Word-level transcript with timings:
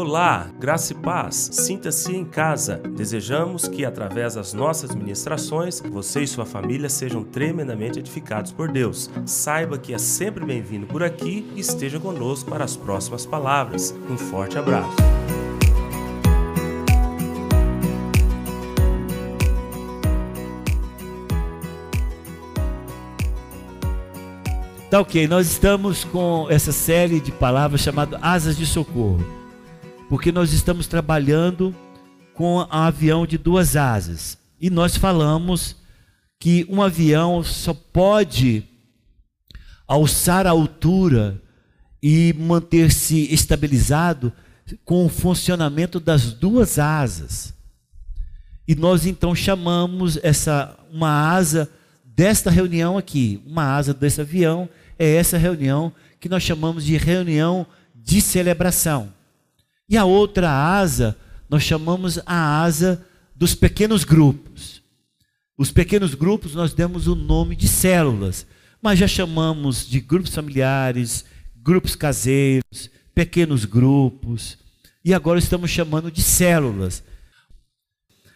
Olá, 0.00 0.48
graça 0.60 0.92
e 0.92 0.96
paz. 0.96 1.50
Sinta-se 1.50 2.14
em 2.14 2.24
casa. 2.24 2.76
Desejamos 2.76 3.66
que, 3.66 3.84
através 3.84 4.34
das 4.34 4.54
nossas 4.54 4.94
ministrações, 4.94 5.80
você 5.80 6.22
e 6.22 6.26
sua 6.26 6.46
família 6.46 6.88
sejam 6.88 7.24
tremendamente 7.24 7.98
edificados 7.98 8.52
por 8.52 8.70
Deus. 8.70 9.10
Saiba 9.26 9.76
que 9.76 9.92
é 9.92 9.98
sempre 9.98 10.46
bem-vindo 10.46 10.86
por 10.86 11.02
aqui 11.02 11.50
e 11.56 11.58
esteja 11.58 11.98
conosco 11.98 12.48
para 12.48 12.62
as 12.62 12.76
próximas 12.76 13.26
palavras. 13.26 13.92
Um 14.08 14.16
forte 14.16 14.56
abraço. 14.56 14.96
Tá 24.88 25.00
ok, 25.00 25.26
nós 25.26 25.48
estamos 25.48 26.04
com 26.04 26.46
essa 26.48 26.70
série 26.70 27.18
de 27.18 27.32
palavras 27.32 27.80
chamada 27.80 28.16
Asas 28.22 28.56
de 28.56 28.64
Socorro 28.64 29.38
porque 30.08 30.32
nós 30.32 30.52
estamos 30.52 30.86
trabalhando 30.86 31.74
com 32.34 32.56
um 32.56 32.66
avião 32.70 33.26
de 33.26 33.36
duas 33.36 33.76
asas. 33.76 34.38
E 34.60 34.70
nós 34.70 34.96
falamos 34.96 35.76
que 36.38 36.66
um 36.68 36.80
avião 36.80 37.42
só 37.42 37.74
pode 37.74 38.64
alçar 39.86 40.46
a 40.46 40.50
altura 40.50 41.40
e 42.02 42.34
manter-se 42.38 43.32
estabilizado 43.32 44.32
com 44.84 45.04
o 45.04 45.08
funcionamento 45.08 45.98
das 45.98 46.32
duas 46.32 46.78
asas. 46.78 47.54
E 48.66 48.74
nós 48.74 49.06
então 49.06 49.34
chamamos 49.34 50.18
essa 50.22 50.76
uma 50.90 51.30
asa 51.32 51.70
desta 52.04 52.50
reunião 52.50 52.96
aqui, 52.96 53.42
uma 53.46 53.74
asa 53.76 53.92
desse 53.92 54.20
avião 54.20 54.68
é 54.98 55.14
essa 55.14 55.38
reunião 55.38 55.92
que 56.20 56.28
nós 56.28 56.42
chamamos 56.42 56.84
de 56.84 56.96
reunião 56.96 57.66
de 57.94 58.20
celebração. 58.20 59.17
E 59.88 59.96
a 59.96 60.04
outra 60.04 60.50
asa, 60.50 61.16
nós 61.48 61.62
chamamos 61.62 62.20
a 62.26 62.62
asa 62.62 63.04
dos 63.34 63.54
pequenos 63.54 64.04
grupos. 64.04 64.82
Os 65.56 65.72
pequenos 65.72 66.14
grupos 66.14 66.54
nós 66.54 66.74
demos 66.74 67.06
o 67.06 67.14
nome 67.14 67.56
de 67.56 67.66
células, 67.66 68.46
mas 68.82 68.98
já 68.98 69.08
chamamos 69.08 69.88
de 69.88 69.98
grupos 69.98 70.34
familiares, 70.34 71.24
grupos 71.56 71.96
caseiros, 71.96 72.90
pequenos 73.14 73.64
grupos, 73.64 74.58
e 75.04 75.14
agora 75.14 75.38
estamos 75.38 75.70
chamando 75.70 76.10
de 76.10 76.22
células. 76.22 77.02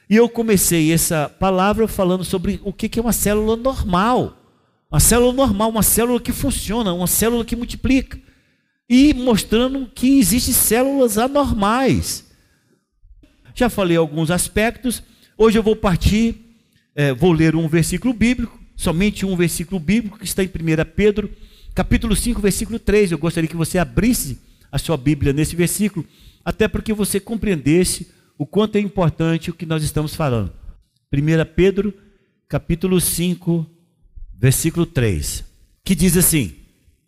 E 0.09 0.17
eu 0.17 0.29
comecei 0.29 0.91
essa 0.91 1.29
palavra 1.29 1.87
falando 1.87 2.25
sobre 2.25 2.61
o 2.65 2.73
que 2.73 2.99
é 2.99 3.03
uma 3.03 3.13
célula 3.13 3.57
normal. 3.57 4.39
Uma 4.91 5.01
célula 5.01 5.33
normal, 5.33 5.71
uma 5.71 5.83
célula 5.83 6.21
que 6.21 6.33
funciona, 6.33 6.93
uma 6.93 7.07
célula 7.07 7.45
que 7.45 7.57
multiplica 7.57 8.19
e 8.89 9.15
mostrando 9.15 9.91
que 9.95 10.19
existem 10.19 10.55
células 10.55 11.19
anormais. 11.19 12.25
Já 13.55 13.69
falei 13.69 13.97
alguns 13.97 14.31
aspectos, 14.31 15.03
hoje 15.37 15.59
eu 15.59 15.63
vou 15.63 15.77
partir, 15.77 16.37
é, 16.95 17.13
vou 17.13 17.33
ler 17.33 17.55
um 17.55 17.69
versículo 17.69 18.15
bíblico, 18.15 18.59
somente 18.77 19.25
um 19.27 19.37
versículo 19.37 19.79
bíblico 19.79 20.19
que 20.19 20.25
está 20.25 20.43
em 20.43 20.47
1 20.47 20.51
Pedro, 20.97 21.31
capítulo 21.75 22.17
5, 22.17 22.41
versículo 22.41 22.79
3. 22.79 23.13
Eu 23.13 23.19
gostaria 23.19 23.49
que 23.49 23.57
você 23.57 23.79
abrisse 23.79 24.39
a 24.71 24.79
sua 24.79 24.97
Bíblia 24.97 25.33
nesse 25.33 25.55
versículo, 25.55 26.07
até 26.45 26.67
porque 26.67 26.93
você 26.93 27.21
compreendesse 27.21 28.11
o 28.39 28.47
quanto 28.47 28.77
é 28.77 28.81
importante 28.81 29.51
o 29.51 29.55
que 29.55 29.67
nós 29.67 29.83
estamos 29.85 30.15
falando. 30.15 30.53
1 31.13 31.19
Pedro, 31.55 31.93
capítulo 32.49 33.01
5, 33.01 33.67
versículo 34.35 34.87
3, 34.87 35.45
que 35.85 35.95
diz 35.95 36.17
assim: 36.17 36.62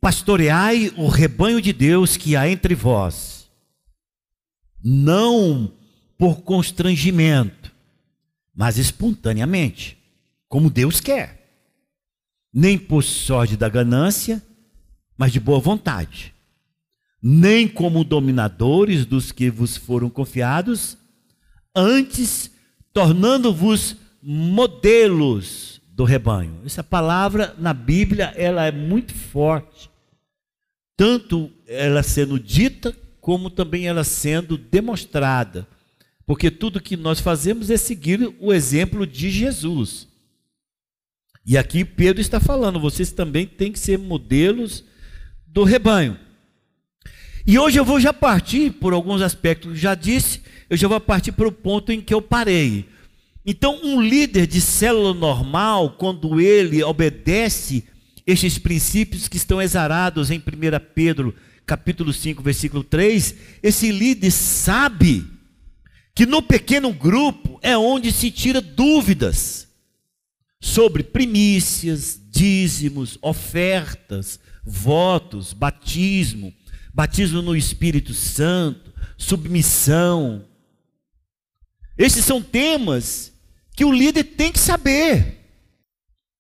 pastoreai 0.05 0.93
o 0.99 1.09
rebanho 1.09 1.63
de 1.63 1.73
Deus 1.73 2.19
que 2.19 2.37
há 2.37 2.47
entre 2.47 2.75
vós, 2.75 3.49
não 4.85 5.73
por 6.19 6.43
constrangimento, 6.43 7.73
mas 8.55 8.77
espontaneamente, 8.77 9.97
como 10.47 10.69
Deus 10.69 11.01
quer, 11.01 11.43
nem 12.53 12.77
por 12.77 13.03
sorte 13.03 13.57
da 13.57 13.67
ganância, 13.67 14.43
mas 15.17 15.33
de 15.33 15.41
boa 15.41 15.59
vontade, 15.59 16.35
nem 17.23 17.67
como 17.67 18.05
dominadores 18.05 19.07
dos 19.07 19.33
que 19.33 19.49
vos 19.49 19.75
foram 19.75 20.11
confiados, 20.11 20.99
antes 21.75 22.51
tornando-vos 22.93 23.97
modelos 24.23 25.81
do 25.89 26.05
rebanho. 26.05 26.61
Essa 26.63 26.85
palavra 26.85 27.55
na 27.57 27.73
Bíblia 27.73 28.35
ela 28.37 28.67
é 28.67 28.71
muito 28.71 29.15
forte 29.15 29.94
tanto 30.97 31.51
ela 31.67 32.03
sendo 32.03 32.39
dita, 32.39 32.97
como 33.21 33.51
também 33.51 33.87
ela 33.87 34.05
sendo 34.05 34.57
demonstrada. 34.57 35.67
Porque 36.27 36.51
tudo 36.51 36.81
que 36.81 36.97
nós 36.97 37.21
fazemos 37.21 37.71
é 37.71 37.77
seguir 37.77 38.35
o 38.41 38.53
exemplo 38.53 39.07
de 39.07 39.31
Jesus. 39.31 40.09
E 41.47 41.59
aqui 41.59 41.85
Pedro 41.85 42.21
está 42.21 42.41
falando, 42.41 42.81
vocês 42.81 43.13
também 43.13 43.47
têm 43.47 43.71
que 43.71 43.79
ser 43.79 43.99
modelos 43.99 44.85
do 45.47 45.63
rebanho. 45.63 46.19
E 47.47 47.59
hoje 47.59 47.79
eu 47.79 47.85
vou 47.85 48.01
já 48.01 48.13
partir 48.13 48.73
por 48.73 48.95
alguns 48.95 49.21
aspectos 49.21 49.73
que 49.73 49.79
já 49.79 49.95
disse, 49.95 50.41
eu 50.71 50.77
já 50.77 50.89
vou 50.89 50.99
partir 50.99 51.33
para 51.33 51.47
o 51.47 51.53
ponto 51.53 51.93
em 51.93 52.01
que 52.01 52.15
eu 52.15 52.23
parei. 52.23 52.89
Então, 53.45 53.79
um 53.85 54.01
líder 54.01 54.47
de 54.47 54.59
célula 54.59 55.13
normal, 55.13 55.97
quando 55.99 56.41
ele 56.41 56.83
obedece 56.83 57.85
estes 58.27 58.59
princípios 58.59 59.29
que 59.29 59.37
estão 59.37 59.61
exarados 59.61 60.31
em 60.31 60.39
1 60.39 60.43
Pedro, 60.95 61.35
capítulo 61.67 62.13
5, 62.13 62.43
versículo 62.43 62.83
3, 62.83 63.35
esse 63.63 63.91
líder 63.91 64.31
sabe 64.31 65.27
que 66.15 66.25
no 66.25 66.43
pequeno 66.43 66.93
grupo 66.93 67.59
é 67.63 67.77
onde 67.77 68.13
se 68.13 68.31
tira 68.31 68.61
dúvidas 68.61 69.69
sobre 70.61 71.03
primícias, 71.03 72.19
dízimos, 72.31 73.19
ofertas, 73.21 74.41
votos, 74.65 75.53
batismo, 75.53 76.55
batismo 76.93 77.43
no 77.43 77.55
Espírito 77.55 78.15
Santo, 78.15 78.93
submissão. 79.19 80.45
Esses 81.99 82.25
são 82.25 82.41
temas 82.41 83.33
que 83.77 83.85
o 83.85 83.93
líder 83.93 84.25
tem 84.25 84.51
que 84.51 84.59
saber. 84.59 85.44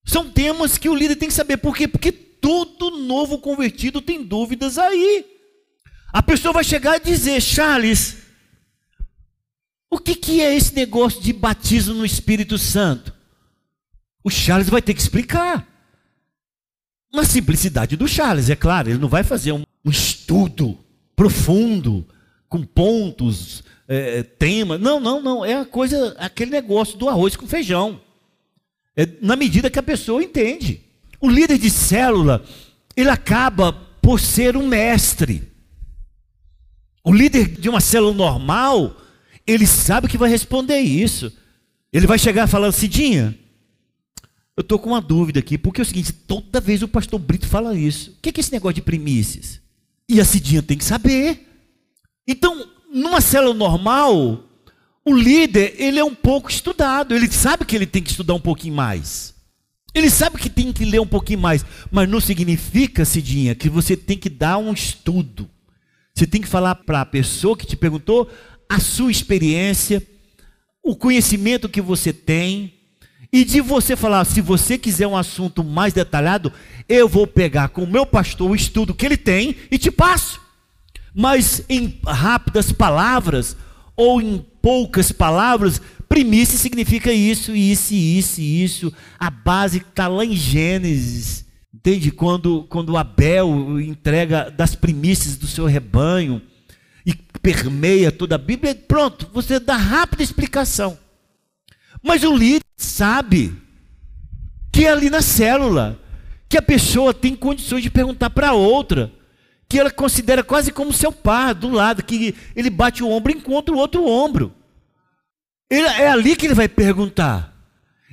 São 0.04 0.30
temas 0.30 0.76
que 0.76 0.88
o 0.88 0.94
líder 0.94 1.16
tem 1.16 1.28
que 1.28 1.34
saber. 1.34 1.56
Por 1.56 1.76
quê? 1.76 1.88
Porque 1.88 2.12
todo 2.12 2.90
novo 2.90 3.38
convertido 3.38 4.02
tem 4.02 4.22
dúvidas 4.22 4.78
aí. 4.78 5.24
A 6.12 6.22
pessoa 6.22 6.52
vai 6.52 6.62
chegar 6.62 6.96
e 6.96 7.04
dizer, 7.04 7.40
Charles, 7.40 8.18
o 9.90 9.98
que, 9.98 10.14
que 10.14 10.40
é 10.40 10.54
esse 10.54 10.74
negócio 10.74 11.20
de 11.20 11.32
batismo 11.32 11.94
no 11.94 12.04
Espírito 12.04 12.58
Santo? 12.58 13.14
O 14.22 14.30
Charles 14.30 14.68
vai 14.68 14.82
ter 14.82 14.94
que 14.94 15.00
explicar. 15.00 15.66
Na 17.12 17.24
simplicidade 17.24 17.96
do 17.96 18.08
Charles, 18.08 18.50
é 18.50 18.56
claro, 18.56 18.90
ele 18.90 18.98
não 18.98 19.08
vai 19.08 19.22
fazer 19.22 19.52
um, 19.52 19.64
estudo 19.86 20.78
profundo, 21.14 22.06
com 22.48 22.62
pontos, 22.62 23.62
é, 23.86 24.22
tema. 24.22 24.76
Não, 24.76 24.98
não, 24.98 25.22
não. 25.22 25.44
É 25.44 25.60
a 25.60 25.64
coisa, 25.64 26.16
aquele 26.18 26.50
negócio 26.50 26.98
do 26.98 27.08
arroz 27.08 27.36
com 27.36 27.46
feijão. 27.46 28.00
É 28.96 29.08
na 29.20 29.36
medida 29.36 29.70
que 29.70 29.78
a 29.78 29.82
pessoa 29.82 30.22
entende. 30.22 30.80
O 31.20 31.28
líder 31.28 31.58
de 31.58 31.70
célula, 31.70 32.44
ele 32.96 33.10
acaba 33.10 33.72
por 33.72 34.20
ser 34.20 34.56
um 34.56 34.66
mestre. 34.66 35.42
O 37.02 37.12
líder 37.12 37.48
de 37.48 37.68
uma 37.68 37.80
célula 37.80 38.14
normal, 38.14 38.96
ele 39.46 39.66
sabe 39.66 40.08
que 40.08 40.18
vai 40.18 40.28
responder 40.28 40.78
isso. 40.80 41.32
Ele 41.92 42.06
vai 42.06 42.18
chegar 42.18 42.46
falando, 42.46 42.72
Cidinha, 42.72 43.38
eu 44.56 44.60
estou 44.60 44.78
com 44.78 44.90
uma 44.90 45.00
dúvida 45.00 45.40
aqui, 45.40 45.58
porque 45.58 45.80
é 45.80 45.82
o 45.82 45.86
seguinte, 45.86 46.12
toda 46.12 46.60
vez 46.60 46.82
o 46.82 46.88
pastor 46.88 47.18
Brito 47.18 47.46
fala 47.46 47.76
isso. 47.76 48.12
O 48.12 48.14
que 48.22 48.30
é 48.30 48.40
esse 48.40 48.52
negócio 48.52 48.74
de 48.74 48.82
primícias? 48.82 49.60
E 50.08 50.20
a 50.20 50.24
Cidinha 50.24 50.62
tem 50.62 50.78
que 50.78 50.84
saber. 50.84 51.48
Então, 52.26 52.68
numa 52.92 53.20
célula 53.20 53.54
normal, 53.54 54.44
o 55.04 55.14
líder, 55.14 55.74
ele 55.78 55.98
é 55.98 56.04
um 56.04 56.14
pouco 56.14 56.50
estudado, 56.50 57.14
ele 57.14 57.30
sabe 57.30 57.64
que 57.64 57.76
ele 57.76 57.86
tem 57.86 58.02
que 58.02 58.10
estudar 58.10 58.34
um 58.34 58.40
pouquinho 58.40 58.74
mais. 58.74 59.34
Ele 59.94 60.10
sabe 60.10 60.38
que 60.38 60.50
tem 60.50 60.72
que 60.72 60.84
ler 60.84 61.00
um 61.00 61.06
pouquinho 61.06 61.38
mais, 61.38 61.64
mas 61.90 62.08
não 62.08 62.20
significa, 62.20 63.04
Cidinha, 63.04 63.54
que 63.54 63.68
você 63.68 63.96
tem 63.96 64.18
que 64.18 64.28
dar 64.28 64.58
um 64.58 64.72
estudo. 64.72 65.48
Você 66.14 66.26
tem 66.26 66.40
que 66.40 66.48
falar 66.48 66.74
para 66.74 67.02
a 67.02 67.06
pessoa 67.06 67.56
que 67.56 67.66
te 67.66 67.76
perguntou 67.76 68.30
a 68.68 68.80
sua 68.80 69.10
experiência, 69.10 70.02
o 70.82 70.96
conhecimento 70.96 71.68
que 71.68 71.80
você 71.80 72.12
tem, 72.12 72.74
e 73.32 73.44
de 73.44 73.60
você 73.60 73.96
falar, 73.96 74.24
se 74.24 74.40
você 74.40 74.78
quiser 74.78 75.06
um 75.06 75.16
assunto 75.16 75.64
mais 75.64 75.92
detalhado, 75.92 76.52
eu 76.88 77.08
vou 77.08 77.26
pegar 77.26 77.68
com 77.68 77.82
o 77.82 77.90
meu 77.90 78.06
pastor 78.06 78.50
o 78.50 78.54
estudo 78.54 78.94
que 78.94 79.04
ele 79.04 79.16
tem 79.16 79.56
e 79.70 79.76
te 79.76 79.90
passo. 79.90 80.40
Mas 81.12 81.64
em 81.68 82.00
rápidas 82.06 82.70
palavras, 82.70 83.56
ou 83.96 84.20
em 84.20 84.44
poucas 84.60 85.12
palavras, 85.12 85.80
primícia 86.08 86.58
significa 86.58 87.12
isso, 87.12 87.54
isso, 87.54 87.94
isso, 87.94 88.40
isso. 88.40 88.92
A 89.18 89.30
base 89.30 89.78
está 89.78 90.08
lá 90.08 90.24
em 90.24 90.34
Gênesis. 90.34 91.44
Entende? 91.72 92.10
Quando, 92.10 92.64
quando 92.68 92.96
Abel 92.96 93.80
entrega 93.80 94.50
das 94.50 94.74
primícias 94.74 95.36
do 95.36 95.46
seu 95.46 95.66
rebanho. 95.66 96.40
e 97.04 97.14
permeia 97.42 98.10
toda 98.10 98.36
a 98.36 98.38
Bíblia, 98.38 98.74
pronto, 98.74 99.28
você 99.32 99.60
dá 99.60 99.76
rápida 99.76 100.22
explicação. 100.22 100.96
Mas 102.02 102.22
o 102.22 102.34
líder 102.34 102.64
sabe 102.76 103.54
que 104.72 104.86
é 104.86 104.90
ali 104.90 105.10
na 105.10 105.20
célula, 105.20 106.00
que 106.48 106.56
a 106.56 106.62
pessoa 106.62 107.12
tem 107.12 107.36
condições 107.36 107.82
de 107.82 107.90
perguntar 107.90 108.30
para 108.30 108.52
outra, 108.52 109.12
que 109.68 109.78
ela 109.78 109.90
considera 109.90 110.42
quase 110.42 110.70
como 110.70 110.92
seu 110.92 111.10
pai, 111.10 111.54
do 111.54 111.70
lado, 111.70 112.02
que 112.02 112.34
ele 112.54 112.70
bate 112.70 113.02
o 113.02 113.08
ombro 113.08 113.32
e 113.32 113.36
encontra 113.36 113.74
o 113.74 113.78
outro 113.78 114.06
ombro. 114.06 114.54
Ele, 115.70 115.86
é 115.86 116.08
ali 116.08 116.36
que 116.36 116.46
ele 116.46 116.54
vai 116.54 116.68
perguntar. 116.68 117.54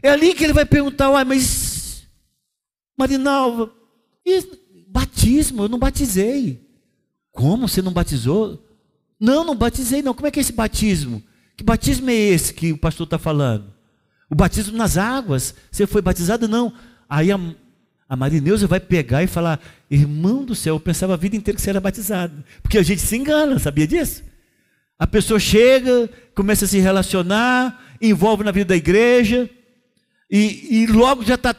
É 0.01 0.09
ali 0.09 0.33
que 0.33 0.43
ele 0.43 0.53
vai 0.53 0.65
perguntar, 0.65 1.09
uai, 1.11 1.23
mas 1.23 2.07
Marinalva, 2.97 3.71
batismo, 4.87 5.63
eu 5.63 5.69
não 5.69 5.79
batizei. 5.79 6.67
Como 7.31 7.67
você 7.67 7.81
não 7.81 7.93
batizou? 7.93 8.63
Não, 9.19 9.43
não 9.43 9.55
batizei 9.55 10.01
não. 10.01 10.13
Como 10.13 10.27
é 10.27 10.31
que 10.31 10.39
é 10.39 10.41
esse 10.41 10.53
batismo? 10.53 11.23
Que 11.55 11.63
batismo 11.63 12.09
é 12.09 12.13
esse 12.13 12.53
que 12.53 12.71
o 12.71 12.77
pastor 12.77 13.05
está 13.05 13.17
falando? 13.17 13.73
O 14.29 14.35
batismo 14.35 14.77
nas 14.77 14.97
águas. 14.97 15.53
Você 15.71 15.85
foi 15.85 16.01
batizado? 16.01 16.47
Não. 16.47 16.73
Aí 17.09 17.31
a, 17.31 17.39
a 18.09 18.15
Marineuza 18.15 18.67
vai 18.67 18.79
pegar 18.79 19.23
e 19.23 19.27
falar: 19.27 19.59
Irmão 19.91 20.45
do 20.45 20.55
céu, 20.55 20.75
eu 20.75 20.79
pensava 20.79 21.15
a 21.15 21.17
vida 21.17 21.35
inteira 21.35 21.55
que 21.55 21.61
você 21.61 21.69
era 21.69 21.81
batizado. 21.81 22.41
Porque 22.61 22.77
a 22.77 22.83
gente 22.83 23.01
se 23.01 23.17
engana, 23.17 23.59
sabia 23.59 23.85
disso? 23.85 24.23
A 24.97 25.05
pessoa 25.05 25.37
chega, 25.37 26.09
começa 26.33 26.63
a 26.63 26.67
se 26.67 26.79
relacionar, 26.79 27.83
envolve 28.01 28.41
na 28.41 28.51
vida 28.51 28.69
da 28.69 28.75
igreja, 28.75 29.49
e, 30.29 30.83
e 30.83 30.87
logo 30.87 31.25
já 31.25 31.35
está 31.35 31.53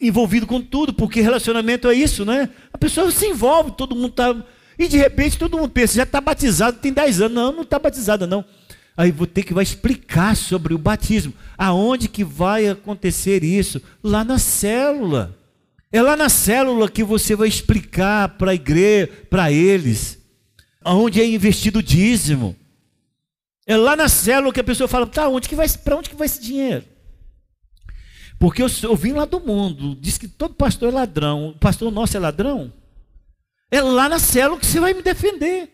envolvido 0.00 0.48
com 0.48 0.60
tudo, 0.60 0.92
porque 0.92 1.20
relacionamento 1.20 1.88
é 1.88 1.94
isso, 1.94 2.24
né? 2.24 2.50
A 2.72 2.76
pessoa 2.76 3.08
se 3.12 3.24
envolve, 3.26 3.70
todo 3.76 3.94
mundo 3.94 4.08
está. 4.08 4.34
E 4.76 4.88
de 4.88 4.96
repente 4.96 5.38
todo 5.38 5.56
mundo 5.56 5.70
pensa, 5.70 5.94
já 5.94 6.02
está 6.02 6.20
batizado, 6.20 6.78
tem 6.78 6.92
10 6.92 7.20
anos. 7.20 7.34
Não, 7.34 7.52
não 7.52 7.62
está 7.62 7.78
batizada, 7.78 8.26
não. 8.26 8.44
Aí 8.96 9.12
vou 9.12 9.26
ter 9.26 9.44
que 9.44 9.54
vai 9.54 9.62
explicar 9.62 10.34
sobre 10.34 10.74
o 10.74 10.78
batismo. 10.78 11.32
Aonde 11.56 12.08
que 12.08 12.24
vai 12.24 12.66
acontecer 12.66 13.44
isso? 13.44 13.80
Lá 14.02 14.24
na 14.24 14.38
célula. 14.38 15.36
É 15.96 16.02
lá 16.02 16.14
na 16.14 16.28
célula 16.28 16.90
que 16.90 17.02
você 17.02 17.34
vai 17.34 17.48
explicar 17.48 18.28
para 18.36 18.50
a 18.50 18.54
igreja, 18.54 19.10
para 19.30 19.50
eles, 19.50 20.18
aonde 20.84 21.22
é 21.22 21.26
investido 21.26 21.78
o 21.78 21.82
dízimo. 21.82 22.54
É 23.66 23.78
lá 23.78 23.96
na 23.96 24.06
célula 24.06 24.52
que 24.52 24.60
a 24.60 24.64
pessoa 24.64 24.86
fala, 24.86 25.06
tá, 25.06 25.26
onde 25.26 25.48
que 25.48 25.54
vai, 25.54 25.66
para 25.66 25.96
onde 25.96 26.10
que 26.10 26.14
vai 26.14 26.26
esse 26.26 26.38
dinheiro? 26.38 26.84
Porque 28.38 28.62
eu, 28.62 28.66
eu 28.82 28.94
vim 28.94 29.12
lá 29.12 29.24
do 29.24 29.40
mundo, 29.40 29.96
diz 29.98 30.18
que 30.18 30.28
todo 30.28 30.52
pastor 30.52 30.90
é 30.90 30.92
ladrão. 30.92 31.48
O 31.48 31.58
pastor 31.58 31.90
nosso 31.90 32.14
é 32.14 32.20
ladrão? 32.20 32.70
É 33.70 33.80
lá 33.80 34.06
na 34.06 34.18
célula 34.18 34.60
que 34.60 34.66
você 34.66 34.78
vai 34.78 34.92
me 34.92 35.00
defender. 35.00 35.70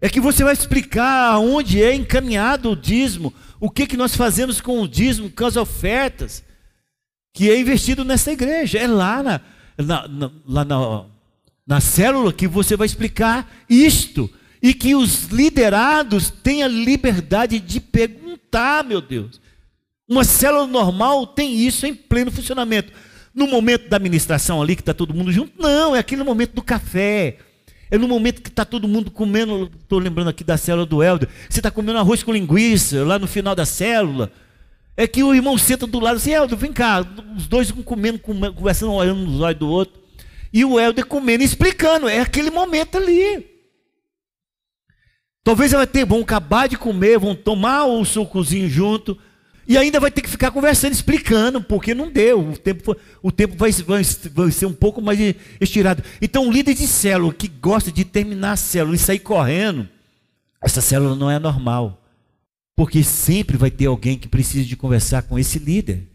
É 0.00 0.08
que 0.08 0.18
você 0.18 0.42
vai 0.42 0.54
explicar 0.54 1.32
aonde 1.32 1.82
é 1.82 1.94
encaminhado 1.94 2.70
o 2.70 2.76
dízimo, 2.76 3.34
o 3.60 3.68
que, 3.68 3.86
que 3.86 3.98
nós 3.98 4.16
fazemos 4.16 4.62
com 4.62 4.80
o 4.80 4.88
dízimo, 4.88 5.28
com 5.28 5.44
as 5.44 5.56
ofertas, 5.56 6.42
que 7.34 7.50
é 7.50 7.60
investido 7.60 8.02
nessa 8.02 8.32
igreja. 8.32 8.78
É 8.78 8.86
lá 8.86 9.22
na, 9.22 9.40
na, 9.78 10.08
na, 10.08 10.30
lá 10.46 10.64
na, 10.64 11.04
na 11.66 11.80
célula 11.80 12.32
que 12.32 12.48
você 12.48 12.76
vai 12.76 12.86
explicar 12.86 13.50
isto 13.68 14.30
e 14.62 14.74
que 14.74 14.94
os 14.94 15.24
liderados 15.26 16.30
tenham 16.30 16.68
liberdade 16.68 17.60
de 17.60 17.80
perguntar, 17.80 18.84
meu 18.84 19.00
Deus. 19.00 19.40
Uma 20.08 20.24
célula 20.24 20.66
normal 20.66 21.26
tem 21.26 21.54
isso 21.54 21.86
em 21.86 21.94
pleno 21.94 22.32
funcionamento. 22.32 22.92
No 23.34 23.46
momento 23.46 23.88
da 23.88 23.96
administração 23.96 24.60
ali, 24.60 24.74
que 24.74 24.82
está 24.82 24.94
todo 24.94 25.14
mundo 25.14 25.30
junto, 25.30 25.52
não, 25.60 25.94
é 25.94 25.98
aquele 25.98 26.24
momento 26.24 26.54
do 26.54 26.62
café. 26.62 27.36
É 27.90 27.96
no 27.96 28.08
momento 28.08 28.42
que 28.42 28.48
está 28.48 28.64
todo 28.64 28.88
mundo 28.88 29.10
comendo, 29.10 29.70
estou 29.80 29.98
lembrando 29.98 30.28
aqui 30.28 30.42
da 30.42 30.56
célula 30.56 30.84
do 30.84 31.02
Helder, 31.02 31.28
você 31.48 31.60
está 31.60 31.70
comendo 31.70 31.98
arroz 31.98 32.22
com 32.22 32.32
linguiça, 32.32 33.04
lá 33.04 33.18
no 33.18 33.26
final 33.26 33.54
da 33.54 33.64
célula. 33.64 34.32
É 35.00 35.06
que 35.06 35.22
o 35.22 35.32
irmão 35.32 35.56
senta 35.56 35.86
do 35.86 36.00
lado 36.00 36.16
assim, 36.16 36.32
Helder, 36.32 36.58
vem 36.58 36.72
cá, 36.72 37.06
os 37.36 37.46
dois 37.46 37.70
comendo, 37.70 38.18
conversando, 38.18 38.90
olhando 38.90 39.20
nos 39.20 39.40
olhos 39.40 39.60
do 39.60 39.68
outro. 39.68 40.02
E 40.52 40.64
o 40.64 40.80
Helder 40.80 41.06
comendo 41.06 41.44
explicando, 41.44 42.08
é 42.08 42.18
aquele 42.18 42.50
momento 42.50 42.98
ali. 42.98 43.46
Talvez 45.44 45.72
ela 45.72 45.86
tenha, 45.86 46.04
vão 46.04 46.20
acabar 46.20 46.68
de 46.68 46.76
comer, 46.76 47.16
vão 47.16 47.32
tomar 47.32 47.84
o 47.84 48.04
sucozinho 48.04 48.68
junto, 48.68 49.16
e 49.68 49.78
ainda 49.78 50.00
vai 50.00 50.10
ter 50.10 50.20
que 50.20 50.28
ficar 50.28 50.50
conversando, 50.50 50.94
explicando, 50.94 51.62
porque 51.62 51.94
não 51.94 52.10
deu. 52.10 52.40
O 52.40 52.58
tempo, 52.58 52.96
o 53.22 53.30
tempo 53.30 53.54
vai, 53.56 53.70
vai, 53.70 54.02
vai 54.32 54.50
ser 54.50 54.66
um 54.66 54.74
pouco 54.74 55.00
mais 55.00 55.16
estirado. 55.60 56.02
Então, 56.20 56.44
um 56.44 56.50
líder 56.50 56.74
de 56.74 56.88
célula 56.88 57.32
que 57.32 57.46
gosta 57.46 57.92
de 57.92 58.04
terminar 58.04 58.52
a 58.52 58.56
célula 58.56 58.96
e 58.96 58.98
sair 58.98 59.20
correndo, 59.20 59.88
essa 60.60 60.80
célula 60.80 61.14
não 61.14 61.30
é 61.30 61.38
normal. 61.38 61.97
Porque 62.78 63.02
sempre 63.02 63.56
vai 63.56 63.72
ter 63.72 63.86
alguém 63.86 64.16
que 64.16 64.28
precisa 64.28 64.64
de 64.64 64.76
conversar 64.76 65.22
com 65.22 65.36
esse 65.36 65.58
líder. 65.58 66.06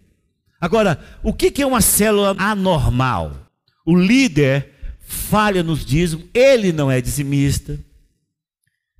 Agora, 0.61 0.97
o 1.21 1.33
que 1.33 1.61
é 1.61 1.65
uma 1.65 1.81
célula 1.81 2.33
anormal? 2.39 3.51
O 3.85 3.93
líder 3.93 4.71
falha 5.01 5.61
nos 5.61 5.85
dízimos, 5.85 6.25
ele 6.33 6.71
não 6.71 6.89
é 6.89 7.01
dizimista, 7.01 7.77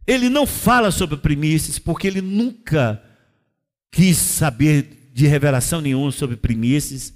ele 0.06 0.27
não 0.27 0.45
fala 0.45 0.92
sobre 0.92 1.15
primícias, 1.15 1.80
porque 1.80 2.06
ele 2.06 2.21
nunca 2.21 3.01
quis 3.94 4.18
saber 4.18 5.12
de 5.13 5.25
revelação 5.25 5.80
nenhuma 5.80 6.12
sobre 6.12 6.36
primícias. 6.36 7.13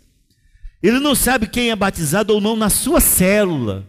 Ele 0.81 0.99
não 1.01 1.13
sabe 1.13 1.47
quem 1.47 1.71
é 1.71 1.75
batizado 1.75 2.33
ou 2.33 2.39
não 2.39 2.55
na 2.55 2.69
sua 2.69 3.01
célula. 3.01 3.85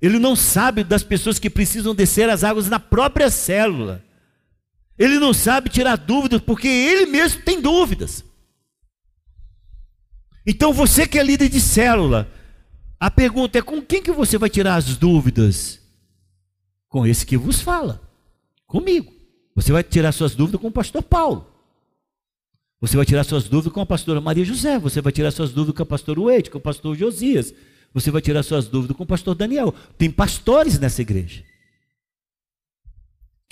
Ele 0.00 0.20
não 0.20 0.36
sabe 0.36 0.84
das 0.84 1.02
pessoas 1.02 1.40
que 1.40 1.50
precisam 1.50 1.96
descer 1.96 2.30
as 2.30 2.44
águas 2.44 2.68
na 2.68 2.78
própria 2.78 3.28
célula. 3.28 4.04
Ele 5.02 5.18
não 5.18 5.34
sabe 5.34 5.68
tirar 5.68 5.96
dúvidas, 5.96 6.40
porque 6.40 6.68
ele 6.68 7.06
mesmo 7.06 7.42
tem 7.42 7.60
dúvidas. 7.60 8.24
Então 10.46 10.72
você 10.72 11.06
que 11.06 11.18
é 11.18 11.22
líder 11.22 11.48
de 11.48 11.60
célula, 11.60 12.30
a 12.98 13.10
pergunta 13.10 13.58
é 13.58 13.62
com 13.62 13.82
quem 13.82 14.02
que 14.02 14.12
você 14.12 14.38
vai 14.38 14.48
tirar 14.48 14.76
as 14.76 14.96
dúvidas? 14.96 15.82
com 16.92 17.06
esse 17.06 17.24
que 17.24 17.38
vos 17.38 17.62
fala, 17.62 18.02
comigo. 18.66 19.10
Você 19.56 19.72
vai 19.72 19.82
tirar 19.82 20.12
suas 20.12 20.34
dúvidas 20.34 20.60
com 20.60 20.68
o 20.68 20.72
pastor 20.72 21.02
Paulo. 21.02 21.46
Você 22.82 22.98
vai 22.98 23.06
tirar 23.06 23.24
suas 23.24 23.44
dúvidas 23.44 23.72
com 23.72 23.80
a 23.80 23.86
pastora 23.86 24.20
Maria 24.20 24.44
José. 24.44 24.78
Você 24.78 25.00
vai 25.00 25.10
tirar 25.10 25.30
suas 25.30 25.52
dúvidas 25.52 25.74
com 25.74 25.82
o 25.84 25.86
pastor 25.86 26.20
Wade, 26.20 26.50
com 26.50 26.58
o 26.58 26.60
pastor 26.60 26.94
Josias. 26.94 27.54
Você 27.94 28.10
vai 28.10 28.20
tirar 28.20 28.42
suas 28.42 28.68
dúvidas 28.68 28.94
com 28.94 29.04
o 29.04 29.06
pastor 29.06 29.34
Daniel. 29.34 29.74
Tem 29.96 30.10
pastores 30.10 30.78
nessa 30.78 31.00
igreja. 31.00 31.42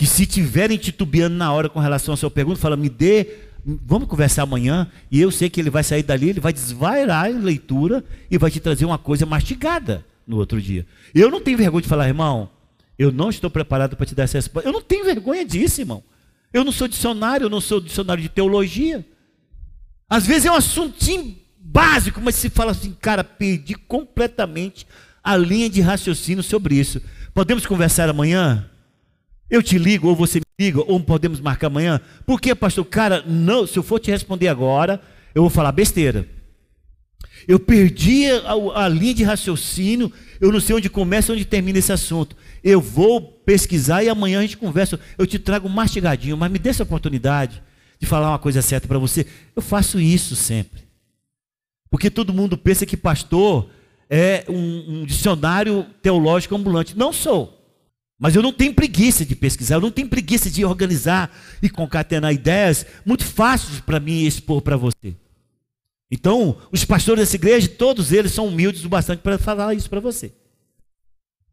Que 0.00 0.07
se 0.07 0.25
tiverem 0.25 0.78
titubeando 0.78 1.37
na 1.37 1.52
hora 1.52 1.69
com 1.69 1.78
relação 1.78 2.14
à 2.14 2.16
sua 2.16 2.30
pergunta, 2.30 2.59
fala, 2.59 2.75
me 2.75 2.88
dê, 2.88 3.35
vamos 3.62 4.09
conversar 4.09 4.45
amanhã, 4.45 4.90
e 5.11 5.21
eu 5.21 5.30
sei 5.30 5.50
que 5.50 5.61
ele 5.61 5.69
vai 5.69 5.85
sair 5.85 6.02
dali, 6.02 6.30
ele 6.30 6.40
vai 6.40 6.54
desvairar 6.54 7.26
a 7.26 7.28
leitura 7.28 8.02
e 8.30 8.38
vai 8.38 8.50
te 8.50 8.61
trazer 8.61 8.87
uma 8.87 8.97
coisa 8.97 9.26
mastigada 9.26 10.02
no 10.26 10.38
outro 10.38 10.59
dia. 10.59 10.87
Eu 11.14 11.30
não 11.30 11.38
tenho 11.38 11.59
vergonha 11.59 11.83
de 11.83 11.88
falar, 11.88 12.09
irmão, 12.09 12.49
eu 12.99 13.12
não 13.12 13.28
estou 13.28 13.50
preparado 13.50 13.95
para 13.95 14.07
te 14.07 14.14
dar 14.14 14.23
essa 14.23 14.38
resposta. 14.38 14.66
Eu 14.66 14.73
não 14.73 14.80
tenho 14.80 15.04
vergonha 15.04 15.45
disso, 15.45 15.83
irmão. 15.83 16.02
Eu 16.50 16.64
não 16.64 16.73
sou 16.73 16.88
dicionário, 16.88 17.45
eu 17.45 17.50
não 17.50 17.61
sou 17.61 17.78
dicionário 17.78 18.23
de 18.23 18.30
teologia. 18.30 19.07
Às 20.09 20.26
vezes 20.26 20.47
é 20.47 20.50
um 20.50 20.54
assuntinho 20.54 21.37
básico, 21.59 22.23
mas 22.23 22.37
se 22.37 22.49
fala 22.49 22.71
assim, 22.71 22.97
cara, 22.99 23.23
perdi 23.23 23.75
completamente 23.75 24.87
a 25.23 25.37
linha 25.37 25.69
de 25.69 25.83
raciocínio 25.83 26.42
sobre 26.42 26.76
isso. 26.76 27.02
Podemos 27.35 27.66
conversar 27.66 28.09
amanhã? 28.09 28.70
Eu 29.50 29.62
te 29.62 29.76
ligo, 29.76 30.09
ou 30.09 30.14
você 30.14 30.38
me 30.38 30.64
liga, 30.66 30.80
ou 30.80 31.00
podemos 31.00 31.40
marcar 31.40 31.66
amanhã? 31.66 32.00
Por 32.25 32.40
que, 32.40 32.54
pastor? 32.54 32.85
Cara, 32.85 33.25
não, 33.26 33.66
se 33.66 33.78
eu 33.78 33.83
for 33.83 33.99
te 33.99 34.11
responder 34.11 34.49
agora, 34.49 35.00
eu 35.35 35.42
vou 35.42 35.50
falar 35.50 35.73
besteira. 35.73 36.26
Eu 37.49 37.59
perdi 37.59 38.26
a, 38.30 38.85
a 38.85 38.88
linha 38.88 39.14
de 39.14 39.25
raciocínio, 39.25 40.12
eu 40.40 40.52
não 40.52 40.61
sei 40.61 40.76
onde 40.76 40.88
começa 40.88 41.33
e 41.33 41.35
onde 41.35 41.45
termina 41.45 41.78
esse 41.78 41.92
assunto. 41.92 42.37
Eu 42.62 42.80
vou 42.80 43.21
pesquisar 43.21 44.04
e 44.04 44.09
amanhã 44.09 44.38
a 44.38 44.42
gente 44.42 44.57
conversa. 44.57 45.00
Eu 45.19 45.26
te 45.26 45.38
trago 45.38 45.69
mastigadinho, 45.69 46.37
mas 46.37 46.50
me 46.50 46.59
dê 46.59 46.71
essa 46.71 46.83
oportunidade 46.83 47.62
de 47.99 48.07
falar 48.07 48.30
uma 48.30 48.38
coisa 48.38 48.62
certa 48.62 48.87
para 48.87 48.99
você. 48.99 49.26
Eu 49.54 49.62
faço 49.62 49.99
isso 49.99 50.37
sempre. 50.37 50.83
Porque 51.90 52.09
todo 52.09 52.33
mundo 52.33 52.57
pensa 52.57 52.87
que 52.87 52.97
pastor 52.97 53.69
é 54.09 54.45
um, 54.49 55.00
um 55.00 55.04
dicionário 55.04 55.85
teológico 56.00 56.54
ambulante. 56.54 56.97
Não 56.97 57.12
sou. 57.12 57.60
Mas 58.21 58.37
eu 58.37 58.43
não 58.43 58.53
tenho 58.53 58.75
preguiça 58.75 59.25
de 59.25 59.35
pesquisar, 59.35 59.77
eu 59.77 59.81
não 59.81 59.91
tenho 59.91 60.07
preguiça 60.07 60.50
de 60.50 60.62
organizar 60.62 61.35
e 61.62 61.71
concatenar 61.71 62.35
ideias 62.35 62.85
muito 63.05 63.25
fáceis 63.25 63.81
para 63.81 63.99
mim 63.99 64.25
expor 64.27 64.61
para 64.61 64.77
você. 64.77 65.17
Então, 66.11 66.59
os 66.71 66.85
pastores 66.85 67.21
dessa 67.21 67.37
igreja, 67.37 67.67
todos 67.67 68.12
eles 68.12 68.33
são 68.33 68.49
humildes 68.49 68.85
o 68.85 68.91
bastante 68.91 69.21
para 69.21 69.39
falar 69.39 69.73
isso 69.73 69.89
para 69.89 70.00
você. 70.00 70.35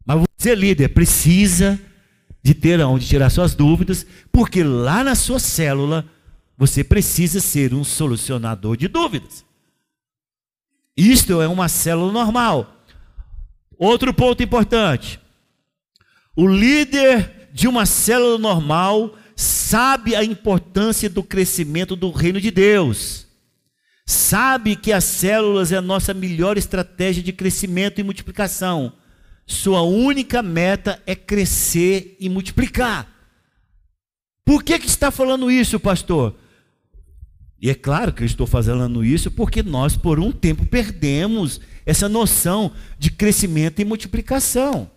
Mas 0.04 0.22
você, 0.38 0.54
líder, 0.54 0.88
precisa 0.90 1.80
de 2.42 2.52
ter 2.52 2.78
aonde 2.82 3.08
tirar 3.08 3.30
suas 3.30 3.54
dúvidas, 3.54 4.06
porque 4.30 4.62
lá 4.62 5.02
na 5.02 5.14
sua 5.14 5.38
célula 5.38 6.04
você 6.54 6.84
precisa 6.84 7.40
ser 7.40 7.72
um 7.72 7.82
solucionador 7.82 8.76
de 8.76 8.88
dúvidas. 8.88 9.42
Isto 10.94 11.40
é 11.40 11.48
uma 11.48 11.68
célula 11.68 12.12
normal. 12.12 12.84
Outro 13.78 14.12
ponto 14.12 14.42
importante: 14.42 15.18
o 16.40 16.46
líder 16.46 17.48
de 17.52 17.66
uma 17.66 17.84
célula 17.84 18.38
normal 18.38 19.16
sabe 19.34 20.14
a 20.14 20.22
importância 20.22 21.10
do 21.10 21.20
crescimento 21.20 21.96
do 21.96 22.12
reino 22.12 22.40
de 22.40 22.52
Deus. 22.52 23.26
Sabe 24.06 24.76
que 24.76 24.92
as 24.92 25.02
células 25.02 25.72
é 25.72 25.76
a 25.76 25.82
nossa 25.82 26.14
melhor 26.14 26.56
estratégia 26.56 27.24
de 27.24 27.32
crescimento 27.32 28.00
e 28.00 28.04
multiplicação. 28.04 28.92
Sua 29.48 29.82
única 29.82 30.40
meta 30.40 31.02
é 31.04 31.16
crescer 31.16 32.16
e 32.20 32.28
multiplicar. 32.28 33.12
Por 34.44 34.62
que, 34.62 34.78
que 34.78 34.86
está 34.86 35.10
falando 35.10 35.50
isso, 35.50 35.80
pastor? 35.80 36.36
E 37.60 37.68
é 37.68 37.74
claro 37.74 38.12
que 38.12 38.22
eu 38.22 38.26
estou 38.26 38.46
falando 38.46 39.04
isso 39.04 39.28
porque 39.28 39.60
nós, 39.60 39.96
por 39.96 40.20
um 40.20 40.30
tempo, 40.30 40.64
perdemos 40.64 41.60
essa 41.84 42.08
noção 42.08 42.70
de 42.96 43.10
crescimento 43.10 43.82
e 43.82 43.84
multiplicação. 43.84 44.88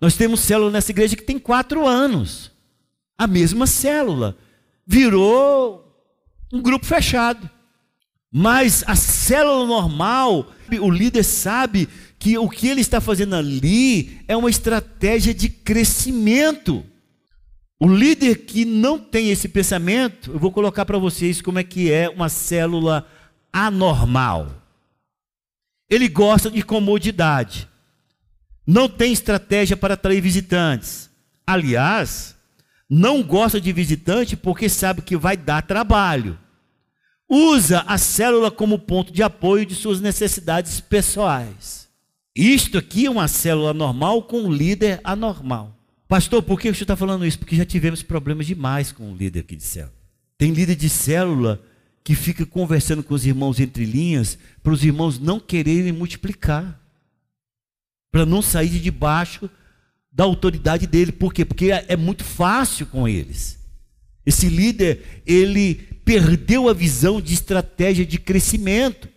Nós 0.00 0.16
temos 0.16 0.40
célula 0.40 0.70
nessa 0.70 0.90
igreja 0.90 1.16
que 1.16 1.22
tem 1.22 1.38
quatro 1.38 1.86
anos. 1.86 2.50
A 3.18 3.26
mesma 3.26 3.66
célula. 3.66 4.36
Virou 4.86 5.84
um 6.52 6.62
grupo 6.62 6.86
fechado. 6.86 7.48
Mas 8.32 8.84
a 8.86 8.94
célula 8.94 9.66
normal, 9.66 10.52
o 10.80 10.90
líder 10.90 11.24
sabe 11.24 11.88
que 12.18 12.38
o 12.38 12.48
que 12.48 12.68
ele 12.68 12.80
está 12.80 13.00
fazendo 13.00 13.34
ali 13.34 14.20
é 14.28 14.36
uma 14.36 14.50
estratégia 14.50 15.34
de 15.34 15.48
crescimento. 15.48 16.84
O 17.78 17.88
líder 17.88 18.44
que 18.44 18.64
não 18.64 18.98
tem 18.98 19.30
esse 19.30 19.48
pensamento, 19.48 20.32
eu 20.32 20.38
vou 20.38 20.52
colocar 20.52 20.84
para 20.84 20.98
vocês 20.98 21.40
como 21.40 21.58
é 21.58 21.64
que 21.64 21.90
é 21.90 22.08
uma 22.08 22.28
célula 22.28 23.06
anormal. 23.52 24.62
Ele 25.88 26.08
gosta 26.08 26.50
de 26.50 26.62
comodidade. 26.62 27.69
Não 28.66 28.88
tem 28.88 29.12
estratégia 29.12 29.76
para 29.76 29.94
atrair 29.94 30.20
visitantes. 30.20 31.10
Aliás, 31.46 32.36
não 32.88 33.22
gosta 33.22 33.60
de 33.60 33.72
visitante 33.72 34.36
porque 34.36 34.68
sabe 34.68 35.02
que 35.02 35.16
vai 35.16 35.36
dar 35.36 35.62
trabalho. 35.62 36.38
Usa 37.28 37.84
a 37.86 37.96
célula 37.96 38.50
como 38.50 38.78
ponto 38.78 39.12
de 39.12 39.22
apoio 39.22 39.64
de 39.64 39.74
suas 39.76 40.00
necessidades 40.00 40.80
pessoais. 40.80 41.88
Isto 42.34 42.78
aqui 42.78 43.06
é 43.06 43.10
uma 43.10 43.28
célula 43.28 43.72
normal 43.72 44.24
com 44.24 44.42
um 44.42 44.52
líder 44.52 45.00
anormal. 45.04 45.76
Pastor, 46.08 46.42
por 46.42 46.60
que 46.60 46.68
o 46.68 46.74
senhor 46.74 46.82
está 46.82 46.96
falando 46.96 47.24
isso? 47.24 47.38
Porque 47.38 47.54
já 47.54 47.64
tivemos 47.64 48.02
problemas 48.02 48.46
demais 48.46 48.90
com 48.90 49.12
o 49.12 49.16
líder 49.16 49.40
aqui 49.40 49.54
de 49.54 49.62
célula. 49.62 49.94
Tem 50.36 50.52
líder 50.52 50.74
de 50.74 50.88
célula 50.88 51.62
que 52.02 52.16
fica 52.16 52.44
conversando 52.44 53.02
com 53.04 53.14
os 53.14 53.24
irmãos 53.26 53.60
entre 53.60 53.84
linhas 53.84 54.38
para 54.62 54.72
os 54.72 54.84
irmãos 54.84 55.18
não 55.18 55.38
quererem 55.38 55.92
multiplicar. 55.92 56.79
Para 58.10 58.26
não 58.26 58.42
sair 58.42 58.68
de 58.68 58.80
debaixo 58.80 59.48
da 60.12 60.24
autoridade 60.24 60.86
dele. 60.86 61.12
Por 61.12 61.32
quê? 61.32 61.44
Porque 61.44 61.70
é 61.70 61.96
muito 61.96 62.24
fácil 62.24 62.86
com 62.86 63.06
eles. 63.06 63.58
Esse 64.26 64.48
líder, 64.48 65.22
ele 65.26 65.74
perdeu 66.04 66.68
a 66.68 66.74
visão 66.74 67.20
de 67.20 67.32
estratégia 67.34 68.04
de 68.04 68.18
crescimento. 68.18 69.08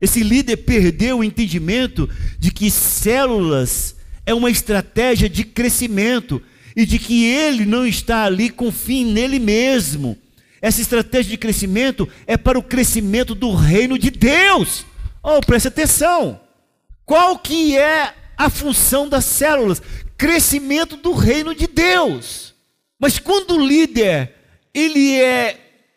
Esse 0.00 0.22
líder 0.22 0.58
perdeu 0.58 1.18
o 1.18 1.24
entendimento 1.24 2.08
de 2.38 2.50
que 2.50 2.70
células 2.70 3.96
é 4.24 4.32
uma 4.32 4.50
estratégia 4.50 5.28
de 5.28 5.44
crescimento 5.44 6.42
e 6.76 6.86
de 6.86 6.98
que 6.98 7.24
ele 7.24 7.66
não 7.66 7.86
está 7.86 8.24
ali 8.24 8.48
com 8.48 8.70
fim 8.70 9.04
nele 9.04 9.38
mesmo. 9.38 10.16
Essa 10.62 10.80
estratégia 10.80 11.30
de 11.30 11.38
crescimento 11.38 12.08
é 12.26 12.36
para 12.36 12.58
o 12.58 12.62
crescimento 12.62 13.34
do 13.34 13.54
reino 13.54 13.98
de 13.98 14.10
Deus. 14.10 14.84
Oh, 15.22 15.40
preste 15.40 15.68
atenção. 15.68 16.40
Qual 17.10 17.40
que 17.40 17.76
é 17.76 18.14
a 18.36 18.48
função 18.48 19.08
das 19.08 19.24
células? 19.24 19.82
Crescimento 20.16 20.96
do 20.96 21.12
reino 21.12 21.52
de 21.52 21.66
Deus. 21.66 22.54
Mas 23.00 23.18
quando 23.18 23.56
o 23.56 23.66
líder 23.66 24.32
ele 24.72 25.20
é 25.20 25.88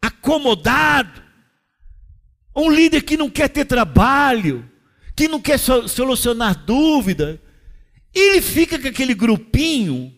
acomodado, 0.00 1.22
um 2.56 2.70
líder 2.70 3.02
que 3.02 3.14
não 3.14 3.28
quer 3.28 3.48
ter 3.48 3.66
trabalho, 3.66 4.66
que 5.14 5.28
não 5.28 5.38
quer 5.38 5.58
solucionar 5.58 6.64
dúvida, 6.64 7.38
ele 8.14 8.40
fica 8.40 8.78
com 8.78 8.88
aquele 8.88 9.12
grupinho, 9.12 10.16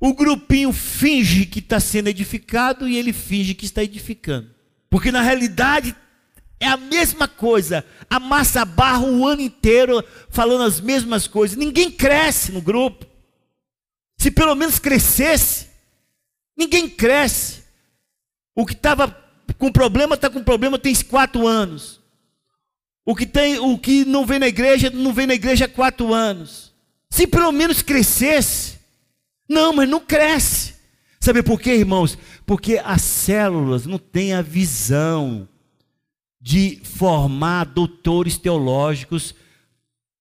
o 0.00 0.14
grupinho 0.14 0.72
finge 0.72 1.44
que 1.44 1.58
está 1.58 1.78
sendo 1.78 2.08
edificado 2.08 2.88
e 2.88 2.96
ele 2.96 3.12
finge 3.12 3.52
que 3.52 3.66
está 3.66 3.84
edificando. 3.84 4.48
Porque 4.88 5.12
na 5.12 5.20
realidade 5.20 5.94
é 6.60 6.66
a 6.66 6.76
mesma 6.76 7.28
coisa, 7.28 7.84
a 8.10 8.18
massa 8.18 8.64
barra 8.64 9.04
o 9.04 9.26
ano 9.26 9.40
inteiro 9.40 10.04
falando 10.28 10.64
as 10.64 10.80
mesmas 10.80 11.26
coisas. 11.26 11.56
Ninguém 11.56 11.90
cresce 11.90 12.50
no 12.50 12.60
grupo. 12.60 13.06
Se 14.16 14.30
pelo 14.30 14.54
menos 14.56 14.78
crescesse, 14.78 15.68
ninguém 16.56 16.88
cresce. 16.88 17.62
O 18.56 18.66
que 18.66 18.72
estava 18.72 19.16
com 19.56 19.70
problema 19.70 20.16
está 20.16 20.28
com 20.28 20.42
problema 20.42 20.78
tem 20.78 20.94
quatro 21.04 21.46
anos. 21.46 22.00
O 23.06 23.14
que 23.14 23.24
tem, 23.24 23.58
o 23.58 23.78
que 23.78 24.04
não 24.04 24.26
vem 24.26 24.40
na 24.40 24.48
igreja 24.48 24.90
não 24.90 25.12
vem 25.12 25.26
na 25.26 25.34
igreja 25.34 25.66
há 25.66 25.68
quatro 25.68 26.12
anos. 26.12 26.72
Se 27.08 27.26
pelo 27.26 27.52
menos 27.52 27.82
crescesse. 27.82 28.78
Não, 29.48 29.72
mas 29.72 29.88
não 29.88 30.00
cresce. 30.00 30.74
Sabe 31.20 31.42
por 31.42 31.60
quê, 31.60 31.76
irmãos? 31.76 32.18
Porque 32.44 32.80
as 32.84 33.00
células 33.02 33.86
não 33.86 33.98
têm 33.98 34.34
a 34.34 34.42
visão 34.42 35.48
de 36.48 36.80
formar 36.82 37.66
doutores 37.66 38.38
teológicos 38.38 39.34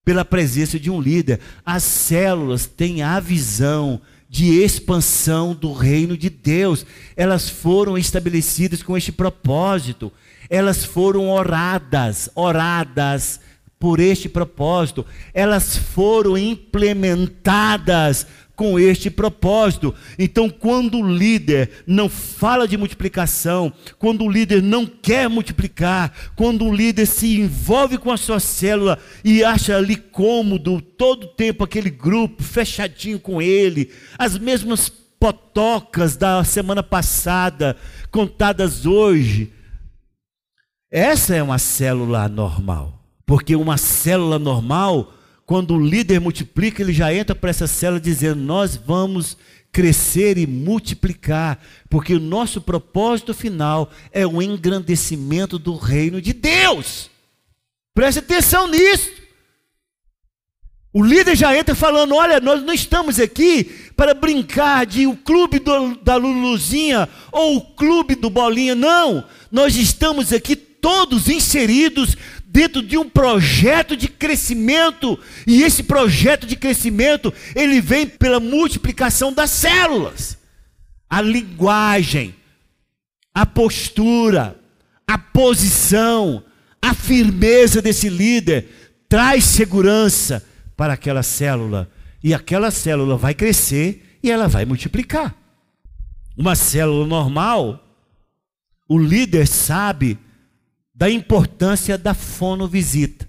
pela 0.03 0.25
presença 0.25 0.77
de 0.77 0.91
um 0.91 0.99
líder. 0.99 1.39
As 1.65 1.83
células 1.83 2.65
têm 2.65 3.01
a 3.01 3.17
visão 3.21 4.01
de 4.27 4.61
expansão 4.61 5.55
do 5.55 5.71
reino 5.71 6.17
de 6.17 6.29
Deus. 6.29 6.85
Elas 7.15 7.47
foram 7.47 7.97
estabelecidas 7.97 8.83
com 8.83 8.97
este 8.97 9.09
propósito. 9.09 10.11
Elas 10.49 10.83
foram 10.83 11.29
oradas, 11.29 12.29
oradas 12.35 13.39
por 13.79 14.01
este 14.01 14.27
propósito, 14.27 15.05
elas 15.33 15.77
foram 15.77 16.37
implementadas 16.37 18.27
com 18.57 18.79
este 18.79 19.11
propósito. 19.11 19.93
Então, 20.17 20.49
quando 20.49 20.97
o 20.97 21.07
líder 21.07 21.69
não 21.85 22.09
fala 22.09 22.67
de 22.67 22.75
multiplicação, 22.75 23.71
quando 23.99 24.25
o 24.25 24.29
líder 24.29 24.63
não 24.63 24.85
quer 24.87 25.29
multiplicar, 25.29 26.11
quando 26.35 26.65
o 26.65 26.73
líder 26.73 27.05
se 27.05 27.39
envolve 27.39 27.99
com 27.99 28.11
a 28.11 28.17
sua 28.17 28.39
célula 28.39 28.97
e 29.23 29.43
acha 29.43 29.77
ali 29.77 29.95
cômodo 29.95 30.81
todo 30.81 31.25
o 31.25 31.27
tempo 31.27 31.63
aquele 31.63 31.91
grupo 31.91 32.41
fechadinho 32.41 33.19
com 33.19 33.39
ele, 33.39 33.91
as 34.17 34.39
mesmas 34.39 34.89
potocas 35.19 36.17
da 36.17 36.43
semana 36.43 36.81
passada 36.81 37.77
contadas 38.11 38.87
hoje. 38.87 39.53
Essa 40.89 41.35
é 41.35 41.43
uma 41.43 41.59
célula 41.59 42.27
normal. 42.27 43.03
Porque 43.23 43.55
uma 43.55 43.77
célula 43.77 44.39
normal, 44.39 45.13
quando 45.47 45.75
o 45.75 45.79
líder 45.79 46.19
multiplica, 46.19 46.81
ele 46.81 46.91
já 46.91 47.13
entra 47.13 47.33
para 47.33 47.49
essa 47.49 47.67
célula 47.67 48.01
dizendo: 48.01 48.41
Nós 48.41 48.75
vamos 48.75 49.37
crescer 49.71 50.37
e 50.37 50.45
multiplicar, 50.45 51.57
porque 51.89 52.13
o 52.13 52.19
nosso 52.19 52.59
propósito 52.59 53.33
final 53.33 53.89
é 54.11 54.27
o 54.27 54.41
engrandecimento 54.41 55.57
do 55.57 55.77
reino 55.77 56.21
de 56.21 56.33
Deus. 56.33 57.09
Preste 57.93 58.19
atenção 58.19 58.67
nisso. 58.67 59.09
O 60.91 61.01
líder 61.01 61.37
já 61.37 61.57
entra 61.57 61.73
falando: 61.73 62.13
olha, 62.15 62.41
nós 62.41 62.61
não 62.61 62.73
estamos 62.73 63.17
aqui 63.17 63.63
para 63.95 64.13
brincar 64.13 64.85
de 64.85 65.07
o 65.07 65.15
clube 65.15 65.59
do, 65.59 65.95
da 66.03 66.17
Luluzinha 66.17 67.07
ou 67.31 67.55
o 67.55 67.61
clube 67.61 68.15
do 68.15 68.29
Bolinha, 68.29 68.75
não. 68.75 69.23
Nós 69.49 69.77
estamos 69.77 70.33
aqui 70.33 70.57
todos 70.57 71.29
inseridos 71.29 72.17
dentro 72.49 72.81
de 72.81 72.97
um 72.97 73.09
projeto 73.09 73.95
de 73.95 74.07
crescimento, 74.07 75.19
e 75.45 75.63
esse 75.63 75.83
projeto 75.83 76.47
de 76.47 76.55
crescimento, 76.55 77.33
ele 77.53 77.81
vem 77.81 78.07
pela 78.07 78.39
multiplicação 78.39 79.33
das 79.33 79.51
células. 79.51 80.37
A 81.09 81.21
linguagem, 81.21 82.33
a 83.33 83.45
postura, 83.45 84.57
a 85.05 85.17
posição, 85.17 86.43
a 86.81 86.93
firmeza 86.93 87.81
desse 87.81 88.07
líder 88.07 88.95
traz 89.09 89.43
segurança 89.43 90.45
para 90.75 90.93
aquela 90.93 91.23
célula, 91.23 91.91
e 92.23 92.33
aquela 92.33 92.71
célula 92.71 93.17
vai 93.17 93.33
crescer 93.33 94.19
e 94.23 94.31
ela 94.31 94.47
vai 94.47 94.65
multiplicar. 94.65 95.35
Uma 96.35 96.55
célula 96.55 97.05
normal, 97.05 97.83
o 98.87 98.97
líder 98.97 99.47
sabe 99.47 100.17
da 100.97 101.07
importância 101.11 101.95
da 101.95 102.15
fonovisita. 102.15 103.27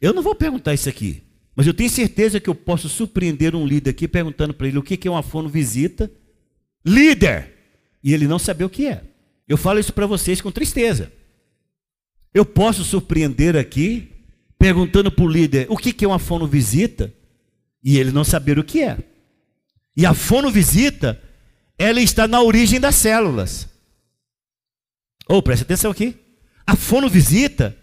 Eu 0.00 0.14
não 0.14 0.22
vou 0.22 0.34
perguntar 0.34 0.72
isso 0.72 0.88
aqui, 0.88 1.22
mas 1.54 1.66
eu 1.66 1.74
tenho 1.74 1.90
certeza 1.90 2.40
que 2.40 2.48
eu 2.48 2.54
posso 2.54 2.88
surpreender 2.88 3.54
um 3.54 3.66
líder 3.66 3.90
aqui 3.90 4.08
perguntando 4.08 4.54
para 4.54 4.66
ele 4.66 4.78
o 4.78 4.82
que 4.82 5.06
é 5.06 5.10
uma 5.10 5.22
fonovisita. 5.22 6.10
Líder! 6.82 7.52
E 8.02 8.14
ele 8.14 8.26
não 8.26 8.38
saber 8.38 8.64
o 8.64 8.70
que 8.70 8.86
é. 8.86 9.04
Eu 9.46 9.58
falo 9.58 9.78
isso 9.78 9.92
para 9.92 10.06
vocês 10.06 10.40
com 10.40 10.50
tristeza. 10.50 11.12
Eu 12.32 12.46
posso 12.46 12.82
surpreender 12.82 13.54
aqui 13.54 14.10
perguntando 14.58 15.12
para 15.12 15.24
o 15.24 15.28
líder 15.28 15.66
o 15.68 15.76
que 15.76 16.02
é 16.02 16.08
uma 16.08 16.18
fonovisita 16.18 17.12
E 17.84 17.98
ele 17.98 18.10
não 18.10 18.24
saber 18.24 18.58
o 18.58 18.64
que 18.64 18.80
é. 18.80 18.96
E 19.94 20.06
a 20.06 20.14
fonovisita, 20.14 21.20
ela 21.76 22.00
está 22.00 22.26
na 22.26 22.40
origem 22.40 22.80
das 22.80 22.94
células. 22.94 23.68
Ou 25.28 25.36
oh, 25.36 25.42
preste 25.42 25.64
atenção 25.64 25.90
aqui. 25.90 26.21
A 26.66 26.76
fonovisita, 26.76 27.76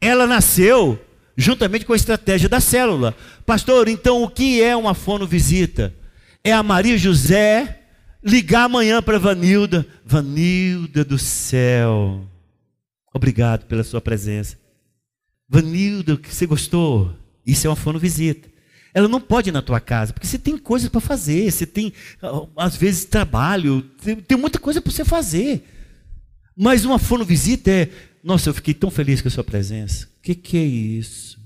ela 0.00 0.26
nasceu 0.26 0.98
juntamente 1.36 1.84
com 1.84 1.92
a 1.92 1.96
estratégia 1.96 2.48
da 2.48 2.60
célula. 2.60 3.16
Pastor, 3.44 3.88
então 3.88 4.22
o 4.22 4.28
que 4.28 4.62
é 4.62 4.76
uma 4.76 4.94
fonovisita? 4.94 5.94
É 6.44 6.52
a 6.52 6.62
Maria 6.62 6.98
José 6.98 7.80
ligar 8.22 8.64
amanhã 8.64 9.02
para 9.02 9.18
Vanilda. 9.18 9.86
Vanilda 10.04 11.04
do 11.04 11.18
céu, 11.18 12.26
obrigado 13.12 13.66
pela 13.66 13.84
sua 13.84 14.00
presença. 14.00 14.56
Vanilda, 15.48 16.18
você 16.22 16.46
gostou? 16.46 17.14
Isso 17.46 17.66
é 17.66 17.70
uma 17.70 17.76
fonovisita. 17.76 18.48
Ela 18.94 19.08
não 19.08 19.20
pode 19.20 19.48
ir 19.48 19.52
na 19.52 19.62
tua 19.62 19.80
casa, 19.80 20.12
porque 20.12 20.26
você 20.26 20.38
tem 20.38 20.58
coisas 20.58 20.88
para 20.88 21.00
fazer, 21.00 21.50
você 21.50 21.64
tem, 21.64 21.92
às 22.56 22.76
vezes, 22.76 23.06
trabalho, 23.06 23.82
tem, 24.02 24.16
tem 24.16 24.36
muita 24.36 24.58
coisa 24.58 24.82
para 24.82 24.92
você 24.92 25.04
fazer. 25.04 25.66
Mas 26.54 26.84
uma 26.84 26.98
fonovisita 26.98 27.70
é, 27.70 27.88
nossa, 28.22 28.50
eu 28.50 28.54
fiquei 28.54 28.72
tão 28.72 28.90
feliz 28.90 29.20
com 29.20 29.28
a 29.28 29.30
sua 29.30 29.42
presença. 29.44 30.06
O 30.06 30.22
que, 30.22 30.34
que 30.34 30.56
é 30.56 30.64
isso? 30.64 31.40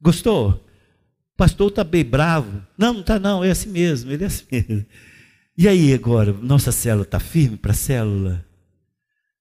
Gostou? 0.00 0.50
O 0.50 1.36
pastor 1.36 1.68
está 1.68 1.84
bem 1.84 2.04
bravo. 2.04 2.62
Não, 2.76 2.94
não 2.94 3.00
está 3.00 3.18
não, 3.18 3.44
é 3.44 3.50
assim 3.50 3.68
mesmo, 3.68 4.10
ele 4.10 4.24
é 4.24 4.26
assim 4.26 4.44
mesmo. 4.50 4.86
E 5.56 5.68
aí 5.68 5.94
agora, 5.94 6.32
nossa 6.32 6.72
célula 6.72 7.04
está 7.04 7.20
firme 7.20 7.56
para 7.56 7.72
a 7.72 7.74
célula? 7.74 8.44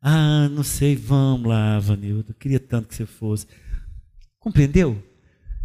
Ah, 0.01 0.47
não 0.49 0.63
sei, 0.63 0.95
vamos 0.95 1.49
lá, 1.49 1.79
Vanildo, 1.79 2.25
eu 2.29 2.35
queria 2.35 2.59
tanto 2.59 2.87
que 2.87 2.95
você 2.95 3.05
fosse. 3.05 3.47
Compreendeu? 4.39 5.01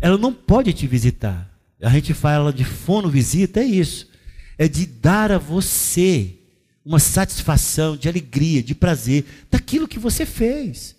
Ela 0.00 0.16
não 0.16 0.32
pode 0.32 0.72
te 0.72 0.86
visitar. 0.86 1.50
A 1.82 1.90
gente 1.90 2.14
fala 2.14 2.52
de 2.52 2.64
fono 2.64 3.10
visita, 3.10 3.60
é 3.60 3.64
isso. 3.64 4.08
É 4.56 4.66
de 4.66 4.86
dar 4.86 5.30
a 5.30 5.38
você 5.38 6.38
uma 6.84 6.98
satisfação, 6.98 7.96
de 7.96 8.08
alegria, 8.08 8.62
de 8.62 8.74
prazer 8.74 9.24
daquilo 9.50 9.86
que 9.86 9.98
você 9.98 10.24
fez. 10.24 10.96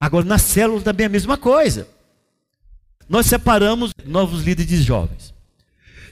Agora, 0.00 0.24
na 0.24 0.38
célula 0.38 0.80
também 0.80 1.04
é 1.04 1.06
a 1.06 1.10
mesma 1.10 1.36
coisa. 1.36 1.86
Nós 3.06 3.26
separamos 3.26 3.92
novos 4.06 4.42
líderes 4.42 4.70
de 4.70 4.82
jovens. 4.82 5.34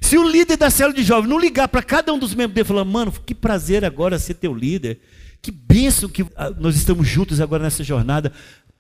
Se 0.00 0.18
o 0.18 0.28
líder 0.28 0.57
da 0.57 0.68
célula 0.68 0.95
de 0.95 1.02
jovens 1.02 1.30
não 1.30 1.38
ligar 1.38 1.68
para 1.68 1.83
cada 1.83 2.12
um 2.12 2.18
dos 2.18 2.35
membros 2.35 2.54
dele 2.54 2.66
e 2.66 2.68
falar, 2.68 2.85
mano, 2.85 3.11
que 3.11 3.35
prazer 3.35 3.85
agora 3.85 4.18
ser 4.18 4.35
teu 4.35 4.54
líder, 4.54 5.00
que 5.40 5.50
bênção 5.50 6.09
que 6.09 6.25
ah, 6.37 6.50
nós 6.50 6.76
estamos 6.76 7.09
juntos 7.09 7.40
agora 7.40 7.62
nessa 7.62 7.83
jornada. 7.83 8.33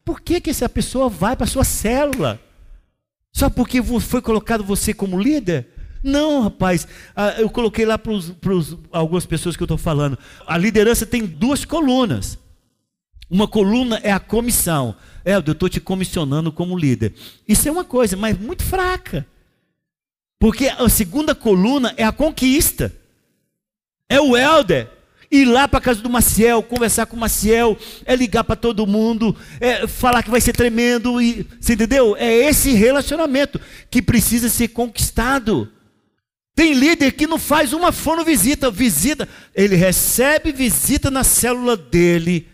Por 0.04 0.20
que, 0.20 0.40
que 0.40 0.50
essa 0.50 0.68
pessoa 0.68 1.08
vai 1.08 1.34
para 1.34 1.44
a 1.44 1.48
sua 1.48 1.64
célula? 1.64 2.40
Só 3.32 3.48
porque 3.48 3.82
foi 3.82 4.20
colocado 4.20 4.62
você 4.64 4.92
como 4.92 5.20
líder? 5.20 5.68
Não, 6.02 6.42
rapaz. 6.42 6.86
Ah, 7.14 7.34
eu 7.38 7.48
coloquei 7.48 7.84
lá 7.84 7.98
para 7.98 8.12
algumas 8.92 9.26
pessoas 9.26 9.56
que 9.56 9.62
eu 9.62 9.66
estou 9.66 9.78
falando. 9.78 10.18
A 10.46 10.58
liderança 10.58 11.06
tem 11.06 11.24
duas 11.24 11.64
colunas. 11.64 12.38
Uma 13.30 13.46
coluna 13.46 14.00
é 14.02 14.12
a 14.12 14.20
comissão. 14.20 14.96
É, 15.24 15.34
eu 15.34 15.40
estou 15.40 15.68
te 15.68 15.80
comissionando 15.80 16.50
como 16.50 16.78
líder. 16.78 17.14
Isso 17.46 17.68
é 17.68 17.70
uma 17.70 17.84
coisa, 17.84 18.16
mas 18.16 18.38
muito 18.38 18.62
fraca. 18.62 19.26
Porque 20.38 20.68
a 20.68 20.88
segunda 20.88 21.34
coluna 21.34 21.92
é 21.96 22.04
a 22.04 22.12
conquista. 22.12 22.94
É 24.08 24.20
o 24.20 24.36
elder 24.36 24.98
ir 25.30 25.44
lá 25.44 25.68
para 25.68 25.78
a 25.78 25.82
casa 25.82 26.00
do 26.00 26.08
Maciel, 26.08 26.62
conversar 26.62 27.06
com 27.06 27.16
o 27.16 27.20
Maciel, 27.20 27.76
é 28.04 28.16
ligar 28.16 28.44
para 28.44 28.56
todo 28.56 28.86
mundo, 28.86 29.36
é 29.60 29.86
falar 29.86 30.22
que 30.22 30.30
vai 30.30 30.40
ser 30.40 30.52
tremendo, 30.52 31.20
e, 31.20 31.46
você 31.60 31.74
entendeu? 31.74 32.16
É 32.16 32.32
esse 32.48 32.72
relacionamento 32.72 33.60
que 33.90 34.00
precisa 34.00 34.48
ser 34.48 34.68
conquistado. 34.68 35.70
Tem 36.54 36.72
líder 36.72 37.12
que 37.12 37.26
não 37.26 37.38
faz 37.38 37.72
uma 37.72 37.92
fono 37.92 38.24
visita, 38.24 38.70
visita, 38.70 39.28
ele 39.54 39.76
recebe 39.76 40.50
visita 40.50 41.10
na 41.10 41.22
célula 41.22 41.76
dele, 41.76 42.48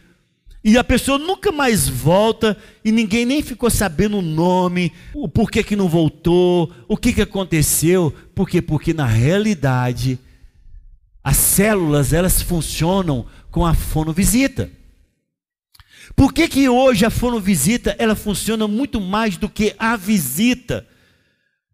e 0.64 0.78
a 0.78 0.82
pessoa 0.82 1.18
nunca 1.18 1.52
mais 1.52 1.86
volta, 1.86 2.56
e 2.82 2.90
ninguém 2.90 3.26
nem 3.26 3.42
ficou 3.42 3.68
sabendo 3.68 4.16
o 4.18 4.22
nome, 4.22 4.90
o 5.14 5.28
porquê 5.28 5.62
que 5.62 5.76
não 5.76 5.90
voltou, 5.90 6.72
o 6.88 6.96
que, 6.96 7.12
que 7.12 7.20
aconteceu, 7.20 8.10
por 8.34 8.48
quê? 8.48 8.62
Porque 8.62 8.94
na 8.94 9.04
realidade, 9.04 10.18
as 11.22 11.36
células, 11.36 12.14
elas 12.14 12.40
funcionam 12.40 13.26
com 13.50 13.66
a 13.66 13.74
fonovisita. 13.74 14.70
Por 16.16 16.32
que, 16.32 16.48
que 16.48 16.66
hoje 16.66 17.04
a 17.04 17.10
fonovisita, 17.10 17.94
ela 17.98 18.14
funciona 18.14 18.66
muito 18.66 19.02
mais 19.02 19.36
do 19.36 19.50
que 19.50 19.74
a 19.78 19.96
visita? 19.96 20.86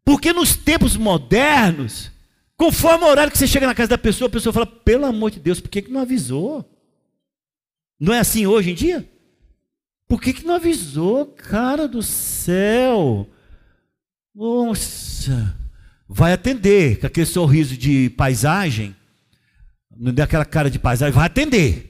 Porque 0.05 0.33
nos 0.33 0.57
tempos 0.57 0.96
modernos, 0.96 2.11
conforme 2.57 3.05
o 3.05 3.09
horário 3.09 3.31
que 3.31 3.38
você 3.38 3.46
chega 3.46 3.66
na 3.66 3.74
casa 3.74 3.90
da 3.90 3.98
pessoa, 3.98 4.26
a 4.26 4.33
pessoa 4.33 4.53
fala, 4.53 4.66
pelo 4.66 5.07
amor 5.07 5.31
de 5.31 5.38
Deus, 5.38 5.61
por 5.61 5.68
que, 5.68 5.83
que 5.83 5.92
não 5.92 6.00
avisou? 6.00 6.68
Não 8.00 8.14
é 8.14 8.18
assim 8.18 8.46
hoje 8.46 8.70
em 8.70 8.74
dia? 8.74 9.06
Por 10.08 10.20
que, 10.20 10.32
que 10.32 10.46
não 10.46 10.54
avisou? 10.54 11.26
Cara 11.26 11.86
do 11.86 12.02
céu! 12.02 13.28
Nossa! 14.34 15.56
Vai 16.08 16.32
atender 16.32 16.98
com 16.98 17.06
aquele 17.06 17.26
sorriso 17.26 17.76
de 17.76 18.10
paisagem, 18.10 18.96
não 19.96 20.12
dê 20.12 20.22
aquela 20.22 20.44
cara 20.44 20.70
de 20.70 20.78
paisagem, 20.78 21.14
vai 21.14 21.26
atender. 21.26 21.86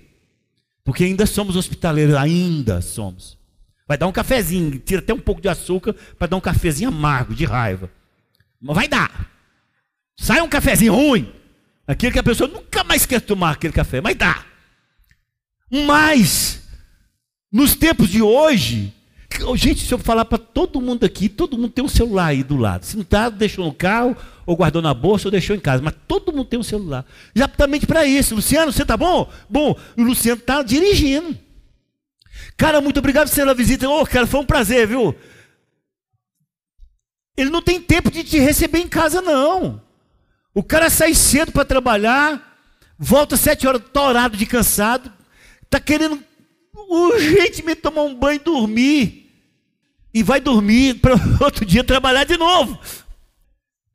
Porque 0.85 1.05
ainda 1.05 1.25
somos 1.25 1.57
hospitaleiros, 1.57 2.15
ainda 2.15 2.83
somos. 2.83 3.39
Vai 3.87 3.97
dar 3.97 4.07
um 4.07 4.13
cafezinho, 4.13 4.79
tira 4.79 5.01
até 5.01 5.15
um 5.15 5.21
pouco 5.21 5.41
de 5.41 5.49
açúcar 5.49 5.95
para 6.19 6.27
dar 6.27 6.37
um 6.37 6.41
cafezinho 6.41 6.89
amargo, 6.91 7.35
de 7.35 7.45
raiva. 7.45 7.91
Mas 8.61 8.75
vai 8.75 8.89
dar. 8.89 9.31
Sai 10.19 10.43
um 10.43 10.49
cafezinho 10.49 10.93
ruim. 10.95 11.33
Aquele 11.87 12.13
que 12.13 12.19
a 12.19 12.23
pessoa 12.23 12.49
nunca 12.49 12.85
mais 12.85 13.07
quer 13.07 13.21
tomar 13.21 13.53
aquele 13.53 13.73
café, 13.73 14.01
mas 14.01 14.17
dá. 14.17 14.45
Mas, 15.71 16.63
nos 17.51 17.77
tempos 17.77 18.09
de 18.09 18.21
hoje, 18.21 18.93
gente, 19.55 19.87
se 19.87 19.93
eu 19.93 19.99
falar 19.99 20.25
para 20.25 20.39
todo 20.39 20.81
mundo 20.81 21.05
aqui, 21.05 21.29
todo 21.29 21.57
mundo 21.57 21.71
tem 21.71 21.85
um 21.85 21.89
celular 21.89 22.27
aí 22.27 22.43
do 22.43 22.57
lado. 22.57 22.85
Se 22.85 22.97
não 22.97 23.03
está, 23.03 23.29
deixou 23.29 23.65
no 23.65 23.73
carro, 23.73 24.17
ou 24.45 24.57
guardou 24.57 24.83
na 24.83 24.93
bolsa, 24.93 25.29
ou 25.29 25.33
deixou 25.33 25.55
em 25.55 25.61
casa. 25.61 25.83
Mas 25.83 25.95
todo 26.09 26.33
mundo 26.33 26.47
tem 26.47 26.59
um 26.59 26.65
celular. 26.65 27.07
Exatamente 27.35 27.87
para 27.87 28.05
isso. 28.05 28.35
Luciano, 28.35 28.73
você 28.73 28.83
está 28.83 28.97
bom? 28.97 29.31
Bom, 29.49 29.77
o 29.97 30.03
Luciano 30.03 30.41
está 30.41 30.63
dirigindo. 30.63 31.39
Cara, 32.57 32.81
muito 32.81 32.99
obrigado 32.99 33.33
pela 33.33 33.55
visita. 33.55 33.89
Ô, 33.89 34.01
oh, 34.01 34.07
cara, 34.07 34.27
foi 34.27 34.41
um 34.41 34.47
prazer, 34.47 34.87
viu? 34.87 35.15
Ele 37.37 37.51
não 37.51 37.63
tem 37.63 37.81
tempo 37.81 38.11
de 38.11 38.25
te 38.25 38.39
receber 38.39 38.81
em 38.81 38.89
casa, 38.89 39.23
não. 39.23 39.81
O 40.53 40.63
cara 40.63 40.91
sai 40.91 41.15
cedo 41.15 41.53
para 41.53 41.65
trabalhar, 41.65 42.59
volta 42.99 43.37
sete 43.37 43.67
horas 43.67 43.83
torado 43.93 44.37
de 44.37 44.45
cansado, 44.45 45.11
está 45.71 45.79
querendo 45.79 46.21
urgentemente 46.75 47.81
tomar 47.81 48.03
um 48.03 48.15
banho 48.15 48.41
e 48.41 48.45
dormir. 48.45 49.31
E 50.13 50.25
vai 50.25 50.41
dormir 50.41 50.95
para 50.95 51.15
outro 51.41 51.65
dia 51.65 51.85
trabalhar 51.85 52.25
de 52.25 52.37
novo. 52.37 52.77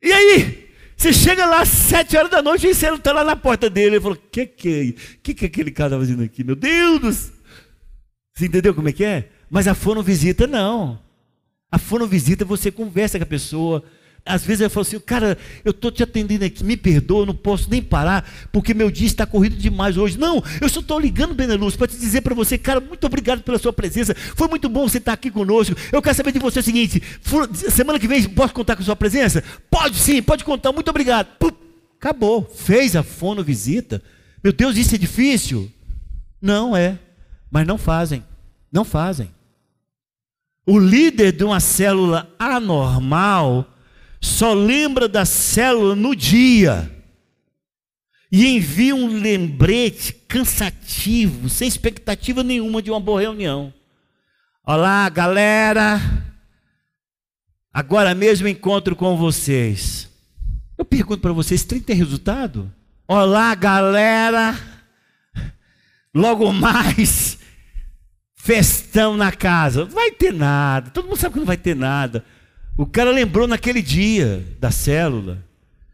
E 0.02 0.10
aí? 0.10 0.66
Você 0.96 1.12
chega 1.12 1.44
lá 1.44 1.60
às 1.60 1.68
sete 1.68 2.16
horas 2.16 2.30
da 2.30 2.40
noite 2.40 2.66
e 2.66 2.74
você 2.74 2.88
está 2.88 3.12
lá 3.12 3.22
na 3.22 3.36
porta 3.36 3.68
dele. 3.68 3.96
Ele 3.96 4.00
falou: 4.00 4.16
O 4.16 4.30
que, 4.30 4.46
que, 4.46 4.96
é, 4.96 5.18
que, 5.22 5.34
que 5.34 5.44
é 5.44 5.48
aquele 5.48 5.70
cara 5.70 5.98
fazendo 5.98 6.22
aqui? 6.22 6.42
Meu 6.42 6.56
Deus! 6.56 7.32
Você 8.34 8.46
entendeu 8.46 8.74
como 8.74 8.88
é 8.88 8.92
que 8.92 9.04
é? 9.04 9.28
Mas 9.50 9.68
a 9.68 9.74
fono 9.74 10.02
visita 10.02 10.46
não. 10.46 10.98
A 11.70 11.78
fono 11.78 12.06
visita 12.06 12.44
você 12.44 12.70
conversa 12.70 13.18
com 13.18 13.24
a 13.24 13.26
pessoa, 13.26 13.84
às 14.26 14.44
vezes 14.44 14.62
eu 14.62 14.68
falo 14.68 14.82
assim, 14.82 14.98
cara, 14.98 15.38
eu 15.64 15.70
estou 15.70 15.90
te 15.90 16.02
atendendo 16.02 16.44
aqui, 16.44 16.64
me 16.64 16.76
perdoa, 16.76 17.22
eu 17.22 17.26
não 17.26 17.34
posso 17.34 17.70
nem 17.70 17.80
parar, 17.80 18.28
porque 18.50 18.74
meu 18.74 18.90
dia 18.90 19.06
está 19.06 19.24
corrido 19.24 19.56
demais 19.56 19.96
hoje. 19.96 20.18
Não, 20.18 20.42
eu 20.60 20.68
só 20.68 20.80
estou 20.80 20.98
ligando, 20.98 21.32
Beneluz, 21.32 21.76
para 21.76 21.86
te 21.86 21.96
dizer 21.96 22.22
para 22.22 22.34
você, 22.34 22.58
cara, 22.58 22.80
muito 22.80 23.06
obrigado 23.06 23.42
pela 23.42 23.58
sua 23.58 23.72
presença. 23.72 24.14
Foi 24.34 24.48
muito 24.48 24.68
bom 24.68 24.88
você 24.88 24.98
estar 24.98 25.12
aqui 25.12 25.30
conosco. 25.30 25.76
Eu 25.92 26.02
quero 26.02 26.16
saber 26.16 26.32
de 26.32 26.40
você 26.40 26.58
o 26.58 26.62
seguinte: 26.62 27.00
semana 27.70 27.98
que 27.98 28.08
vem 28.08 28.22
posso 28.28 28.52
contar 28.52 28.74
com 28.74 28.82
a 28.82 28.84
sua 28.84 28.96
presença? 28.96 29.42
Pode 29.70 29.96
sim, 29.96 30.20
pode 30.20 30.44
contar, 30.44 30.72
muito 30.72 30.90
obrigado. 30.90 31.28
Pum, 31.38 31.52
acabou. 31.98 32.44
Fez 32.54 32.96
a 32.96 33.02
fono 33.02 33.44
visita. 33.44 34.02
Meu 34.42 34.52
Deus, 34.52 34.76
isso 34.76 34.94
é 34.94 34.98
difícil? 34.98 35.70
Não 36.42 36.76
é, 36.76 36.98
mas 37.50 37.66
não 37.66 37.78
fazem. 37.78 38.24
Não 38.72 38.84
fazem. 38.84 39.30
O 40.66 40.78
líder 40.78 41.30
de 41.30 41.44
uma 41.44 41.60
célula 41.60 42.28
anormal 42.38 43.72
só 44.26 44.52
lembra 44.52 45.08
da 45.08 45.24
célula 45.24 45.94
no 45.94 46.14
dia 46.14 46.90
e 48.30 48.44
envia 48.44 48.94
um 48.94 49.06
lembrete 49.06 50.12
cansativo, 50.12 51.48
sem 51.48 51.68
expectativa 51.68 52.42
nenhuma 52.42 52.82
de 52.82 52.90
uma 52.90 52.98
boa 52.98 53.20
reunião. 53.20 53.72
Olá, 54.64 55.08
galera. 55.08 56.00
Agora 57.72 58.14
mesmo 58.14 58.48
encontro 58.48 58.96
com 58.96 59.16
vocês. 59.16 60.10
Eu 60.76 60.84
pergunto 60.84 61.22
para 61.22 61.32
vocês, 61.32 61.62
tem 61.62 61.80
ter 61.80 61.94
resultado? 61.94 62.70
Olá, 63.06 63.54
galera. 63.54 64.58
Logo 66.12 66.52
mais, 66.52 67.38
festão 68.34 69.16
na 69.16 69.30
casa. 69.30 69.84
Não 69.84 69.92
vai 69.92 70.10
ter 70.10 70.32
nada. 70.32 70.90
Todo 70.90 71.06
mundo 71.06 71.16
sabe 71.16 71.34
que 71.34 71.38
não 71.38 71.46
vai 71.46 71.56
ter 71.56 71.76
nada. 71.76 72.24
O 72.78 72.84
cara 72.84 73.10
lembrou 73.10 73.46
naquele 73.46 73.80
dia 73.80 74.44
da 74.60 74.70
célula. 74.70 75.42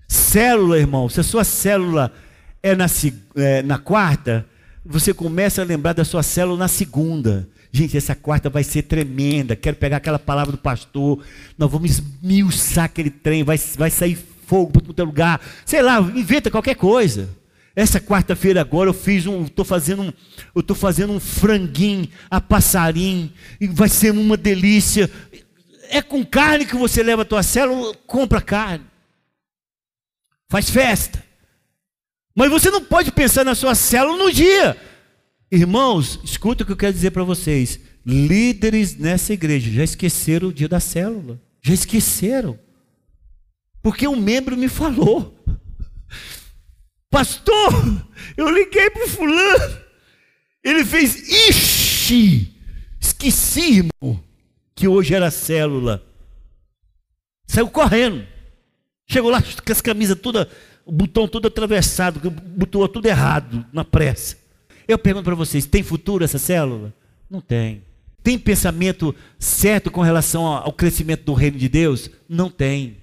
Célula, 0.08 0.78
irmão, 0.78 1.08
se 1.08 1.20
a 1.20 1.22
sua 1.22 1.44
célula 1.44 2.12
é 2.60 2.74
na, 2.74 2.86
é, 3.36 3.62
na 3.62 3.78
quarta, 3.78 4.44
você 4.84 5.14
começa 5.14 5.62
a 5.62 5.64
lembrar 5.64 5.92
da 5.92 6.04
sua 6.04 6.24
célula 6.24 6.58
na 6.58 6.68
segunda. 6.68 7.48
Gente, 7.70 7.96
essa 7.96 8.16
quarta 8.16 8.50
vai 8.50 8.64
ser 8.64 8.82
tremenda. 8.82 9.54
Quero 9.54 9.76
pegar 9.76 9.98
aquela 9.98 10.18
palavra 10.18 10.52
do 10.52 10.58
pastor. 10.58 11.24
Nós 11.56 11.70
vamos 11.70 11.90
esmiuçar 11.90 12.86
aquele 12.86 13.10
trem. 13.10 13.44
Vai, 13.44 13.58
vai 13.76 13.88
sair 13.88 14.18
fogo 14.46 14.72
para 14.72 14.82
todo 14.82 15.04
lugar. 15.04 15.40
Sei 15.64 15.80
lá, 15.80 16.00
inventa 16.00 16.50
qualquer 16.50 16.74
coisa. 16.74 17.28
Essa 17.74 17.98
quarta-feira 17.98 18.60
agora 18.60 18.90
eu 18.90 18.94
fiz 18.94 19.26
um, 19.26 19.44
estou 19.44 19.64
fazendo 19.64 20.02
um, 20.02 20.74
fazendo 20.74 21.14
um 21.14 21.20
franguinho 21.20 22.06
a 22.30 22.38
passarinho 22.38 23.30
e 23.58 23.66
vai 23.66 23.88
ser 23.88 24.10
uma 24.10 24.36
delícia. 24.36 25.10
É 25.94 26.00
com 26.00 26.24
carne 26.24 26.64
que 26.64 26.74
você 26.74 27.02
leva 27.02 27.20
a 27.20 27.26
tua 27.26 27.42
célula, 27.42 27.94
compra 28.06 28.40
carne. 28.40 28.86
Faz 30.48 30.70
festa. 30.70 31.22
Mas 32.34 32.50
você 32.50 32.70
não 32.70 32.82
pode 32.82 33.12
pensar 33.12 33.44
na 33.44 33.54
sua 33.54 33.74
célula 33.74 34.16
no 34.16 34.32
dia. 34.32 34.74
Irmãos, 35.50 36.18
escuta 36.24 36.62
o 36.62 36.66
que 36.66 36.72
eu 36.72 36.78
quero 36.78 36.94
dizer 36.94 37.10
para 37.10 37.24
vocês. 37.24 37.78
Líderes 38.06 38.96
nessa 38.96 39.34
igreja 39.34 39.70
já 39.70 39.84
esqueceram 39.84 40.48
o 40.48 40.52
dia 40.52 40.66
da 40.66 40.80
célula. 40.80 41.38
Já 41.60 41.74
esqueceram. 41.74 42.58
Porque 43.82 44.08
um 44.08 44.16
membro 44.16 44.56
me 44.56 44.70
falou. 44.70 45.44
Pastor, 47.10 48.02
eu 48.34 48.48
liguei 48.48 48.88
para 48.88 49.04
o 49.04 49.08
fulano. 49.08 49.78
Ele 50.64 50.86
fez, 50.86 51.16
ixi, 51.48 52.56
esqueci, 52.98 53.84
irmão, 54.00 54.24
que 54.82 54.88
hoje 54.88 55.14
era 55.14 55.30
célula. 55.30 56.02
Saiu 57.46 57.68
correndo. 57.68 58.26
Chegou 59.08 59.30
lá 59.30 59.40
com 59.40 59.70
as 59.72 59.80
camisas 59.80 60.18
toda, 60.18 60.48
o 60.84 60.90
botão 60.90 61.28
todo 61.28 61.46
atravessado, 61.46 62.28
botou 62.28 62.88
tudo 62.88 63.06
errado 63.06 63.64
na 63.72 63.84
pressa. 63.84 64.36
Eu 64.88 64.98
pergunto 64.98 65.26
para 65.26 65.36
vocês: 65.36 65.66
tem 65.66 65.84
futuro 65.84 66.24
essa 66.24 66.36
célula? 66.36 66.92
Não 67.30 67.40
tem. 67.40 67.84
Tem 68.24 68.36
pensamento 68.36 69.14
certo 69.38 69.88
com 69.88 70.00
relação 70.00 70.44
ao 70.46 70.72
crescimento 70.72 71.26
do 71.26 71.32
reino 71.32 71.58
de 71.58 71.68
Deus? 71.68 72.10
Não 72.28 72.50
tem. 72.50 72.96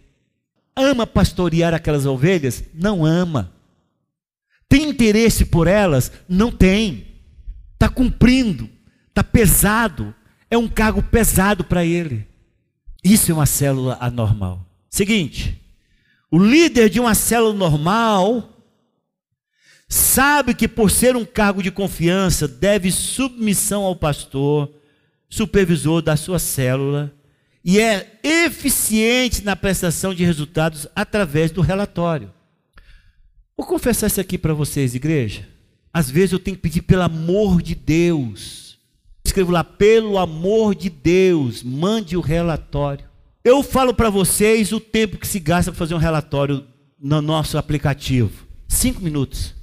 Ama 0.76 1.08
pastorear 1.08 1.74
aquelas 1.74 2.06
ovelhas? 2.06 2.62
Não 2.74 3.06
ama. 3.06 3.54
Tem 4.68 4.90
interesse 4.90 5.46
por 5.46 5.66
elas? 5.66 6.12
Não 6.28 6.52
tem. 6.52 7.08
Está 7.76 7.88
cumprindo, 7.88 8.70
está 9.08 9.24
pesado, 9.24 10.14
é 10.50 10.58
um 10.58 10.68
cargo 10.68 11.02
pesado 11.02 11.64
para 11.64 11.86
ele. 11.86 12.28
Isso 13.04 13.32
é 13.32 13.34
uma 13.34 13.46
célula 13.46 13.98
anormal. 14.00 14.66
Seguinte, 14.90 15.60
o 16.32 16.38
líder 16.38 16.90
de 16.90 17.00
uma 17.00 17.16
célula 17.16 17.54
normal 17.54 18.50
sabe 19.88 20.54
que 20.54 20.68
por 20.68 20.92
ser 20.92 21.16
um 21.16 21.26
cargo 21.26 21.64
de 21.64 21.72
confiança 21.72 22.48
deve 22.48 22.92
submissão 22.92 23.84
ao 23.84 23.96
pastor, 23.96 24.72
supervisor 25.28 26.02
da 26.02 26.16
sua 26.16 26.40
célula 26.40 27.14
e 27.64 27.80
é 27.80 28.20
eficiente 28.24 29.44
na 29.44 29.56
prestação 29.56 30.14
de 30.14 30.24
resultados 30.24 30.88
através 30.96 31.52
do 31.52 31.62
relatório. 31.62 32.32
Vou 33.58 33.66
confessar 33.66 34.08
isso 34.08 34.22
aqui 34.22 34.38
para 34.38 34.54
vocês, 34.54 34.96
igreja. 34.96 35.48
Às 35.94 36.10
vezes 36.10 36.32
eu 36.32 36.40
tenho 36.40 36.56
que 36.56 36.64
pedir 36.64 36.82
pelo 36.84 37.02
amor 37.02 37.62
de 37.62 37.76
Deus. 37.76 38.69
Escrevo 39.40 39.54
lá, 39.54 39.64
pelo 39.64 40.18
amor 40.18 40.76
de 40.76 40.90
Deus, 40.90 41.64
mande 41.64 42.18
o 42.18 42.20
relatório. 42.20 43.06
Eu 43.42 43.64
falo 43.64 43.94
para 43.94 44.10
vocês 44.10 44.74
o 44.74 44.82
tempo 44.82 45.18
que 45.18 45.26
se 45.26 45.40
gasta 45.40 45.72
para 45.72 45.80
fazer 45.80 45.96
um 45.96 45.98
relatório 45.98 46.66
no 47.00 47.22
nosso 47.22 47.58
aplicativo. 47.58 48.46
Cinco 48.68 49.02
minutos. 49.02 49.56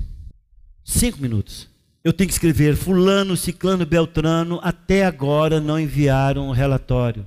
Cinco 0.83 1.21
minutos. 1.21 1.69
Eu 2.03 2.11
tenho 2.15 2.27
que 2.27 2.33
escrever 2.33 2.75
fulano, 2.75 3.37
ciclano, 3.37 3.85
beltrano, 3.85 4.59
até 4.63 5.05
agora 5.05 5.61
não 5.61 5.79
enviaram 5.79 6.49
o 6.49 6.53
relatório. 6.53 7.27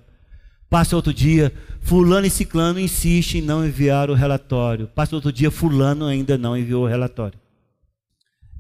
Passa 0.72 0.96
outro 0.96 1.14
dia, 1.14 1.54
fulano 1.82 2.26
e 2.26 2.32
ciclano 2.32 2.80
insistem 2.80 3.42
em 3.42 3.46
não 3.46 3.64
enviar 3.64 4.10
o 4.10 4.16
relatório. 4.16 4.88
Passa 4.88 5.16
outro 5.16 5.32
dia, 5.32 5.52
fulano 5.52 6.08
ainda 6.08 6.36
não 6.36 6.58
enviou 6.58 6.86
o 6.86 6.88
relatório. 6.88 7.38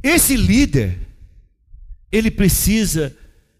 Esse 0.03 0.37
líder, 0.37 0.99
ele 2.11 2.29
precisa 2.29 3.15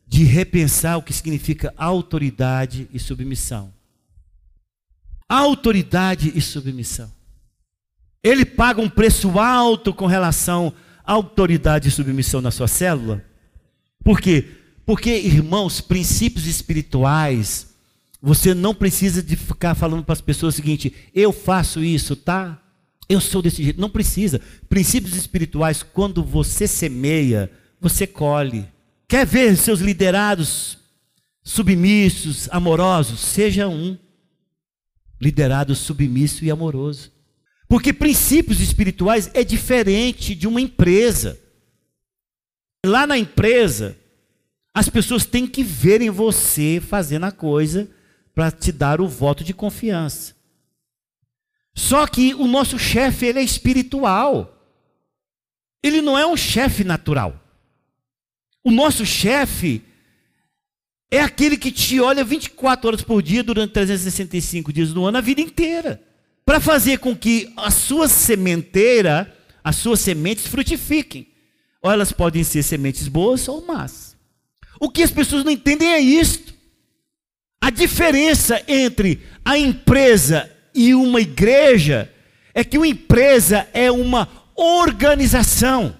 de 0.10 0.24
repensar 0.24 0.98
o 0.98 1.04
que 1.04 1.13
significa 1.13 1.72
autoridade 1.78 2.89
e 2.91 2.98
submissão. 2.98 3.72
Autoridade 5.30 6.34
e 6.36 6.41
submissão. 6.41 7.12
Ele 8.24 8.43
paga 8.43 8.82
um 8.82 8.89
preço 8.89 9.39
alto 9.39 9.93
com 9.93 10.08
relação 10.08 10.74
à 11.06 11.13
autoridade 11.13 11.88
e 11.88 11.91
submissão 11.91 12.41
na 12.41 12.50
sua 12.50 12.67
célula. 12.67 13.24
Por 14.04 14.19
quê? 14.19 14.48
Porque, 14.84 15.15
irmãos, 15.15 15.80
princípios 15.80 16.48
espirituais 16.48 17.69
você 18.19 18.54
não 18.56 18.74
precisa 18.74 19.22
de 19.24 19.36
ficar 19.36 19.76
falando 19.76 20.04
para 20.04 20.13
as 20.13 20.22
pessoas 20.22 20.56
o 20.56 20.58
seguinte: 20.58 20.91
eu 21.13 21.32
faço 21.32 21.84
isso, 21.84 22.15
tá? 22.15 22.60
Eu 23.08 23.22
sou 23.22 23.43
desse 23.43 23.63
jeito. 23.63 23.80
Não 23.80 23.89
precisa. 23.91 24.41
Princípios 24.67 25.15
espirituais, 25.15 25.84
quando 25.84 26.24
você 26.24 26.67
semeia, 26.67 27.52
você 27.80 28.08
colhe. 28.08 28.67
Quer 29.10 29.26
ver 29.26 29.58
seus 29.58 29.80
liderados 29.80 30.78
submissos, 31.43 32.48
amorosos? 32.52 33.19
Seja 33.19 33.67
um 33.67 33.98
liderado 35.19 35.74
submisso 35.74 36.45
e 36.45 36.52
amoroso. 36.52 37.12
Porque 37.67 37.91
princípios 37.91 38.62
espirituais 38.62 39.32
é 39.34 39.43
diferente 39.43 40.36
de 40.36 40.48
uma 40.48 40.62
empresa. 40.62 41.39
Lá 42.86 43.08
na 43.08 43.17
empresa, 43.17 43.98
as 44.76 44.88
pessoas 44.89 45.26
têm 45.26 45.48
que 45.48 45.63
ver 45.63 46.02
em 46.02 46.12
você 46.12 46.80
fazendo 46.80 47.26
a 47.26 47.32
coisa 47.32 47.89
para 48.36 48.52
te 48.52 48.72
dar 48.72 49.02
o 49.02 49.08
voto 49.08 49.43
de 49.43 49.56
confiança. 49.56 50.36
Só 51.76 52.06
que 52.06 52.36
o 52.36 52.45
nosso 52.45 52.78
chefe, 52.78 53.26
ele 53.26 53.39
é 53.39 53.43
espiritual. 53.43 54.56
Ele 55.82 56.00
não 56.00 56.15
é 56.15 56.28
um 56.28 56.38
chefe 56.38 56.84
natural. 56.84 57.38
O 58.63 58.72
nosso 58.72 59.06
chefe 59.06 59.82
é 61.12 61.22
aquele 61.22 61.58
que 61.58 61.72
te 61.72 62.00
olha 62.00 62.24
24 62.24 62.88
horas 62.88 63.02
por 63.02 63.22
dia 63.22 63.43
durante 63.43 63.74
365 63.74 64.72
dias 64.72 64.93
do 64.93 65.06
ano, 65.06 65.17
a 65.17 65.22
vida 65.22 65.41
inteira, 65.41 66.02
para 66.45 66.60
fazer 66.60 67.00
com 67.00 67.15
que 67.15 67.52
a 67.58 67.72
sua 67.72 68.08
sementeira, 68.08 69.36
as 69.63 69.78
suas 69.78 70.00
sementes 70.00 70.48
frutifiquem. 70.48 71.28
Ou 71.82 71.91
elas 71.91 72.12
podem 72.12 72.43
ser 72.43 72.62
sementes 72.63 73.08
boas 73.08 73.48
ou 73.48 73.65
más. 73.65 74.15
O 74.80 74.89
que 74.89 75.02
as 75.02 75.12
pessoas 75.12 75.43
não 75.43 75.52
entendem 75.52 75.93
é 75.93 76.00
isto. 76.00 76.54
A 77.62 77.69
diferença 77.69 78.62
entre 78.67 79.22
a 79.43 79.58
empresa 79.58 80.50
e 80.74 80.93
uma 80.93 81.22
igreja 81.22 82.12
é 82.54 82.63
que 82.63 82.78
uma 82.78 82.88
empresa 82.88 83.67
é 83.74 83.91
uma 83.91 84.28
organização. 84.56 85.99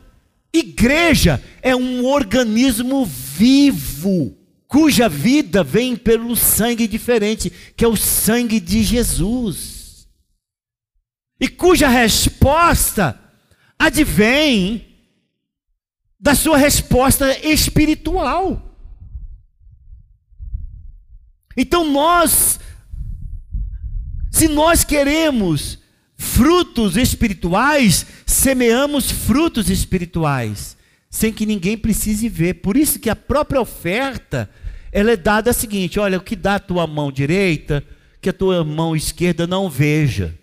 Igreja 0.54 1.44
é 1.62 1.76
um 1.76 2.06
organismo 2.06 3.06
vivo, 3.06 4.38
cuja 4.68 5.08
vida 5.08 5.64
vem 5.64 5.96
pelo 5.96 6.36
sangue 6.36 6.88
diferente, 6.88 7.52
que 7.76 7.86
é 7.86 7.88
o 7.88 7.96
sangue 7.96 8.60
de 8.60 8.84
Jesus. 8.84 10.08
E 11.40 11.48
cuja 11.48 11.88
resposta 11.88 13.18
advém 13.78 14.86
da 16.20 16.36
sua 16.36 16.58
resposta 16.58 17.38
espiritual. 17.48 18.76
Então 21.56 21.90
nós, 21.90 22.60
se 24.32 24.48
nós 24.48 24.84
queremos 24.84 25.80
frutos 26.20 26.98
espirituais, 26.98 28.06
semeamos 28.26 29.10
frutos 29.10 29.70
espirituais, 29.70 30.76
sem 31.10 31.32
que 31.32 31.46
ninguém 31.46 31.78
precise 31.78 32.28
ver. 32.28 32.56
Por 32.56 32.76
isso 32.76 33.00
que 33.00 33.10
a 33.10 33.16
própria 33.16 33.62
oferta, 33.62 34.50
ela 34.92 35.12
é 35.12 35.16
dada 35.16 35.52
a 35.52 35.54
seguinte: 35.54 35.98
olha, 35.98 36.18
o 36.18 36.22
que 36.22 36.36
dá 36.36 36.56
a 36.56 36.60
tua 36.60 36.86
mão 36.86 37.10
direita, 37.10 37.84
que 38.22 38.30
a 38.30 38.34
tua 38.34 38.66
mão 38.66 38.96
esquerda 38.96 39.48
não 39.48 39.70
veja. 39.70 40.38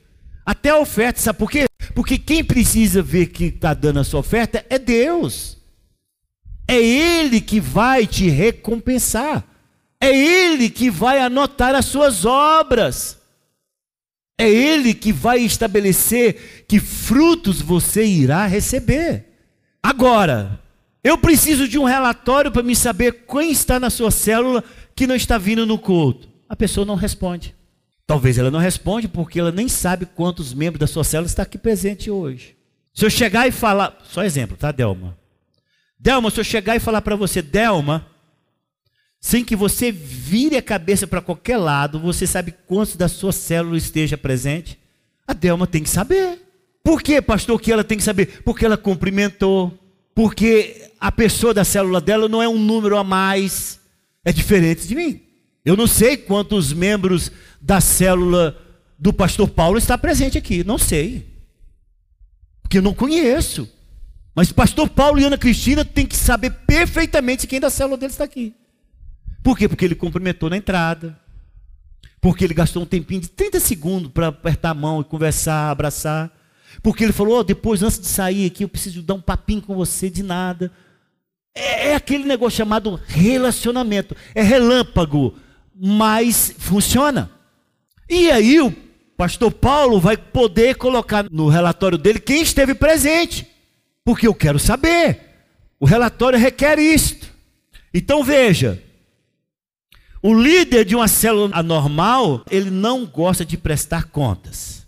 Até 0.46 0.70
a 0.70 0.78
oferta, 0.78 1.20
sabe 1.20 1.38
por 1.38 1.50
quê? 1.50 1.66
Porque 1.94 2.16
quem 2.16 2.42
precisa 2.42 3.02
ver 3.02 3.26
que 3.26 3.44
está 3.44 3.74
dando 3.74 4.00
a 4.00 4.04
sua 4.04 4.20
oferta 4.20 4.64
é 4.70 4.78
Deus. 4.78 5.58
É 6.66 6.76
Ele 6.76 7.40
que 7.40 7.60
vai 7.60 8.06
te 8.06 8.28
recompensar. 8.30 9.44
É 10.00 10.16
Ele 10.16 10.70
que 10.70 10.90
vai 10.90 11.20
anotar 11.20 11.74
as 11.74 11.84
suas 11.84 12.24
obras. 12.24 13.18
É 14.38 14.48
Ele 14.48 14.92
que 14.92 15.12
vai 15.12 15.40
estabelecer 15.40 16.64
que 16.68 16.78
frutos 16.78 17.60
você 17.60 18.04
irá 18.04 18.46
receber. 18.46 19.24
Agora, 19.82 20.60
eu 21.02 21.16
preciso 21.16 21.68
de 21.68 21.78
um 21.78 21.84
relatório 21.84 22.50
para 22.50 22.62
me 22.62 22.74
saber 22.74 23.24
quem 23.30 23.50
está 23.50 23.78
na 23.78 23.88
sua 23.88 24.10
célula 24.10 24.62
que 24.94 25.06
não 25.06 25.14
está 25.14 25.38
vindo 25.38 25.64
no 25.64 25.78
culto. 25.78 26.28
A 26.48 26.56
pessoa 26.56 26.84
não 26.84 26.96
responde. 26.96 27.54
Talvez 28.06 28.38
ela 28.38 28.50
não 28.50 28.60
responde 28.60 29.08
porque 29.08 29.40
ela 29.40 29.50
nem 29.50 29.68
sabe 29.68 30.06
quantos 30.06 30.52
membros 30.52 30.80
da 30.80 30.86
sua 30.86 31.04
célula 31.04 31.26
está 31.26 31.42
aqui 31.42 31.58
presente 31.58 32.10
hoje. 32.10 32.56
Se 32.94 33.04
eu 33.04 33.10
chegar 33.10 33.46
e 33.46 33.52
falar, 33.52 33.98
só 34.04 34.24
exemplo, 34.24 34.56
tá, 34.56 34.70
Delma? 34.72 35.16
Delma, 35.98 36.30
se 36.30 36.40
eu 36.40 36.44
chegar 36.44 36.76
e 36.76 36.80
falar 36.80 37.02
para 37.02 37.16
você, 37.16 37.42
Delma, 37.42 38.06
sem 39.20 39.44
que 39.44 39.56
você 39.56 39.90
vire 39.90 40.56
a 40.56 40.62
cabeça 40.62 41.06
para 41.06 41.20
qualquer 41.20 41.56
lado, 41.56 41.98
você 41.98 42.26
sabe 42.26 42.54
quantos 42.66 42.96
da 42.96 43.08
sua 43.08 43.32
célula 43.32 43.76
esteja 43.76 44.16
presente? 44.16 44.78
A 45.26 45.32
Delma 45.32 45.66
tem 45.66 45.82
que 45.82 45.88
saber. 45.88 46.40
Por 46.84 47.02
que, 47.02 47.20
pastor, 47.20 47.60
que 47.60 47.72
ela 47.72 47.82
tem 47.82 47.98
que 47.98 48.04
saber? 48.04 48.42
Porque 48.44 48.64
ela 48.64 48.76
cumprimentou. 48.76 49.76
Porque 50.14 50.92
a 51.00 51.10
pessoa 51.10 51.52
da 51.52 51.64
célula 51.64 52.00
dela 52.00 52.28
não 52.28 52.42
é 52.42 52.48
um 52.48 52.58
número 52.58 52.96
a 52.96 53.02
mais. 53.02 53.80
É 54.24 54.32
diferente 54.32 54.86
de 54.86 54.94
mim. 54.94 55.20
Eu 55.64 55.76
não 55.76 55.86
sei 55.86 56.16
quantos 56.16 56.72
membros 56.72 57.32
da 57.60 57.80
célula 57.80 58.56
do 58.96 59.12
pastor 59.12 59.48
Paulo 59.48 59.78
está 59.78 59.98
presente 59.98 60.38
aqui. 60.38 60.62
Não 60.62 60.78
sei. 60.78 61.26
Porque 62.62 62.78
eu 62.78 62.82
não 62.82 62.94
conheço. 62.94 63.68
Mas 64.34 64.52
pastor 64.52 64.88
Paulo 64.88 65.18
e 65.18 65.24
Ana 65.24 65.36
Cristina 65.36 65.84
têm 65.84 66.06
que 66.06 66.16
saber 66.16 66.50
perfeitamente 66.66 67.46
quem 67.46 67.58
da 67.58 67.70
célula 67.70 67.96
deles 67.96 68.14
está 68.14 68.24
aqui. 68.24 68.54
Por 69.46 69.56
quê? 69.56 69.68
Porque 69.68 69.84
ele 69.84 69.94
cumprimentou 69.94 70.50
na 70.50 70.56
entrada. 70.56 71.16
Porque 72.20 72.42
ele 72.42 72.52
gastou 72.52 72.82
um 72.82 72.86
tempinho 72.86 73.20
de 73.20 73.28
30 73.28 73.60
segundos 73.60 74.10
para 74.10 74.26
apertar 74.26 74.70
a 74.70 74.74
mão 74.74 75.00
e 75.00 75.04
conversar, 75.04 75.70
abraçar. 75.70 76.36
Porque 76.82 77.04
ele 77.04 77.12
falou: 77.12 77.38
oh, 77.38 77.44
depois, 77.44 77.80
antes 77.80 78.00
de 78.00 78.08
sair 78.08 78.46
aqui, 78.46 78.64
eu 78.64 78.68
preciso 78.68 79.02
dar 79.02 79.14
um 79.14 79.20
papinho 79.20 79.62
com 79.62 79.72
você 79.72 80.10
de 80.10 80.24
nada. 80.24 80.72
É, 81.54 81.90
é 81.90 81.94
aquele 81.94 82.24
negócio 82.24 82.56
chamado 82.56 83.00
relacionamento. 83.06 84.16
É 84.34 84.42
relâmpago, 84.42 85.36
mas 85.72 86.52
funciona. 86.58 87.30
E 88.10 88.28
aí 88.32 88.60
o 88.60 88.74
pastor 89.16 89.52
Paulo 89.52 90.00
vai 90.00 90.16
poder 90.16 90.74
colocar 90.74 91.30
no 91.30 91.48
relatório 91.48 91.96
dele 91.96 92.18
quem 92.18 92.42
esteve 92.42 92.74
presente. 92.74 93.46
Porque 94.04 94.26
eu 94.26 94.34
quero 94.34 94.58
saber. 94.58 95.20
O 95.78 95.86
relatório 95.86 96.36
requer 96.36 96.80
isto. 96.80 97.32
Então 97.94 98.24
veja, 98.24 98.82
o 100.26 100.34
líder 100.34 100.84
de 100.84 100.96
uma 100.96 101.06
célula 101.06 101.56
anormal, 101.56 102.44
ele 102.50 102.68
não 102.68 103.06
gosta 103.06 103.44
de 103.44 103.56
prestar 103.56 104.06
contas. 104.06 104.84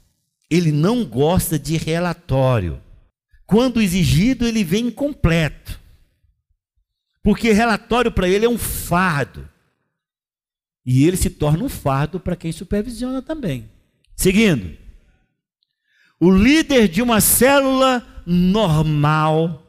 Ele 0.50 0.72
não 0.72 1.04
gosta 1.04 1.56
de 1.56 1.76
relatório. 1.76 2.82
Quando 3.46 3.80
exigido, 3.80 4.48
ele 4.48 4.64
vem 4.64 4.88
incompleto. 4.88 5.78
Porque 7.22 7.52
relatório 7.52 8.10
para 8.10 8.28
ele 8.28 8.46
é 8.46 8.48
um 8.48 8.58
fardo. 8.58 9.48
E 10.84 11.06
ele 11.06 11.16
se 11.16 11.30
torna 11.30 11.62
um 11.62 11.68
fardo 11.68 12.18
para 12.18 12.34
quem 12.34 12.50
supervisiona 12.50 13.22
também. 13.22 13.70
Seguindo. 14.16 14.76
O 16.18 16.32
líder 16.32 16.88
de 16.88 17.00
uma 17.00 17.20
célula 17.20 18.04
normal, 18.26 19.64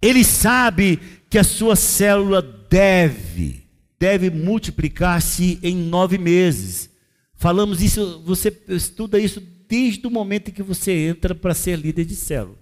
ele 0.00 0.22
sabe 0.22 0.98
que 1.28 1.38
a 1.38 1.42
sua 1.42 1.74
célula 1.74 2.40
deve, 2.40 3.63
deve 3.98 4.30
multiplicar-se 4.30 5.58
em 5.62 5.76
nove 5.76 6.18
meses. 6.18 6.90
Falamos 7.34 7.82
isso, 7.82 8.22
você 8.24 8.56
estuda 8.68 9.18
isso 9.18 9.42
desde 9.68 10.06
o 10.06 10.10
momento 10.10 10.48
em 10.48 10.52
que 10.52 10.62
você 10.62 10.92
entra 10.92 11.34
para 11.34 11.54
ser 11.54 11.78
líder 11.78 12.04
de 12.04 12.14
célula. 12.14 12.58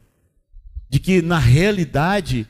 De 0.88 0.98
que, 0.98 1.22
na 1.22 1.38
realidade, 1.38 2.46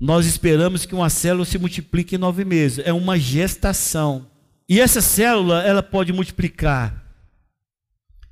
nós 0.00 0.26
esperamos 0.26 0.86
que 0.86 0.94
uma 0.94 1.10
célula 1.10 1.44
se 1.44 1.58
multiplique 1.58 2.14
em 2.14 2.18
nove 2.18 2.44
meses. 2.44 2.84
É 2.86 2.92
uma 2.92 3.18
gestação. 3.18 4.30
E 4.68 4.80
essa 4.80 5.00
célula, 5.00 5.62
ela 5.62 5.82
pode 5.82 6.12
multiplicar 6.12 7.04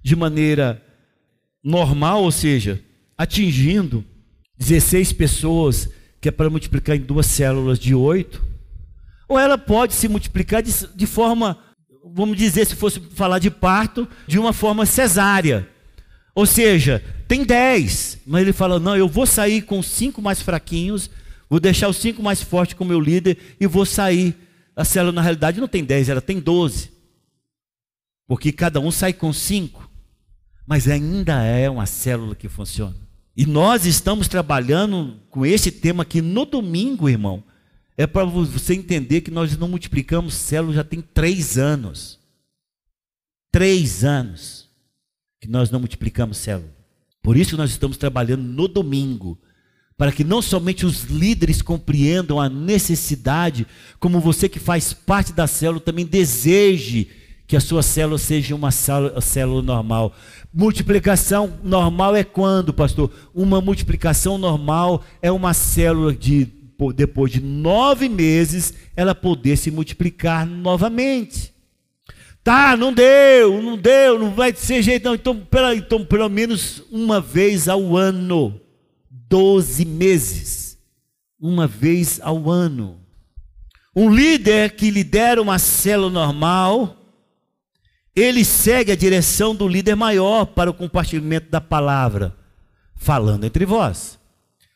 de 0.03 0.15
maneira 0.15 0.83
normal, 1.65 2.23
ou 2.23 2.31
seja, 2.31 2.81
atingindo 3.19 4.05
16 4.57 5.13
pessoas, 5.15 5.89
que 6.21 6.29
é 6.29 6.33
para 6.33 6.49
multiplicar 6.49 6.95
em 6.95 7.01
duas 7.01 7.27
células 7.27 7.79
de 7.79 7.95
oito. 7.95 8.46
Ou 9.29 9.39
ela 9.39 9.59
pode 9.59 9.95
se 9.95 10.09
multiplicar 10.09 10.63
de, 10.63 10.73
de 10.95 11.07
forma 11.07 11.59
vamos 12.13 12.37
dizer, 12.37 12.67
se 12.67 12.77
fosse 12.77 13.01
falar 13.01 13.39
de 13.39 13.51
parto, 13.51 14.09
de 14.27 14.39
uma 14.39 14.53
forma 14.53 14.87
cesárea. 14.87 15.69
Ou 16.35 16.47
seja, 16.47 17.03
tem 17.27 17.45
dez, 17.45 18.19
mas 18.27 18.43
ele 18.43 18.53
fala: 18.53 18.79
não, 18.79 18.97
eu 18.97 19.09
vou 19.09 19.27
sair 19.27 19.63
com 19.63 19.83
cinco 19.83 20.23
mais 20.23 20.41
fraquinhos, 20.41 21.11
vou 21.49 21.59
deixar 21.59 21.89
os 21.89 21.97
cinco 21.97 22.23
mais 22.23 22.43
fortes 22.43 22.75
como 22.75 22.91
meu 22.91 23.01
líder 23.01 23.39
e 23.61 23.67
vou 23.67 23.85
sair. 23.85 24.35
A 24.75 24.85
célula, 24.85 25.13
na 25.13 25.23
realidade, 25.23 25.59
não 25.59 25.69
tem 25.69 25.83
dez, 25.83 26.09
ela 26.09 26.21
tem 26.21 26.39
doze. 26.39 26.91
Porque 28.29 28.53
cada 28.53 28.79
um 28.79 28.91
sai 28.91 29.13
com 29.13 29.33
cinco, 29.33 29.91
mas 30.67 30.87
ainda 30.87 31.43
é 31.43 31.71
uma 31.71 31.87
célula 31.87 32.35
que 32.35 32.49
funciona. 32.49 32.95
E 33.35 33.47
nós 33.47 33.87
estamos 33.87 34.29
trabalhando 34.29 35.19
com 35.31 35.47
esse 35.47 35.71
tema 35.71 36.03
aqui 36.03 36.21
no 36.21 36.45
domingo, 36.45 37.09
irmão 37.09 37.43
é 37.97 38.07
para 38.07 38.25
você 38.25 38.75
entender 38.75 39.23
que 39.23 39.31
nós 39.31 39.57
não 39.57 39.69
multiplicamos 39.69 40.35
células 40.35 40.77
já 40.77 40.85
tem 40.85 41.01
três 41.01 41.57
anos. 41.57 42.19
Três 43.51 44.05
anos 44.05 44.69
que 45.41 45.49
nós 45.49 45.71
não 45.71 45.81
multiplicamos 45.81 46.37
células. 46.37 46.71
Por 47.23 47.37
isso 47.37 47.51
que 47.51 47.57
nós 47.57 47.71
estamos 47.71 47.97
trabalhando 47.97 48.43
no 48.43 48.69
domingo. 48.69 49.39
Para 49.97 50.13
que 50.13 50.23
não 50.23 50.43
somente 50.43 50.85
os 50.85 51.05
líderes 51.05 51.63
compreendam 51.63 52.39
a 52.39 52.51
necessidade, 52.51 53.67
como 53.99 54.21
você 54.21 54.47
que 54.47 54.59
faz 54.59 54.93
parte 54.93 55.33
da 55.33 55.47
célula 55.47 55.81
também 55.81 56.05
deseje 56.05 57.09
que 57.47 57.57
a 57.57 57.61
sua 57.61 57.83
célula 57.83 58.19
seja 58.19 58.55
uma 58.55 58.71
célula, 58.71 59.21
célula 59.21 59.63
normal. 59.63 60.15
Multiplicação 60.53 61.59
normal 61.63 62.15
é 62.15 62.25
quando, 62.25 62.75
pastor? 62.75 63.11
Uma 63.35 63.61
multiplicação 63.61 64.37
normal 64.37 65.03
é 65.23 65.31
uma 65.33 65.55
célula 65.55 66.15
de 66.15 66.47
depois 66.95 67.33
de 67.33 67.41
nove 67.41 68.09
meses, 68.09 68.75
ela 68.95 69.15
poder 69.15 69.57
se 69.57 69.71
multiplicar 69.71 70.47
novamente. 70.47 71.55
Tá, 72.47 72.77
não 72.77 72.93
deu, 72.93 73.61
não 73.61 73.77
deu, 73.77 74.19
não 74.19 74.33
vai 74.33 74.55
ser 74.55 74.81
jeito, 74.81 75.05
não. 75.05 75.15
Então, 75.15 75.37
pela, 75.37 75.75
então 75.75 76.05
pelo 76.05 76.29
menos 76.29 76.83
uma 76.93 77.21
vez 77.21 77.69
ao 77.69 77.97
ano. 77.97 78.61
Doze 79.11 79.85
meses. 79.85 80.79
Uma 81.41 81.67
vez 81.67 82.21
ao 82.23 82.49
ano. 82.49 83.01
Um 83.95 84.09
líder 84.15 84.77
que 84.77 84.91
lidera 84.91 85.43
uma 85.43 85.59
célula 85.59 86.11
normal, 86.11 86.97
ele 88.15 88.45
segue 88.45 88.93
a 88.93 88.97
direção 88.97 89.55
do 89.55 89.67
líder 89.67 89.95
maior 89.95 90.47
para 90.47 90.71
o 90.71 90.75
compartilhamento 90.75 91.51
da 91.51 91.61
palavra, 91.61 92.37
falando 92.95 93.45
entre 93.45 93.67
vós. 93.67 94.19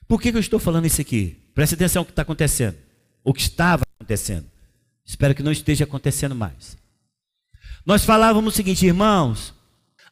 Por 0.08 0.20
que, 0.20 0.32
que 0.32 0.36
eu 0.36 0.40
estou 0.40 0.58
falando 0.58 0.86
isso 0.86 1.00
aqui? 1.00 1.39
Preste 1.60 1.74
atenção 1.74 2.00
no 2.00 2.06
que 2.06 2.12
está 2.12 2.22
acontecendo. 2.22 2.78
O 3.22 3.34
que 3.34 3.42
estava 3.42 3.82
acontecendo. 3.94 4.46
Espero 5.04 5.34
que 5.34 5.42
não 5.42 5.52
esteja 5.52 5.84
acontecendo 5.84 6.34
mais. 6.34 6.74
Nós 7.84 8.02
falávamos 8.02 8.54
o 8.54 8.56
seguinte, 8.56 8.86
irmãos: 8.86 9.52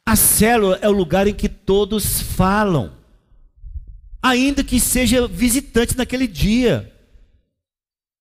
a 0.05 0.15
célula 0.15 0.77
é 0.79 0.87
o 0.87 0.91
lugar 0.91 1.25
em 1.25 1.33
que 1.33 1.49
todos 1.49 2.21
falam, 2.21 2.93
ainda 4.21 4.63
que 4.63 4.79
seja 4.79 5.27
visitante 5.27 5.97
naquele 5.97 6.27
dia. 6.27 6.93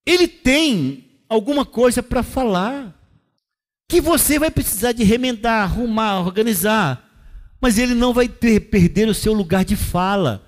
Ele 0.07 0.27
tem 0.27 1.05
alguma 1.29 1.67
coisa 1.67 2.03
para 2.03 2.23
falar, 2.23 2.99
que 3.87 4.01
você 4.01 4.39
vai 4.39 4.51
precisar 4.51 4.93
de 4.93 5.05
remendar, 5.05 5.65
arrumar, 5.65 6.21
organizar, 6.21 7.07
mas 7.61 7.77
ele 7.77 7.93
não 7.93 8.15
vai 8.15 8.27
ter, 8.27 8.71
perder 8.71 9.07
o 9.07 9.13
seu 9.13 9.35
lugar 9.35 9.67
de 9.67 9.77
fala 9.77 10.48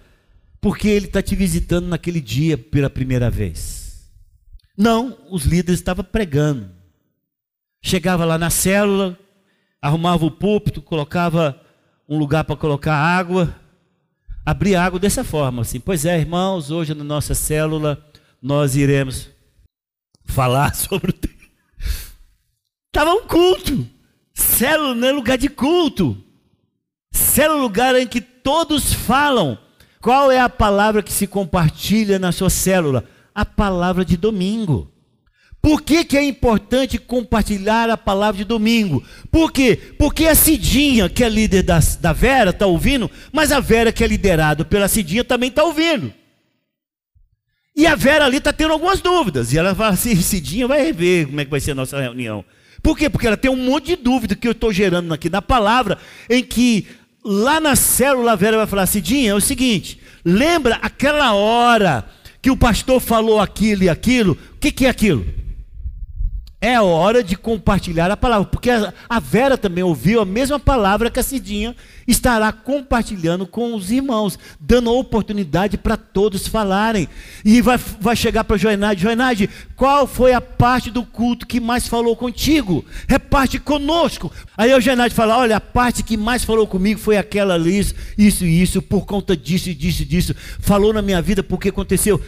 porque 0.60 0.88
ele 0.88 1.06
está 1.06 1.22
te 1.22 1.34
visitando 1.34 1.86
naquele 1.86 2.20
dia 2.20 2.58
pela 2.58 2.90
primeira 2.90 3.30
vez. 3.30 4.10
Não, 4.76 5.18
os 5.30 5.44
líderes 5.44 5.80
estavam 5.80 6.04
pregando. 6.04 6.70
Chegava 7.82 8.24
lá 8.24 8.36
na 8.36 8.50
célula, 8.50 9.18
arrumava 9.80 10.24
o 10.24 10.30
púlpito, 10.30 10.82
colocava 10.82 11.60
um 12.08 12.18
lugar 12.18 12.44
para 12.44 12.56
colocar 12.56 12.94
água, 12.94 13.54
abria 14.44 14.82
água 14.82 14.98
dessa 14.98 15.24
forma, 15.24 15.62
assim. 15.62 15.80
Pois 15.80 16.04
é, 16.04 16.18
irmãos, 16.18 16.70
hoje 16.70 16.94
na 16.94 17.04
nossa 17.04 17.34
célula 17.34 18.04
nós 18.42 18.76
iremos 18.76 19.30
falar 20.24 20.74
sobre 20.76 21.10
o 21.10 21.14
Estava 22.86 23.12
um 23.12 23.26
culto. 23.26 23.86
Célula 24.34 24.94
não 24.94 25.08
é 25.08 25.12
lugar 25.12 25.38
de 25.38 25.48
culto. 25.48 26.22
Célula 27.12 27.60
é 27.60 27.62
lugar 27.62 27.94
em 27.96 28.06
que 28.06 28.20
todos 28.20 28.92
falam. 28.92 29.58
Qual 30.00 30.30
é 30.30 30.40
a 30.40 30.48
palavra 30.48 31.02
que 31.02 31.12
se 31.12 31.26
compartilha 31.26 32.18
na 32.18 32.32
sua 32.32 32.48
célula? 32.48 33.04
A 33.34 33.44
palavra 33.44 34.04
de 34.04 34.16
domingo. 34.16 34.90
Por 35.60 35.82
que, 35.82 36.04
que 36.04 36.16
é 36.16 36.24
importante 36.24 36.96
compartilhar 36.96 37.90
a 37.90 37.96
palavra 37.96 38.38
de 38.38 38.44
domingo? 38.44 39.04
Por 39.30 39.52
quê? 39.52 39.78
Porque 39.98 40.26
a 40.26 40.34
Cidinha, 40.34 41.08
que 41.10 41.22
é 41.22 41.28
líder 41.28 41.62
da, 41.62 41.78
da 42.00 42.14
Vera, 42.14 42.48
está 42.48 42.64
ouvindo, 42.64 43.10
mas 43.30 43.52
a 43.52 43.60
Vera, 43.60 43.92
que 43.92 44.02
é 44.02 44.06
liderada 44.06 44.64
pela 44.64 44.88
Cidinha, 44.88 45.22
também 45.22 45.50
está 45.50 45.62
ouvindo. 45.62 46.14
E 47.76 47.86
a 47.86 47.94
Vera 47.94 48.24
ali 48.24 48.38
está 48.38 48.54
tendo 48.54 48.72
algumas 48.72 49.02
dúvidas. 49.02 49.52
E 49.52 49.58
ela 49.58 49.74
fala 49.74 49.92
assim: 49.92 50.16
Cidinha 50.20 50.66
vai 50.66 50.92
ver 50.94 51.26
como 51.26 51.40
é 51.42 51.44
que 51.44 51.50
vai 51.50 51.60
ser 51.60 51.72
a 51.72 51.74
nossa 51.74 52.00
reunião. 52.00 52.42
Por 52.82 52.96
quê? 52.96 53.10
Porque 53.10 53.26
ela 53.26 53.36
tem 53.36 53.50
um 53.50 53.56
monte 53.56 53.88
de 53.88 53.96
dúvida 53.96 54.34
que 54.34 54.48
eu 54.48 54.52
estou 54.52 54.72
gerando 54.72 55.12
aqui 55.12 55.28
na 55.28 55.42
palavra, 55.42 55.98
em 56.28 56.42
que 56.42 56.86
lá 57.24 57.60
na 57.60 57.76
célula 57.76 58.32
a 58.32 58.36
Vera 58.36 58.56
vai 58.56 58.66
falar, 58.66 58.86
Cidinha, 58.86 59.30
é 59.30 59.34
o 59.34 59.40
seguinte, 59.40 60.00
lembra 60.24 60.76
aquela 60.76 61.32
hora 61.32 62.04
que 62.40 62.50
o 62.50 62.56
pastor 62.56 63.00
falou 63.00 63.40
aquilo 63.40 63.84
e 63.84 63.88
aquilo? 63.88 64.32
O 64.54 64.58
que, 64.58 64.72
que 64.72 64.86
é 64.86 64.90
aquilo? 64.90 65.26
É 66.62 66.78
hora 66.78 67.24
de 67.24 67.36
compartilhar 67.36 68.10
a 68.10 68.16
palavra, 68.18 68.46
porque 68.46 68.68
a 68.68 69.18
Vera 69.18 69.56
também 69.56 69.82
ouviu 69.82 70.20
a 70.20 70.26
mesma 70.26 70.60
palavra 70.60 71.10
que 71.10 71.18
a 71.18 71.22
Cidinha 71.22 71.74
estará 72.06 72.52
compartilhando 72.52 73.46
com 73.46 73.74
os 73.74 73.90
irmãos, 73.90 74.38
dando 74.60 74.92
oportunidade 74.92 75.78
para 75.78 75.96
todos 75.96 76.46
falarem. 76.46 77.08
E 77.42 77.62
vai, 77.62 77.78
vai 77.78 78.14
chegar 78.14 78.44
para 78.44 78.58
Joinade: 78.58 79.00
Joinade, 79.00 79.48
qual 79.74 80.06
foi 80.06 80.34
a 80.34 80.40
parte 80.40 80.90
do 80.90 81.02
culto 81.02 81.46
que 81.46 81.60
mais 81.60 81.88
falou 81.88 82.14
contigo? 82.14 82.84
Reparte 83.08 83.58
conosco. 83.58 84.30
Aí 84.54 84.74
o 84.74 84.80
Joinade 84.82 85.14
fala: 85.14 85.38
Olha, 85.38 85.56
a 85.56 85.60
parte 85.60 86.02
que 86.02 86.14
mais 86.14 86.44
falou 86.44 86.66
comigo 86.66 87.00
foi 87.00 87.16
aquela 87.16 87.54
ali, 87.54 87.78
isso 88.18 88.44
e 88.44 88.60
isso, 88.60 88.82
por 88.82 89.06
conta 89.06 89.34
disso 89.34 89.70
e 89.70 89.74
disso 89.74 90.02
e 90.02 90.04
disso. 90.04 90.34
Falou 90.58 90.92
na 90.92 91.00
minha 91.00 91.22
vida 91.22 91.42
porque 91.42 91.70
aconteceu. 91.70 92.20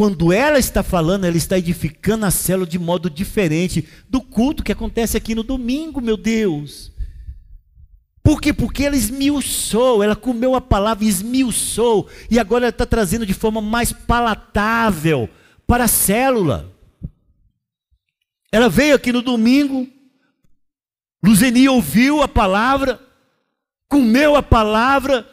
Quando 0.00 0.32
ela 0.32 0.58
está 0.58 0.82
falando, 0.82 1.26
ela 1.26 1.36
está 1.36 1.58
edificando 1.58 2.24
a 2.24 2.30
célula 2.30 2.66
de 2.66 2.78
modo 2.78 3.10
diferente 3.10 3.86
do 4.08 4.22
culto 4.22 4.64
que 4.64 4.72
acontece 4.72 5.14
aqui 5.14 5.34
no 5.34 5.42
domingo, 5.42 6.00
meu 6.00 6.16
Deus. 6.16 6.90
Por 8.22 8.40
quê? 8.40 8.50
Porque 8.50 8.84
ela 8.84 8.96
esmiuçou, 8.96 10.02
ela 10.02 10.16
comeu 10.16 10.54
a 10.54 10.60
palavra 10.62 11.04
esmiuçou, 11.04 12.08
e 12.30 12.38
agora 12.38 12.64
ela 12.64 12.70
está 12.70 12.86
trazendo 12.86 13.26
de 13.26 13.34
forma 13.34 13.60
mais 13.60 13.92
palatável 13.92 15.28
para 15.66 15.84
a 15.84 15.88
célula. 15.88 16.72
Ela 18.50 18.70
veio 18.70 18.94
aqui 18.94 19.12
no 19.12 19.20
domingo, 19.20 19.86
Luzeni 21.22 21.68
ouviu 21.68 22.22
a 22.22 22.26
palavra, 22.26 22.98
comeu 23.86 24.34
a 24.34 24.42
palavra, 24.42 25.28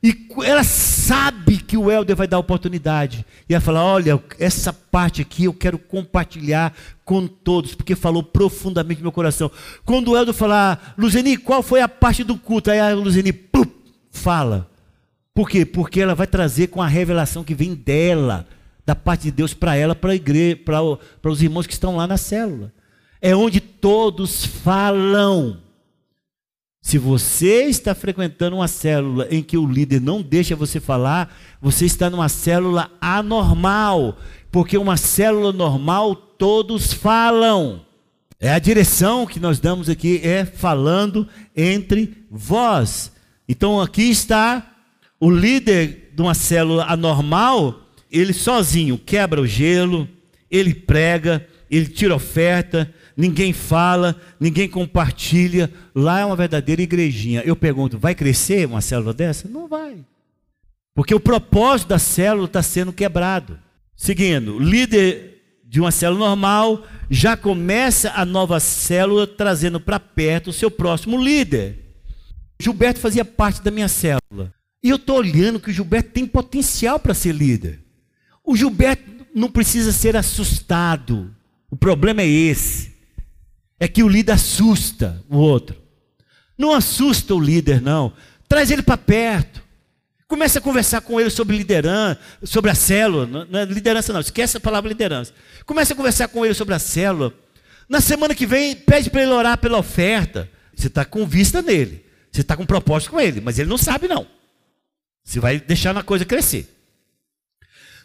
e 0.00 0.28
ela 0.44 0.62
sabe 0.62 1.41
que 1.72 1.76
o 1.78 1.90
Helder 1.90 2.14
vai 2.14 2.28
dar 2.28 2.38
oportunidade. 2.38 3.24
E 3.48 3.54
ela 3.54 3.60
fala: 3.62 3.82
Olha, 3.82 4.22
essa 4.38 4.74
parte 4.74 5.22
aqui 5.22 5.44
eu 5.44 5.54
quero 5.54 5.78
compartilhar 5.78 6.76
com 7.02 7.26
todos, 7.26 7.74
porque 7.74 7.96
falou 7.96 8.22
profundamente 8.22 9.00
no 9.00 9.04
meu 9.04 9.12
coração. 9.12 9.50
Quando 9.82 10.10
o 10.10 10.16
Helder 10.16 10.34
falar, 10.34 10.92
Luzeni, 10.98 11.38
qual 11.38 11.62
foi 11.62 11.80
a 11.80 11.88
parte 11.88 12.22
do 12.24 12.36
culto? 12.36 12.70
Aí 12.70 12.78
a 12.78 12.94
Luzeni 12.94 13.32
fala. 14.10 14.68
Por 15.34 15.48
quê? 15.48 15.64
Porque 15.64 16.02
ela 16.02 16.14
vai 16.14 16.26
trazer 16.26 16.66
com 16.66 16.82
a 16.82 16.86
revelação 16.86 17.42
que 17.42 17.54
vem 17.54 17.74
dela, 17.74 18.46
da 18.84 18.94
parte 18.94 19.22
de 19.22 19.30
Deus 19.30 19.54
para 19.54 19.74
ela, 19.74 19.94
para 19.94 20.12
a 20.12 20.14
igreja, 20.14 20.58
para 20.62 21.30
os 21.30 21.42
irmãos 21.42 21.66
que 21.66 21.72
estão 21.72 21.96
lá 21.96 22.06
na 22.06 22.18
célula. 22.18 22.70
É 23.18 23.34
onde 23.34 23.62
todos 23.62 24.44
falam. 24.44 25.56
Se 26.82 26.98
você 26.98 27.62
está 27.66 27.94
frequentando 27.94 28.56
uma 28.56 28.66
célula 28.66 29.28
em 29.30 29.40
que 29.40 29.56
o 29.56 29.64
líder 29.64 30.00
não 30.00 30.20
deixa 30.20 30.56
você 30.56 30.80
falar, 30.80 31.32
você 31.60 31.86
está 31.86 32.10
numa 32.10 32.28
célula 32.28 32.90
anormal, 33.00 34.18
porque 34.50 34.76
uma 34.76 34.96
célula 34.96 35.52
normal 35.52 36.16
todos 36.16 36.92
falam. 36.92 37.86
É 38.40 38.52
a 38.52 38.58
direção 38.58 39.24
que 39.24 39.38
nós 39.38 39.60
damos 39.60 39.88
aqui 39.88 40.20
é 40.24 40.44
falando 40.44 41.28
entre 41.56 42.26
vós. 42.28 43.12
Então 43.48 43.80
aqui 43.80 44.10
está 44.10 44.74
o 45.20 45.30
líder 45.30 46.10
de 46.12 46.20
uma 46.20 46.34
célula 46.34 46.86
anormal, 46.86 47.80
ele 48.10 48.32
sozinho 48.32 48.98
quebra 48.98 49.40
o 49.40 49.46
gelo, 49.46 50.08
ele 50.50 50.74
prega, 50.74 51.46
ele 51.70 51.86
tira 51.86 52.16
oferta, 52.16 52.92
ninguém 53.16 53.52
fala, 53.52 54.16
ninguém 54.38 54.68
compartilha. 54.68 55.70
Lá 55.94 56.20
é 56.20 56.24
uma 56.24 56.36
verdadeira 56.36 56.82
igrejinha. 56.82 57.42
Eu 57.44 57.56
pergunto, 57.56 57.98
vai 57.98 58.14
crescer 58.14 58.66
uma 58.66 58.80
célula 58.80 59.12
dessa? 59.12 59.48
Não 59.48 59.68
vai. 59.68 60.04
Porque 60.94 61.14
o 61.14 61.20
propósito 61.20 61.88
da 61.88 61.98
célula 61.98 62.46
está 62.46 62.62
sendo 62.62 62.92
quebrado. 62.92 63.58
Seguindo, 63.96 64.58
líder 64.58 65.40
de 65.64 65.80
uma 65.80 65.90
célula 65.90 66.28
normal 66.28 66.84
já 67.08 67.36
começa 67.36 68.12
a 68.14 68.24
nova 68.24 68.60
célula 68.60 69.26
trazendo 69.26 69.80
para 69.80 69.98
perto 69.98 70.50
o 70.50 70.52
seu 70.52 70.70
próximo 70.70 71.22
líder. 71.22 71.78
Gilberto 72.60 73.00
fazia 73.00 73.24
parte 73.24 73.62
da 73.62 73.70
minha 73.70 73.88
célula. 73.88 74.52
E 74.82 74.90
eu 74.90 74.96
estou 74.96 75.18
olhando 75.18 75.60
que 75.60 75.70
o 75.70 75.72
Gilberto 75.72 76.10
tem 76.10 76.26
potencial 76.26 76.98
para 76.98 77.14
ser 77.14 77.32
líder. 77.32 77.80
O 78.44 78.56
Gilberto 78.56 79.02
não 79.34 79.50
precisa 79.50 79.92
ser 79.92 80.16
assustado. 80.16 81.34
O 81.70 81.76
problema 81.76 82.22
é 82.22 82.26
esse 82.26 82.91
é 83.82 83.88
que 83.88 84.04
o 84.04 84.08
líder 84.08 84.34
assusta 84.34 85.20
o 85.28 85.36
outro. 85.38 85.76
Não 86.56 86.72
assusta 86.72 87.34
o 87.34 87.40
líder, 87.40 87.82
não. 87.82 88.12
Traz 88.48 88.70
ele 88.70 88.80
para 88.80 88.96
perto. 88.96 89.60
Começa 90.28 90.60
a 90.60 90.62
conversar 90.62 91.00
com 91.00 91.20
ele 91.20 91.30
sobre 91.30 91.56
liderança, 91.56 92.20
sobre 92.44 92.70
a 92.70 92.76
célula. 92.76 93.26
Não 93.26 93.58
é 93.58 93.64
liderança, 93.64 94.12
não. 94.12 94.20
Esquece 94.20 94.56
a 94.56 94.60
palavra 94.60 94.88
liderança. 94.88 95.34
Começa 95.66 95.94
a 95.94 95.96
conversar 95.96 96.28
com 96.28 96.44
ele 96.44 96.54
sobre 96.54 96.74
a 96.74 96.78
célula. 96.78 97.34
Na 97.88 98.00
semana 98.00 98.36
que 98.36 98.46
vem, 98.46 98.76
pede 98.76 99.10
para 99.10 99.24
ele 99.24 99.32
orar 99.32 99.58
pela 99.58 99.78
oferta. 99.78 100.48
Você 100.76 100.86
está 100.86 101.04
com 101.04 101.26
vista 101.26 101.60
nele. 101.60 102.06
Você 102.30 102.42
está 102.42 102.56
com 102.56 102.64
propósito 102.64 103.10
com 103.10 103.20
ele. 103.20 103.40
Mas 103.40 103.58
ele 103.58 103.68
não 103.68 103.78
sabe, 103.78 104.06
não. 104.06 104.28
Você 105.24 105.40
vai 105.40 105.58
deixar 105.58 105.96
a 105.96 106.04
coisa 106.04 106.24
crescer. 106.24 106.72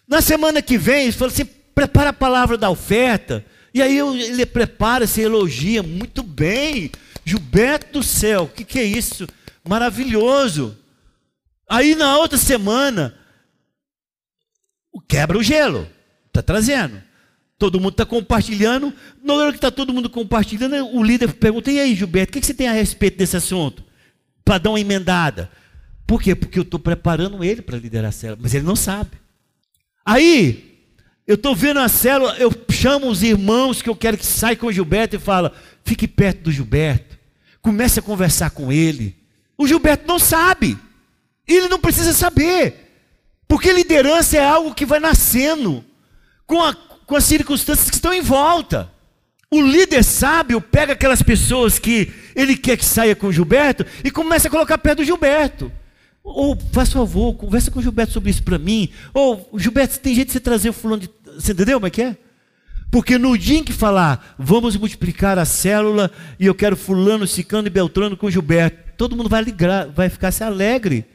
Na 0.07 0.21
semana 0.21 0.59
que 0.59 0.75
vem, 0.75 1.03
ele 1.03 1.11
fala 1.11 1.31
assim: 1.31 1.45
prepara 1.45 2.09
a 2.09 2.13
palavra 2.13 2.57
da 2.57 2.67
oferta. 2.67 3.45
E 3.77 3.81
aí 3.81 3.99
ele 3.99 4.43
prepara, 4.43 5.05
se 5.05 5.21
elogia, 5.21 5.83
muito 5.83 6.23
bem. 6.23 6.89
Gilberto 7.23 7.99
do 7.99 8.03
céu, 8.03 8.43
o 8.43 8.47
que, 8.47 8.63
que 8.63 8.79
é 8.79 8.83
isso? 8.83 9.27
Maravilhoso. 9.63 10.75
Aí 11.69 11.93
na 11.93 12.17
outra 12.17 12.39
semana, 12.39 13.15
quebra 15.07 15.37
o 15.37 15.43
gelo, 15.43 15.87
está 16.25 16.41
trazendo. 16.41 17.03
Todo 17.59 17.79
mundo 17.79 17.91
está 17.91 18.03
compartilhando. 18.03 18.91
Na 19.23 19.35
hora 19.35 19.51
que 19.51 19.59
está 19.59 19.69
todo 19.69 19.93
mundo 19.93 20.09
compartilhando, 20.09 20.87
o 20.87 21.03
líder 21.03 21.33
pergunta: 21.33 21.71
E 21.71 21.79
aí, 21.79 21.93
Gilberto, 21.93 22.31
o 22.31 22.33
que, 22.33 22.39
que 22.39 22.47
você 22.47 22.55
tem 22.55 22.67
a 22.67 22.73
respeito 22.73 23.15
desse 23.19 23.37
assunto? 23.37 23.83
Para 24.43 24.57
dar 24.57 24.71
uma 24.71 24.79
emendada. 24.79 25.51
Por 26.07 26.19
quê? 26.19 26.33
Porque 26.33 26.57
eu 26.57 26.63
estou 26.63 26.79
preparando 26.79 27.43
ele 27.43 27.61
para 27.61 27.77
liderar 27.77 28.09
a 28.09 28.11
célula, 28.11 28.39
mas 28.41 28.55
ele 28.55 28.65
não 28.65 28.75
sabe. 28.75 29.11
Aí, 30.03 30.76
eu 31.27 31.35
estou 31.35 31.53
vendo 31.53 31.81
a 31.81 31.89
célula, 31.89 32.37
eu 32.39 32.49
chamo 32.71 33.09
os 33.09 33.21
irmãos 33.21 33.81
que 33.81 33.89
eu 33.89 33.95
quero 33.95 34.17
que 34.17 34.25
saiam 34.25 34.55
com 34.55 34.67
o 34.67 34.71
Gilberto 34.71 35.17
e 35.17 35.19
fala: 35.19 35.53
fique 35.83 36.07
perto 36.07 36.43
do 36.43 36.51
Gilberto, 36.51 37.17
comece 37.61 37.99
a 37.99 38.01
conversar 38.03 38.51
com 38.51 38.71
ele. 38.71 39.13
O 39.57 39.67
Gilberto 39.67 40.07
não 40.07 40.17
sabe, 40.17 40.77
ele 41.45 41.67
não 41.67 41.79
precisa 41.79 42.13
saber, 42.13 42.93
porque 43.45 43.73
liderança 43.73 44.37
é 44.37 44.43
algo 44.43 44.73
que 44.73 44.85
vai 44.85 44.99
nascendo 44.99 45.83
com, 46.45 46.63
a, 46.63 46.73
com 46.73 47.15
as 47.15 47.25
circunstâncias 47.25 47.89
que 47.89 47.95
estão 47.95 48.13
em 48.13 48.21
volta. 48.21 48.89
O 49.51 49.61
líder 49.61 50.03
sábio 50.03 50.61
pega 50.61 50.93
aquelas 50.93 51.21
pessoas 51.21 51.77
que 51.77 52.11
ele 52.35 52.55
quer 52.55 52.77
que 52.77 52.85
saia 52.85 53.15
com 53.15 53.27
o 53.27 53.33
Gilberto 53.33 53.85
e 54.03 54.11
começa 54.11 54.47
a 54.47 54.51
colocar 54.51 54.77
perto 54.77 54.99
do 54.99 55.05
Gilberto. 55.05 55.71
Ou, 56.29 56.57
faz 56.73 56.91
favor, 56.91 57.33
conversa 57.35 57.71
com 57.71 57.79
o 57.79 57.81
Gilberto 57.81 58.11
sobre 58.11 58.29
isso 58.29 58.43
para 58.43 58.57
mim. 58.57 58.89
Ou, 59.13 59.49
Gilberto, 59.55 59.97
tem 59.99 60.13
jeito 60.13 60.27
de 60.27 60.33
você 60.33 60.41
trazer 60.41 60.69
o 60.69 60.73
fulano 60.73 61.01
de. 61.01 61.09
Você 61.35 61.53
entendeu 61.53 61.77
como 61.77 61.87
é 61.87 61.89
que 61.89 62.01
é? 62.01 62.17
Porque 62.91 63.17
no 63.17 63.37
dia 63.37 63.59
em 63.59 63.63
que 63.63 63.71
falar, 63.71 64.35
vamos 64.37 64.75
multiplicar 64.75 65.39
a 65.39 65.45
célula, 65.45 66.11
e 66.37 66.45
eu 66.45 66.53
quero 66.53 66.75
fulano, 66.75 67.25
cicano 67.25 67.67
e 67.67 67.71
beltrano 67.71 68.17
com 68.17 68.27
o 68.27 68.31
Gilberto, 68.31 68.77
todo 68.97 69.15
mundo 69.15 69.29
vai 69.29 69.41
ligar, 69.41 69.87
vai 69.87 70.09
ficar 70.09 70.31
se 70.31 70.43
alegre. 70.43 71.05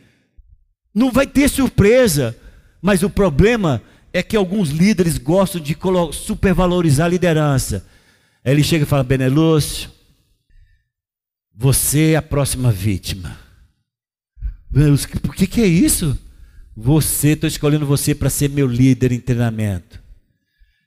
Não 0.94 1.12
vai 1.12 1.26
ter 1.26 1.48
surpresa. 1.48 2.34
Mas 2.80 3.02
o 3.02 3.10
problema 3.10 3.82
é 4.14 4.22
que 4.22 4.36
alguns 4.36 4.70
líderes 4.70 5.18
gostam 5.18 5.60
de 5.60 5.76
supervalorizar 6.12 7.06
a 7.06 7.10
liderança. 7.10 7.86
Aí 8.42 8.52
ele 8.52 8.64
chega 8.64 8.84
e 8.84 8.88
fala, 8.88 9.04
Benelúcio, 9.04 9.90
você 11.54 12.12
é 12.12 12.16
a 12.16 12.22
próxima 12.22 12.72
vítima. 12.72 13.51
Por 15.20 15.34
que, 15.34 15.46
que 15.46 15.60
é 15.60 15.66
isso? 15.66 16.18
Você, 16.74 17.28
estou 17.28 17.46
escolhendo 17.46 17.84
você 17.84 18.14
para 18.14 18.30
ser 18.30 18.48
meu 18.48 18.66
líder 18.66 19.12
em 19.12 19.20
treinamento. 19.20 20.00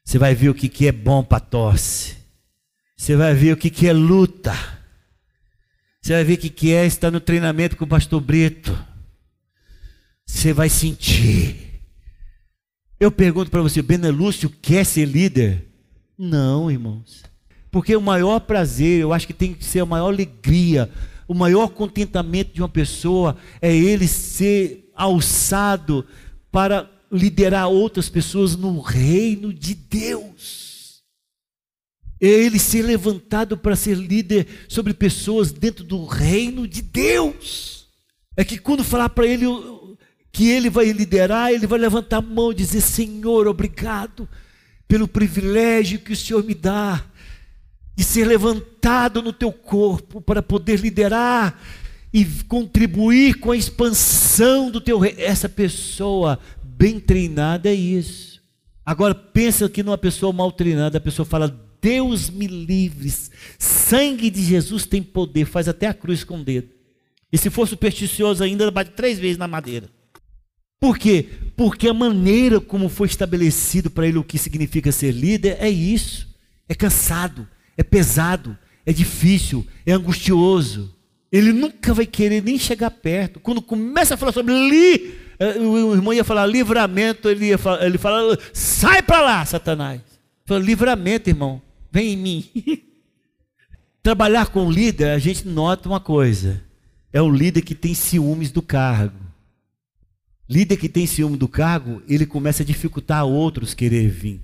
Você 0.03 0.17
vai 0.17 0.33
ver 0.33 0.49
o 0.49 0.55
que, 0.55 0.67
que 0.67 0.87
é 0.87 0.91
bom 0.91 1.23
para 1.23 1.39
tosse. 1.39 2.15
Você 2.97 3.15
vai 3.15 3.33
ver 3.35 3.53
o 3.53 3.57
que, 3.57 3.69
que 3.69 3.87
é 3.87 3.93
luta. 3.93 4.53
Você 6.01 6.13
vai 6.13 6.23
ver 6.23 6.33
o 6.33 6.37
que, 6.37 6.49
que 6.49 6.73
é 6.73 6.85
estar 6.85 7.11
no 7.11 7.19
treinamento 7.19 7.75
com 7.75 7.85
o 7.85 7.87
pastor 7.87 8.19
Brito. 8.21 8.77
Você 10.25 10.53
vai 10.53 10.69
sentir. 10.69 11.81
Eu 12.99 13.11
pergunto 13.11 13.51
para 13.51 13.61
você, 13.61 13.81
Benelúcio 13.81 14.49
quer 14.49 14.85
ser 14.85 15.05
líder? 15.05 15.67
Não, 16.17 16.71
irmãos. 16.71 17.23
Porque 17.69 17.95
o 17.95 18.01
maior 18.01 18.39
prazer, 18.39 19.01
eu 19.01 19.13
acho 19.13 19.27
que 19.27 19.33
tem 19.33 19.53
que 19.53 19.65
ser 19.65 19.81
a 19.81 19.85
maior 19.85 20.07
alegria 20.07 20.89
o 21.27 21.33
maior 21.33 21.69
contentamento 21.69 22.53
de 22.53 22.61
uma 22.61 22.69
pessoa 22.69 23.37
é 23.61 23.75
ele 23.75 24.07
ser 24.07 24.89
alçado 24.95 26.05
para 26.51 26.89
liderar 27.11 27.67
outras 27.67 28.09
pessoas 28.09 28.55
no 28.55 28.79
reino 28.79 29.53
de 29.53 29.73
Deus. 29.73 31.03
É 32.21 32.27
ele 32.27 32.59
ser 32.59 32.81
levantado 32.81 33.57
para 33.57 33.75
ser 33.75 33.95
líder 33.97 34.47
sobre 34.67 34.93
pessoas 34.93 35.51
dentro 35.51 35.83
do 35.83 36.05
reino 36.05 36.67
de 36.67 36.81
Deus. 36.81 37.87
É 38.37 38.43
que 38.43 38.57
quando 38.57 38.83
falar 38.83 39.09
para 39.09 39.27
ele 39.27 39.45
que 40.31 40.49
ele 40.49 40.69
vai 40.69 40.91
liderar, 40.91 41.51
ele 41.51 41.67
vai 41.67 41.79
levantar 41.79 42.17
a 42.17 42.21
mão 42.21 42.51
e 42.51 42.55
dizer: 42.55 42.81
Senhor, 42.81 43.47
obrigado 43.47 44.27
pelo 44.87 45.07
privilégio 45.07 45.99
que 45.99 46.13
o 46.13 46.15
Senhor 46.15 46.43
me 46.43 46.53
dá 46.53 47.05
de 47.95 48.03
ser 48.03 48.25
levantado 48.25 49.21
no 49.21 49.31
teu 49.31 49.51
corpo 49.51 50.19
para 50.19 50.43
poder 50.43 50.79
liderar 50.79 51.59
e 52.13 52.25
contribuir 52.47 53.35
com 53.35 53.51
a 53.51 53.57
expansão 53.57 54.69
do 54.69 54.81
teu 54.81 54.99
reino. 54.99 55.19
Essa 55.21 55.47
pessoa 55.47 56.39
bem 56.63 56.99
treinada 56.99 57.69
é 57.69 57.73
isso. 57.73 58.41
Agora 58.85 59.15
pensa 59.15 59.67
que 59.69 59.81
numa 59.81 59.97
pessoa 59.97 60.31
mal 60.31 60.51
treinada, 60.51 60.97
a 60.97 61.01
pessoa 61.01 61.25
fala: 61.25 61.47
Deus 61.81 62.29
me 62.29 62.47
livre, 62.47 63.11
sangue 63.57 64.29
de 64.29 64.43
Jesus 64.43 64.85
tem 64.85 65.01
poder, 65.01 65.45
faz 65.45 65.67
até 65.67 65.87
a 65.87 65.93
cruz 65.93 66.23
com 66.23 66.39
o 66.39 66.43
dedo. 66.43 66.69
E 67.31 67.37
se 67.37 67.49
for 67.49 67.67
supersticioso 67.67 68.43
ainda, 68.43 68.69
bate 68.71 68.91
três 68.91 69.19
vezes 69.19 69.37
na 69.37 69.47
madeira. 69.47 69.89
Por 70.79 70.97
quê? 70.97 71.27
Porque 71.55 71.87
a 71.87 71.93
maneira 71.93 72.61
como 72.61 72.89
foi 72.89 73.07
estabelecido 73.07 73.89
para 73.89 74.07
ele 74.07 74.17
o 74.17 74.23
que 74.23 74.37
significa 74.37 74.91
ser 74.91 75.11
líder 75.11 75.57
é 75.59 75.69
isso. 75.69 76.27
É 76.67 76.75
cansado, 76.75 77.47
é 77.77 77.83
pesado, 77.83 78.57
é 78.85 78.93
difícil, 78.93 79.65
é 79.85 79.91
angustioso. 79.91 80.93
Ele 81.31 81.51
nunca 81.51 81.93
vai 81.93 82.05
querer 82.05 82.41
nem 82.41 82.57
chegar 82.57 82.91
perto. 82.91 83.39
Quando 83.39 83.61
começa 83.61 84.13
a 84.13 84.17
falar 84.17 84.31
sobre 84.31 84.53
li, 84.53 85.15
eh, 85.39 85.59
o 85.59 85.93
irmão 85.93 86.13
ia 86.13 86.23
falar 86.23 86.45
livramento, 86.45 87.29
ele, 87.29 87.47
ia 87.47 87.57
falar, 87.57 87.85
ele 87.85 87.97
fala, 87.97 88.37
sai 88.53 89.01
para 89.01 89.21
lá, 89.21 89.45
Satanás. 89.45 90.01
Fala, 90.45 90.59
livramento, 90.59 91.29
irmão, 91.29 91.61
vem 91.91 92.13
em 92.13 92.17
mim. 92.17 92.49
Trabalhar 94.03 94.47
com 94.47 94.71
líder, 94.71 95.09
a 95.09 95.19
gente 95.19 95.47
nota 95.47 95.89
uma 95.89 95.99
coisa: 95.99 96.63
é 97.11 97.21
um 97.21 97.31
líder 97.31 97.61
que 97.61 97.73
tem 97.73 97.93
ciúmes 97.93 98.51
do 98.51 98.61
cargo. 98.61 99.25
Líder 100.47 100.77
que 100.77 100.87
tem 100.87 101.07
ciúme 101.07 101.37
do 101.37 101.47
cargo, 101.47 102.03
ele 102.07 102.27
começa 102.27 102.61
a 102.61 102.65
dificultar 102.65 103.25
outros 103.25 103.73
querer 103.73 104.07
vir. 104.07 104.41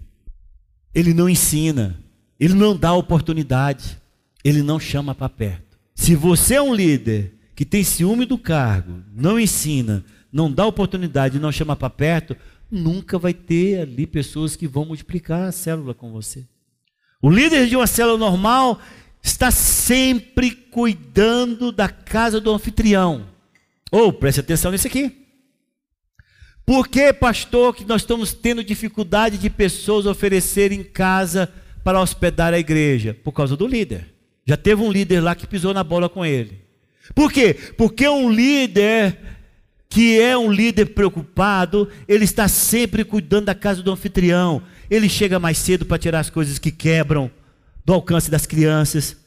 Ele 0.95 1.13
não 1.13 1.29
ensina, 1.29 1.99
ele 2.41 2.55
não 2.55 2.75
dá 2.75 2.91
oportunidade, 2.91 4.01
ele 4.43 4.63
não 4.63 4.79
chama 4.79 5.13
para 5.13 5.29
perto. 5.29 5.77
Se 5.93 6.15
você 6.15 6.55
é 6.55 6.61
um 6.61 6.73
líder 6.73 7.35
que 7.55 7.63
tem 7.63 7.83
ciúme 7.83 8.25
do 8.25 8.35
cargo, 8.35 9.03
não 9.13 9.39
ensina, 9.39 10.03
não 10.33 10.51
dá 10.51 10.65
oportunidade, 10.65 11.39
não 11.39 11.51
chama 11.51 11.75
para 11.75 11.91
perto, 11.91 12.35
nunca 12.71 13.19
vai 13.19 13.31
ter 13.31 13.81
ali 13.81 14.07
pessoas 14.07 14.55
que 14.55 14.67
vão 14.67 14.85
multiplicar 14.85 15.49
a 15.49 15.51
célula 15.51 15.93
com 15.93 16.11
você. 16.11 16.47
O 17.21 17.29
líder 17.29 17.67
de 17.67 17.75
uma 17.75 17.85
célula 17.85 18.17
normal 18.17 18.81
está 19.21 19.51
sempre 19.51 20.49
cuidando 20.49 21.71
da 21.71 21.87
casa 21.87 22.41
do 22.41 22.51
anfitrião. 22.51 23.27
Ou 23.91 24.07
oh, 24.07 24.13
preste 24.13 24.39
atenção 24.39 24.71
nisso 24.71 24.87
aqui. 24.87 25.15
Por 26.65 26.87
que, 26.87 27.13
pastor, 27.13 27.75
que 27.75 27.85
nós 27.85 28.01
estamos 28.01 28.33
tendo 28.33 28.63
dificuldade 28.63 29.37
de 29.37 29.49
pessoas 29.49 30.07
oferecerem 30.07 30.83
casa 30.83 31.53
para 31.83 32.01
hospedar 32.01 32.53
a 32.53 32.59
igreja? 32.59 33.13
Por 33.23 33.31
causa 33.31 33.55
do 33.55 33.67
líder. 33.67 34.07
Já 34.45 34.57
teve 34.57 34.81
um 34.81 34.91
líder 34.91 35.21
lá 35.21 35.35
que 35.35 35.47
pisou 35.47 35.73
na 35.73 35.83
bola 35.83 36.09
com 36.09 36.25
ele. 36.25 36.61
Por 37.13 37.31
quê? 37.31 37.53
Porque 37.77 38.07
um 38.07 38.29
líder 38.29 39.17
que 39.89 40.19
é 40.19 40.37
um 40.37 40.49
líder 40.51 40.87
preocupado, 40.87 41.89
ele 42.07 42.23
está 42.23 42.47
sempre 42.47 43.03
cuidando 43.03 43.45
da 43.45 43.55
casa 43.55 43.83
do 43.83 43.91
anfitrião. 43.91 44.61
Ele 44.89 45.09
chega 45.09 45.37
mais 45.37 45.57
cedo 45.57 45.85
para 45.85 45.97
tirar 45.97 46.19
as 46.19 46.29
coisas 46.29 46.57
que 46.57 46.71
quebram 46.71 47.29
do 47.85 47.93
alcance 47.93 48.31
das 48.31 48.45
crianças. 48.45 49.17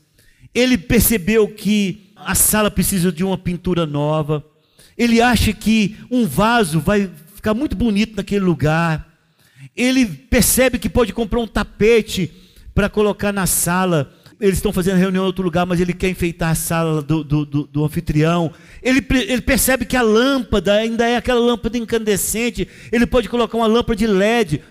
Ele 0.54 0.78
percebeu 0.78 1.48
que 1.48 2.12
a 2.16 2.34
sala 2.34 2.70
precisa 2.70 3.12
de 3.12 3.22
uma 3.22 3.36
pintura 3.36 3.84
nova. 3.84 4.44
Ele 4.96 5.20
acha 5.20 5.52
que 5.52 5.96
um 6.10 6.26
vaso 6.26 6.80
vai 6.80 7.10
ficar 7.34 7.52
muito 7.52 7.76
bonito 7.76 8.16
naquele 8.16 8.44
lugar. 8.44 9.06
Ele 9.76 10.06
percebe 10.06 10.78
que 10.78 10.88
pode 10.88 11.12
comprar 11.12 11.40
um 11.40 11.46
tapete 11.46 12.32
para 12.74 12.88
colocar 12.88 13.32
na 13.32 13.46
sala. 13.46 14.12
Eles 14.40 14.58
estão 14.58 14.72
fazendo 14.72 14.98
reunião 14.98 15.24
em 15.24 15.26
outro 15.26 15.44
lugar, 15.44 15.64
mas 15.64 15.80
ele 15.80 15.92
quer 15.92 16.08
enfeitar 16.08 16.50
a 16.50 16.54
sala 16.54 17.00
do, 17.00 17.22
do, 17.22 17.46
do, 17.46 17.62
do 17.64 17.84
anfitrião. 17.84 18.52
Ele, 18.82 19.04
ele 19.10 19.40
percebe 19.40 19.84
que 19.84 19.96
a 19.96 20.02
lâmpada 20.02 20.74
ainda 20.74 21.08
é 21.08 21.16
aquela 21.16 21.40
lâmpada 21.40 21.78
incandescente. 21.78 22.68
Ele 22.90 23.06
pode 23.06 23.28
colocar 23.28 23.56
uma 23.56 23.66
lâmpada 23.66 23.96
de 23.96 24.06
LED. 24.06 24.62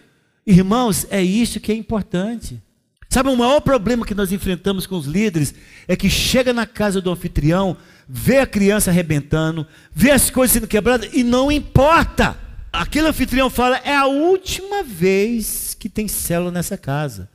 Irmãos, 0.45 1.07
é 1.09 1.23
isso 1.23 1.59
que 1.59 1.71
é 1.71 1.75
importante. 1.75 2.61
Sabe, 3.09 3.29
o 3.29 3.37
maior 3.37 3.61
problema 3.61 4.05
que 4.05 4.15
nós 4.15 4.31
enfrentamos 4.31 4.87
com 4.87 4.97
os 4.97 5.05
líderes 5.05 5.53
é 5.87 5.95
que 5.95 6.09
chega 6.09 6.51
na 6.51 6.65
casa 6.65 6.99
do 6.99 7.11
anfitrião, 7.11 7.77
vê 8.09 8.39
a 8.39 8.47
criança 8.47 8.89
arrebentando, 8.89 9.67
vê 9.93 10.09
as 10.09 10.31
coisas 10.31 10.51
sendo 10.51 10.67
quebradas 10.67 11.09
e 11.13 11.23
não 11.23 11.51
importa. 11.51 12.35
Aquele 12.71 13.07
anfitrião 13.07 13.51
fala: 13.51 13.77
é 13.77 13.95
a 13.95 14.07
última 14.07 14.81
vez 14.81 15.77
que 15.79 15.87
tem 15.87 16.07
célula 16.07 16.51
nessa 16.51 16.75
casa. 16.75 17.29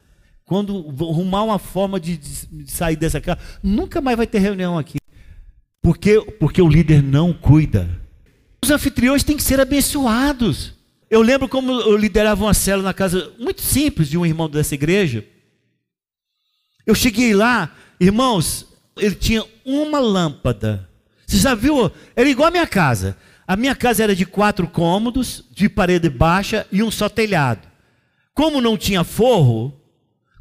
Quando 0.48 0.82
arrumar 1.10 1.42
uma 1.42 1.58
forma 1.58 2.00
de, 2.00 2.16
de 2.16 2.70
sair 2.70 2.96
dessa 2.96 3.20
casa, 3.20 3.38
nunca 3.62 4.00
mais 4.00 4.16
vai 4.16 4.26
ter 4.26 4.38
reunião 4.38 4.78
aqui. 4.78 4.96
Porque, 5.82 6.18
porque 6.40 6.62
o 6.62 6.66
líder 6.66 7.02
não 7.02 7.34
cuida. 7.34 7.86
Os 8.64 8.70
anfitriões 8.70 9.22
têm 9.22 9.36
que 9.36 9.42
ser 9.42 9.60
abençoados. 9.60 10.72
Eu 11.10 11.20
lembro 11.20 11.50
como 11.50 11.70
eu 11.70 11.98
liderava 11.98 12.42
uma 12.42 12.54
célula 12.54 12.88
na 12.88 12.94
casa 12.94 13.30
muito 13.38 13.60
simples 13.60 14.08
de 14.08 14.16
um 14.16 14.24
irmão 14.24 14.48
dessa 14.48 14.74
igreja. 14.74 15.22
Eu 16.86 16.94
cheguei 16.94 17.34
lá, 17.34 17.70
irmãos, 18.00 18.66
ele 18.96 19.16
tinha 19.16 19.44
uma 19.66 19.98
lâmpada. 19.98 20.88
Você 21.26 21.36
já 21.36 21.54
viu? 21.54 21.92
Era 22.16 22.26
igual 22.26 22.48
a 22.48 22.52
minha 22.52 22.66
casa. 22.66 23.18
A 23.46 23.54
minha 23.54 23.76
casa 23.76 24.02
era 24.02 24.16
de 24.16 24.24
quatro 24.24 24.66
cômodos, 24.66 25.44
de 25.50 25.68
parede 25.68 26.08
baixa 26.08 26.66
e 26.72 26.82
um 26.82 26.90
só 26.90 27.06
telhado. 27.06 27.68
Como 28.32 28.62
não 28.62 28.78
tinha 28.78 29.04
forro, 29.04 29.77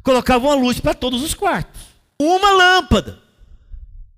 colocavam 0.08 0.48
uma 0.48 0.56
luz 0.56 0.80
para 0.80 0.94
todos 0.94 1.22
os 1.22 1.34
quartos. 1.34 1.80
Uma 2.20 2.50
lâmpada. 2.52 3.18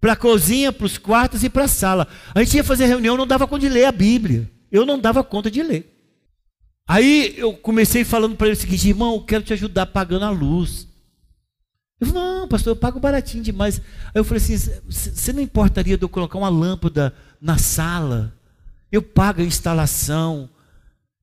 Para 0.01 0.13
a 0.13 0.17
cozinha, 0.17 0.73
para 0.73 0.87
os 0.87 0.97
quartos 0.97 1.43
e 1.43 1.51
para 1.51 1.65
a 1.65 1.69
sala. 1.69 2.07
A 2.35 2.43
gente 2.43 2.57
ia 2.57 2.65
fazer 2.65 2.87
reunião, 2.87 3.17
não 3.17 3.27
dava 3.27 3.47
conta 3.47 3.61
de 3.61 3.69
ler 3.69 3.87
a 3.87 3.93
Bíblia. 3.93 4.51
Eu 4.71 4.87
não 4.87 4.99
dava 4.99 5.25
conta 5.25 5.51
de 5.51 5.63
ler. 5.63 5.93
Aí 6.89 7.35
eu 7.37 7.53
comecei 7.55 8.05
falando 8.05 8.37
para 8.37 8.47
ele 8.47 8.57
o 8.57 8.61
seguinte, 8.61 8.89
irmão, 8.89 9.15
eu 9.15 9.23
quero 9.23 9.43
te 9.43 9.53
ajudar 9.53 9.87
pagando 9.87 10.25
a 10.25 10.31
luz. 10.31 10.87
Ele 12.01 12.11
falou, 12.11 12.41
não, 12.41 12.49
pastor, 12.49 12.73
eu 12.73 12.77
pago 12.77 13.01
baratinho 13.01 13.43
demais. 13.43 13.81
Aí 14.07 14.21
eu 14.21 14.25
falei 14.25 14.43
assim, 14.43 14.57
você 14.89 15.33
não 15.33 15.43
importaria 15.43 15.99
de 15.99 16.05
eu 16.05 16.09
colocar 16.09 16.39
uma 16.39 16.49
lâmpada 16.49 17.13
na 17.41 17.59
sala? 17.59 18.33
eu 18.91 19.03
pago 19.03 19.41
a 19.41 19.45
instalação. 19.45 20.49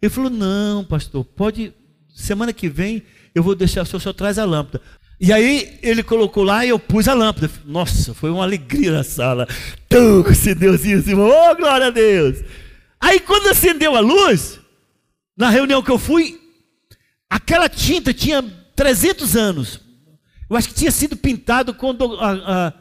Ele 0.02 0.10
falou: 0.10 0.30
Não, 0.30 0.86
pastor, 0.86 1.24
pode, 1.24 1.74
semana 2.10 2.54
que 2.54 2.70
vem 2.70 3.04
eu 3.38 3.44
vou 3.44 3.56
deixar, 3.56 3.84
o 3.84 3.86
senhor 3.86 4.00
só 4.00 4.12
traz 4.12 4.38
a 4.40 4.46
lâmpada. 4.46 4.82
E 5.20 5.34
aí 5.34 5.80
ele 5.82 6.04
colocou 6.04 6.44
lá 6.44 6.66
e 6.66 6.70
eu 6.70 6.78
pus 6.78 7.08
a 7.08 7.14
lâmpada. 7.14 7.50
Nossa, 7.66 8.14
foi 8.14 8.30
uma 8.30 8.44
alegria 8.44 8.92
na 8.92 9.04
sala. 9.04 9.48
Tum, 9.90 10.24
acendeu 10.28 10.74
assim, 10.74 10.94
assim, 10.94 11.14
oh 11.14 11.56
glória 11.56 11.88
a 11.88 11.92
Deus. 11.92 12.40
Aí 13.00 13.20
quando 13.20 13.48
acendeu 13.48 13.96
a 13.96 14.00
luz, 14.00 14.60
na 15.36 15.50
reunião 15.50 15.82
que 15.82 15.92
eu 15.92 15.98
fui, 15.98 16.40
aquela 17.30 17.70
tinta 17.70 18.14
tinha 18.14 18.44
300 18.76 19.36
anos. 19.36 19.80
Eu 20.50 20.56
acho 20.56 20.70
que 20.70 20.76
tinha 20.76 20.92
sido 20.92 21.16
pintado 21.16 21.74
quando 21.74 22.16
a, 22.20 22.74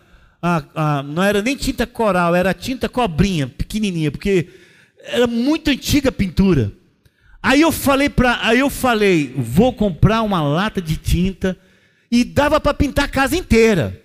a, 0.43 0.65
a, 0.75 1.03
não 1.03 1.23
era 1.23 1.43
nem 1.43 1.57
tinta 1.57 1.87
coral, 1.87 2.35
era 2.35 2.55
tinta 2.55 2.89
cobrinha, 2.89 3.47
pequenininha, 3.47 4.11
porque 4.11 4.49
era 5.05 5.27
muito 5.27 5.71
antiga 5.71 6.11
a 6.11 6.13
pintura. 6.13 6.73
Aí 7.47 7.61
eu 7.61 7.71
falei 7.71 8.09
para, 8.09 8.45
aí 8.45 8.59
eu 8.59 8.69
falei, 8.69 9.33
vou 9.37 9.73
comprar 9.73 10.23
uma 10.23 10.43
lata 10.43 10.83
de 10.83 10.97
tinta 10.97 11.57
e 12.11 12.25
dava 12.25 12.59
para 12.61 12.75
pintar 12.75 13.05
a 13.05 13.09
casa 13.09 13.37
inteira. 13.37 14.03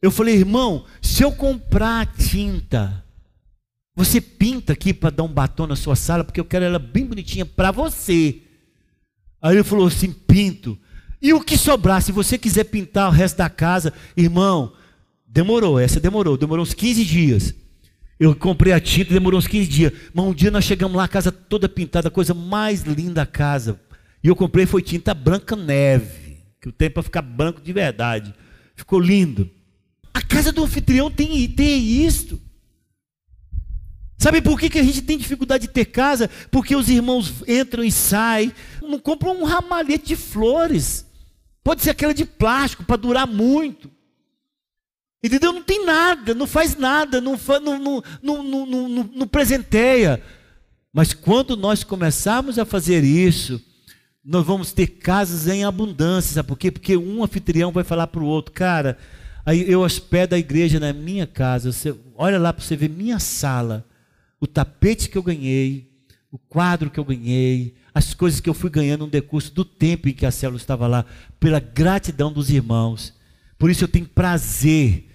Eu 0.00 0.10
falei, 0.10 0.36
irmão, 0.36 0.86
se 1.02 1.22
eu 1.22 1.32
comprar 1.32 2.06
tinta, 2.06 3.04
você 3.94 4.22
pinta 4.22 4.72
aqui 4.72 4.94
para 4.94 5.10
dar 5.10 5.22
um 5.22 5.28
batom 5.28 5.66
na 5.66 5.76
sua 5.76 5.94
sala, 5.94 6.24
porque 6.24 6.40
eu 6.40 6.44
quero 6.46 6.64
ela 6.64 6.78
bem 6.78 7.04
bonitinha 7.04 7.44
para 7.44 7.70
você. 7.70 8.40
Aí 9.42 9.56
ele 9.56 9.62
falou 9.62 9.88
assim: 9.88 10.10
pinto. 10.10 10.78
E 11.20 11.34
o 11.34 11.42
que 11.42 11.58
sobrar, 11.58 12.00
se 12.00 12.10
você 12.10 12.38
quiser 12.38 12.64
pintar 12.64 13.10
o 13.10 13.12
resto 13.12 13.36
da 13.36 13.50
casa, 13.50 13.92
irmão, 14.16 14.72
demorou, 15.26 15.78
essa 15.78 16.00
demorou, 16.00 16.38
demorou 16.38 16.62
uns 16.62 16.72
15 16.72 17.04
dias. 17.04 17.54
Eu 18.20 18.36
comprei 18.36 18.74
a 18.74 18.78
tinta, 18.78 19.14
demorou 19.14 19.38
uns 19.38 19.46
15 19.46 19.66
dias. 19.66 19.92
Mas 20.12 20.26
um 20.26 20.34
dia 20.34 20.50
nós 20.50 20.66
chegamos 20.66 20.94
lá, 20.94 21.04
a 21.04 21.08
casa 21.08 21.32
toda 21.32 21.66
pintada, 21.70 22.08
a 22.08 22.10
coisa 22.10 22.34
mais 22.34 22.82
linda 22.82 23.22
a 23.22 23.26
casa. 23.26 23.80
E 24.22 24.28
eu 24.28 24.36
comprei 24.36 24.66
foi 24.66 24.82
tinta 24.82 25.14
branca 25.14 25.56
neve, 25.56 26.36
que 26.60 26.68
o 26.68 26.72
tempo 26.72 26.94
para 26.94 27.02
ficar 27.02 27.22
branco 27.22 27.62
de 27.62 27.72
verdade. 27.72 28.34
Ficou 28.76 29.00
lindo. 29.00 29.50
A 30.12 30.20
casa 30.20 30.52
do 30.52 30.62
anfitrião 30.62 31.10
tem, 31.10 31.48
tem 31.48 31.82
isto. 32.04 32.38
Sabe 34.18 34.42
por 34.42 34.60
que, 34.60 34.68
que 34.68 34.78
a 34.78 34.82
gente 34.82 35.00
tem 35.00 35.16
dificuldade 35.16 35.66
de 35.66 35.72
ter 35.72 35.86
casa? 35.86 36.28
Porque 36.50 36.76
os 36.76 36.90
irmãos 36.90 37.42
entram 37.48 37.82
e 37.82 37.90
saem, 37.90 38.52
não 38.82 38.98
compram 38.98 39.40
um 39.40 39.44
ramalhete 39.44 40.08
de 40.08 40.16
flores. 40.16 41.06
Pode 41.64 41.80
ser 41.80 41.88
aquela 41.88 42.12
de 42.12 42.26
plástico 42.26 42.84
para 42.84 42.96
durar 42.96 43.26
muito. 43.26 43.90
Entendeu? 45.22 45.52
Não 45.52 45.62
tem 45.62 45.84
nada, 45.84 46.34
não 46.34 46.46
faz 46.46 46.76
nada, 46.76 47.20
não, 47.20 47.38
não, 47.62 47.78
não, 48.22 48.88
não, 49.14 49.28
presenteia. 49.28 50.22
Mas 50.92 51.12
quando 51.12 51.56
nós 51.56 51.84
começarmos 51.84 52.58
a 52.58 52.64
fazer 52.64 53.04
isso, 53.04 53.62
nós 54.24 54.46
vamos 54.46 54.72
ter 54.72 54.86
casas 54.86 55.46
em 55.46 55.62
abundância. 55.62 56.34
Sabe 56.34 56.48
por 56.48 56.56
quê? 56.56 56.70
Porque 56.70 56.96
um 56.96 57.22
anfitrião 57.22 57.70
vai 57.70 57.84
falar 57.84 58.06
para 58.06 58.22
o 58.22 58.26
outro, 58.26 58.52
cara, 58.52 58.96
aí 59.44 59.70
eu 59.70 59.82
hospedo 59.82 60.34
a 60.34 60.38
igreja 60.38 60.80
na 60.80 60.92
minha 60.92 61.26
casa. 61.26 61.70
Você, 61.70 61.94
olha 62.14 62.38
lá 62.38 62.50
para 62.50 62.64
você 62.64 62.74
ver 62.74 62.88
minha 62.88 63.18
sala, 63.18 63.86
o 64.40 64.46
tapete 64.46 65.10
que 65.10 65.18
eu 65.18 65.22
ganhei, 65.22 65.90
o 66.32 66.38
quadro 66.38 66.88
que 66.88 66.98
eu 66.98 67.04
ganhei, 67.04 67.74
as 67.92 68.14
coisas 68.14 68.40
que 68.40 68.48
eu 68.48 68.54
fui 68.54 68.70
ganhando 68.70 69.04
no 69.04 69.10
decurso 69.10 69.52
do 69.52 69.66
tempo 69.66 70.08
em 70.08 70.14
que 70.14 70.24
a 70.24 70.30
célula 70.30 70.58
estava 70.58 70.86
lá, 70.86 71.04
pela 71.38 71.60
gratidão 71.60 72.32
dos 72.32 72.48
irmãos. 72.48 73.12
Por 73.58 73.70
isso 73.70 73.84
eu 73.84 73.88
tenho 73.88 74.06
prazer 74.06 75.09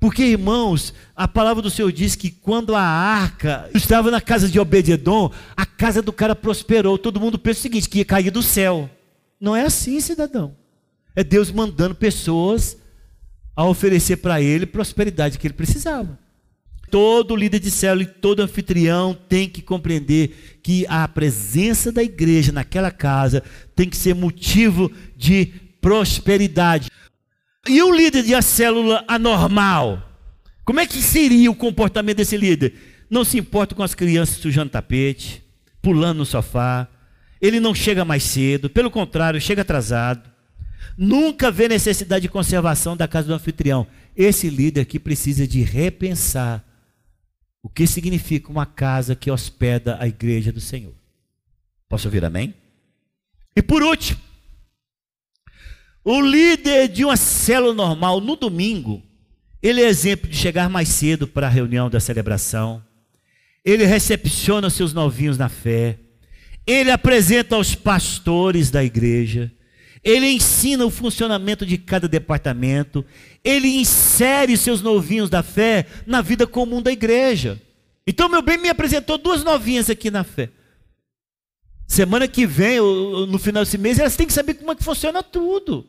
porque, 0.00 0.22
irmãos, 0.22 0.94
a 1.14 1.26
palavra 1.26 1.60
do 1.60 1.70
Senhor 1.70 1.90
diz 1.90 2.14
que 2.14 2.30
quando 2.30 2.74
a 2.74 2.82
arca 2.82 3.68
estava 3.74 4.10
na 4.10 4.20
casa 4.20 4.48
de 4.48 4.60
Obededon, 4.60 5.32
a 5.56 5.66
casa 5.66 6.00
do 6.00 6.12
cara 6.12 6.36
prosperou. 6.36 6.96
Todo 6.96 7.20
mundo 7.20 7.38
pensa 7.38 7.58
o 7.58 7.62
seguinte: 7.62 7.88
que 7.88 7.98
ia 7.98 8.04
cair 8.04 8.30
do 8.30 8.42
céu. 8.42 8.88
Não 9.40 9.56
é 9.56 9.62
assim, 9.62 10.00
cidadão. 10.00 10.54
É 11.16 11.24
Deus 11.24 11.50
mandando 11.50 11.96
pessoas 11.96 12.76
a 13.56 13.64
oferecer 13.66 14.18
para 14.18 14.40
ele 14.40 14.66
prosperidade 14.66 15.36
que 15.36 15.46
ele 15.48 15.54
precisava. 15.54 16.16
Todo 16.90 17.36
líder 17.36 17.58
de 17.58 17.70
célula 17.70 18.04
e 18.04 18.06
todo 18.06 18.40
anfitrião 18.40 19.18
tem 19.28 19.48
que 19.48 19.60
compreender 19.60 20.60
que 20.62 20.86
a 20.88 21.06
presença 21.08 21.90
da 21.90 22.02
igreja 22.02 22.52
naquela 22.52 22.90
casa 22.90 23.42
tem 23.74 23.90
que 23.90 23.96
ser 23.96 24.14
motivo 24.14 24.90
de 25.16 25.46
prosperidade. 25.80 26.88
E 27.68 27.82
o 27.82 27.94
líder 27.94 28.22
de 28.22 28.34
a 28.34 28.40
célula 28.40 29.04
anormal? 29.06 30.02
Como 30.64 30.80
é 30.80 30.86
que 30.86 31.02
seria 31.02 31.50
o 31.50 31.54
comportamento 31.54 32.16
desse 32.16 32.36
líder? 32.36 32.74
Não 33.10 33.24
se 33.24 33.38
importa 33.38 33.74
com 33.74 33.82
as 33.82 33.94
crianças 33.94 34.36
sujando 34.38 34.70
tapete, 34.70 35.42
pulando 35.80 36.18
no 36.18 36.26
sofá. 36.26 36.88
Ele 37.40 37.60
não 37.60 37.74
chega 37.74 38.04
mais 38.04 38.22
cedo, 38.22 38.68
pelo 38.68 38.90
contrário, 38.90 39.40
chega 39.40 39.62
atrasado. 39.62 40.30
Nunca 40.96 41.50
vê 41.50 41.68
necessidade 41.68 42.22
de 42.22 42.28
conservação 42.28 42.96
da 42.96 43.06
casa 43.06 43.28
do 43.28 43.34
anfitrião. 43.34 43.86
Esse 44.16 44.50
líder 44.50 44.80
aqui 44.80 44.98
precisa 44.98 45.46
de 45.46 45.62
repensar 45.62 46.64
o 47.62 47.68
que 47.68 47.86
significa 47.86 48.50
uma 48.50 48.66
casa 48.66 49.14
que 49.14 49.30
hospeda 49.30 49.96
a 50.00 50.08
igreja 50.08 50.50
do 50.50 50.60
Senhor. 50.60 50.94
Posso 51.88 52.08
ouvir 52.08 52.24
amém? 52.24 52.54
E 53.54 53.62
por 53.62 53.82
último, 53.82 54.20
o 56.04 56.20
líder 56.20 56.88
de 56.88 57.04
uma 57.04 57.16
célula 57.16 57.74
normal 57.74 58.20
no 58.20 58.36
domingo, 58.36 59.02
ele 59.62 59.82
é 59.82 59.88
exemplo 59.88 60.28
de 60.28 60.36
chegar 60.36 60.68
mais 60.68 60.88
cedo 60.88 61.26
para 61.26 61.46
a 61.46 61.50
reunião 61.50 61.90
da 61.90 62.00
celebração. 62.00 62.82
Ele 63.64 63.84
recepciona 63.84 64.70
seus 64.70 64.92
novinhos 64.92 65.36
na 65.36 65.48
fé. 65.48 65.98
Ele 66.66 66.90
apresenta 66.90 67.56
aos 67.56 67.74
pastores 67.74 68.70
da 68.70 68.84
igreja. 68.84 69.52
Ele 70.04 70.30
ensina 70.30 70.86
o 70.86 70.90
funcionamento 70.90 71.66
de 71.66 71.76
cada 71.76 72.06
departamento. 72.06 73.04
Ele 73.44 73.68
insere 73.68 74.56
seus 74.56 74.80
novinhos 74.80 75.28
da 75.28 75.42
fé 75.42 75.86
na 76.06 76.22
vida 76.22 76.46
comum 76.46 76.80
da 76.80 76.92
igreja. 76.92 77.60
Então, 78.06 78.28
meu 78.28 78.40
bem 78.40 78.56
me 78.56 78.68
apresentou 78.68 79.18
duas 79.18 79.42
novinhas 79.42 79.90
aqui 79.90 80.10
na 80.10 80.24
fé. 80.24 80.50
Semana 81.88 82.28
que 82.28 82.46
vem, 82.46 82.78
no 82.78 83.38
final 83.38 83.64
desse 83.64 83.78
mês, 83.78 83.98
elas 83.98 84.14
têm 84.14 84.26
que 84.26 84.32
saber 84.32 84.54
como 84.54 84.70
é 84.70 84.76
que 84.76 84.84
funciona 84.84 85.22
tudo. 85.22 85.86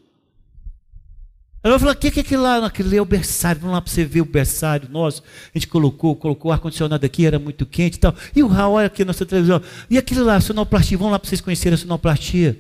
Ela 1.62 1.74
vai 1.74 1.80
falar, 1.80 1.92
o 1.92 1.96
que, 1.98 2.10
que 2.10 2.20
é 2.20 2.22
aquilo 2.22 2.42
lá? 2.42 2.66
Aquilo 2.66 2.96
é 2.96 3.02
o 3.02 3.06
berçário, 3.06 3.60
vamos 3.60 3.76
lá 3.76 3.82
para 3.82 3.92
você 3.92 4.06
ver 4.06 4.22
o 4.22 4.26
berçário 4.26 4.88
nosso. 4.90 5.22
A 5.54 5.60
gente 5.60 5.68
colocou, 5.68 6.16
colocou 6.16 6.52
o 6.52 6.54
ar-condicionado 6.54 7.06
aqui, 7.06 7.26
era 7.26 7.38
muito 7.38 7.66
quente 7.66 7.96
e 7.96 8.00
tal. 8.00 8.16
E 8.34 8.42
o 8.42 8.48
Raul, 8.48 8.76
olha 8.76 8.88
aqui 8.88 9.04
na 9.04 9.08
nossa 9.08 9.26
televisão. 9.26 9.62
E 9.90 9.98
aquilo 9.98 10.24
lá, 10.24 10.40
sonoplastia, 10.40 10.98
vamos 10.98 11.12
lá 11.12 11.20
para 11.20 11.28
vocês 11.28 11.42
conhecerem 11.42 11.76
a 11.76 11.78
sonoplastia. 11.78 12.58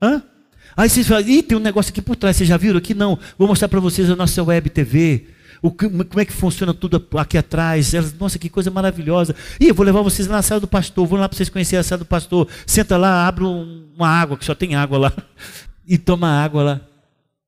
Hã? 0.00 0.22
Aí 0.74 0.88
vocês 0.88 1.06
falam, 1.06 1.28
ih, 1.28 1.42
tem 1.42 1.58
um 1.58 1.60
negócio 1.60 1.90
aqui 1.90 2.00
por 2.00 2.16
trás, 2.16 2.36
vocês 2.36 2.48
já 2.48 2.56
viram 2.56 2.78
aqui? 2.78 2.94
Não, 2.94 3.18
vou 3.36 3.46
mostrar 3.46 3.68
para 3.68 3.80
vocês 3.80 4.08
a 4.10 4.16
nossa 4.16 4.42
web 4.42 4.70
TV. 4.70 5.26
O, 5.62 5.70
como 5.70 6.20
é 6.20 6.24
que 6.24 6.32
funciona 6.32 6.72
tudo 6.72 7.04
aqui 7.16 7.38
atrás. 7.38 7.94
Elas, 7.94 8.12
nossa, 8.14 8.38
que 8.38 8.48
coisa 8.48 8.70
maravilhosa. 8.70 9.34
E 9.60 9.68
eu 9.68 9.74
vou 9.74 9.84
levar 9.84 10.02
vocês 10.02 10.28
na 10.28 10.42
sala 10.42 10.60
do 10.60 10.68
pastor, 10.68 11.06
vou 11.06 11.18
lá 11.18 11.28
para 11.28 11.36
vocês 11.36 11.48
conhecerem 11.48 11.80
a 11.80 11.84
sala 11.84 12.00
do 12.00 12.04
pastor. 12.04 12.48
Senta 12.66 12.96
lá, 12.96 13.26
abre 13.26 13.44
uma 13.44 14.08
água, 14.08 14.36
que 14.36 14.44
só 14.44 14.54
tem 14.54 14.74
água 14.74 14.98
lá. 14.98 15.12
E 15.90 15.96
toma 15.96 16.28
água 16.28 16.62
lá. 16.62 16.80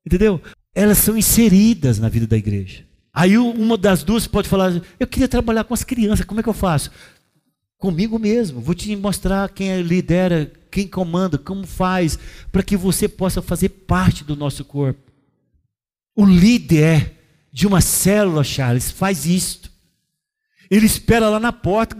Entendeu? 0.03 0.41
elas 0.73 0.97
são 0.99 1.17
inseridas 1.17 1.99
na 1.99 2.09
vida 2.09 2.25
da 2.25 2.37
igreja. 2.37 2.83
Aí 3.13 3.37
uma 3.37 3.77
das 3.77 4.03
duas 4.03 4.25
pode 4.25 4.47
falar: 4.47 4.81
Eu 4.99 5.07
queria 5.07 5.27
trabalhar 5.27 5.63
com 5.63 5.73
as 5.73 5.83
crianças, 5.83 6.25
como 6.25 6.39
é 6.39 6.43
que 6.43 6.49
eu 6.49 6.53
faço? 6.53 6.91
Comigo 7.77 8.17
mesmo, 8.19 8.61
vou 8.61 8.75
te 8.75 8.95
mostrar 8.95 9.49
quem 9.49 9.81
lidera, 9.81 10.51
quem 10.69 10.87
comanda, 10.87 11.37
como 11.37 11.65
faz, 11.65 12.17
para 12.51 12.63
que 12.63 12.77
você 12.77 13.07
possa 13.07 13.41
fazer 13.41 13.69
parte 13.69 14.23
do 14.23 14.35
nosso 14.35 14.63
corpo. 14.63 15.11
O 16.15 16.25
líder 16.25 17.17
de 17.51 17.67
uma 17.67 17.81
célula, 17.81 18.43
Charles, 18.43 18.91
faz 18.91 19.25
isto. 19.25 19.71
Ele 20.69 20.85
espera 20.85 21.29
lá 21.29 21.39
na 21.39 21.51
porta. 21.51 21.97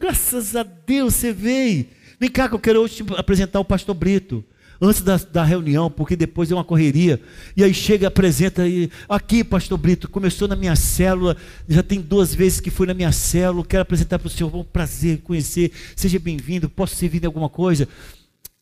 Graças 0.00 0.54
a 0.54 0.62
Deus 0.62 1.14
você 1.14 1.32
veio. 1.32 1.86
Vem 2.20 2.30
cá 2.30 2.48
que 2.48 2.54
eu 2.54 2.58
quero 2.60 2.80
hoje 2.80 3.02
te 3.02 3.14
apresentar 3.16 3.58
o 3.58 3.64
pastor 3.64 3.94
Brito 3.94 4.44
antes 4.80 5.00
da, 5.00 5.16
da 5.16 5.44
reunião, 5.44 5.90
porque 5.90 6.16
depois 6.16 6.50
é 6.50 6.54
uma 6.54 6.64
correria. 6.64 7.20
E 7.56 7.62
aí 7.62 7.72
chega, 7.72 8.08
apresenta 8.08 8.62
aí, 8.62 8.90
aqui, 9.08 9.44
pastor 9.44 9.78
Brito, 9.78 10.08
começou 10.08 10.48
na 10.48 10.56
minha 10.56 10.74
célula, 10.74 11.36
já 11.68 11.82
tem 11.82 12.00
duas 12.00 12.34
vezes 12.34 12.60
que 12.60 12.70
foi 12.70 12.86
na 12.86 12.94
minha 12.94 13.12
célula, 13.12 13.64
quero 13.64 13.82
apresentar 13.82 14.18
para 14.18 14.26
o 14.26 14.30
senhor, 14.30 14.54
um 14.54 14.64
prazer 14.64 15.18
conhecer, 15.22 15.70
seja 15.94 16.18
bem-vindo, 16.18 16.68
posso 16.68 16.96
servir 16.96 17.22
em 17.22 17.26
alguma 17.26 17.48
coisa? 17.48 17.88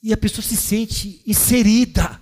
E 0.02 0.12
a 0.12 0.16
pessoa 0.16 0.42
se 0.42 0.56
sente 0.56 1.22
inserida. 1.26 2.20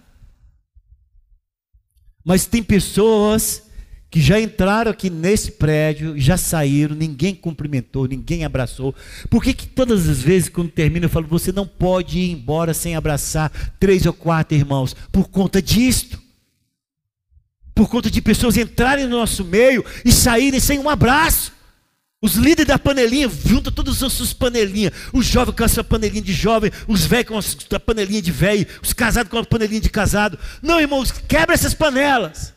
Mas 2.28 2.44
tem 2.44 2.62
pessoas 2.62 3.62
que 4.10 4.20
já 4.20 4.38
entraram 4.38 4.90
aqui 4.90 5.08
nesse 5.08 5.52
prédio, 5.52 6.12
já 6.18 6.36
saíram, 6.36 6.94
ninguém 6.94 7.34
cumprimentou, 7.34 8.06
ninguém 8.06 8.44
abraçou. 8.44 8.94
Por 9.30 9.42
que, 9.42 9.54
que 9.54 9.66
todas 9.66 10.06
as 10.06 10.20
vezes, 10.20 10.50
quando 10.50 10.68
termina, 10.70 11.06
eu 11.06 11.10
falo, 11.10 11.26
você 11.26 11.52
não 11.52 11.66
pode 11.66 12.18
ir 12.18 12.30
embora 12.32 12.74
sem 12.74 12.94
abraçar 12.94 13.50
três 13.80 14.04
ou 14.04 14.12
quatro 14.12 14.54
irmãos? 14.54 14.94
Por 15.10 15.30
conta 15.30 15.62
disto. 15.62 16.20
Por 17.74 17.88
conta 17.88 18.10
de 18.10 18.20
pessoas 18.20 18.58
entrarem 18.58 19.06
no 19.06 19.16
nosso 19.16 19.42
meio 19.42 19.82
e 20.04 20.12
saírem 20.12 20.60
sem 20.60 20.78
um 20.78 20.90
abraço. 20.90 21.54
Os 22.20 22.34
líderes 22.34 22.66
da 22.66 22.78
panelinha, 22.78 23.28
junta 23.28 23.70
todas 23.70 24.02
as 24.02 24.12
suas 24.12 24.32
panelinhas. 24.32 24.92
Os 25.12 25.24
jovens 25.24 25.54
com 25.54 25.64
a 25.64 25.68
sua 25.68 25.84
panelinha 25.84 26.22
de 26.22 26.32
jovem, 26.32 26.70
os 26.88 27.06
velhos 27.06 27.28
com 27.28 27.76
a 27.76 27.80
panelinha 27.80 28.20
de 28.20 28.32
velho, 28.32 28.66
os 28.82 28.92
casados 28.92 29.30
com 29.30 29.38
a 29.38 29.44
panelinha 29.44 29.80
de 29.80 29.88
casado. 29.88 30.36
Não, 30.60 30.80
irmãos, 30.80 31.12
quebra 31.12 31.54
essas 31.54 31.74
panelas. 31.74 32.54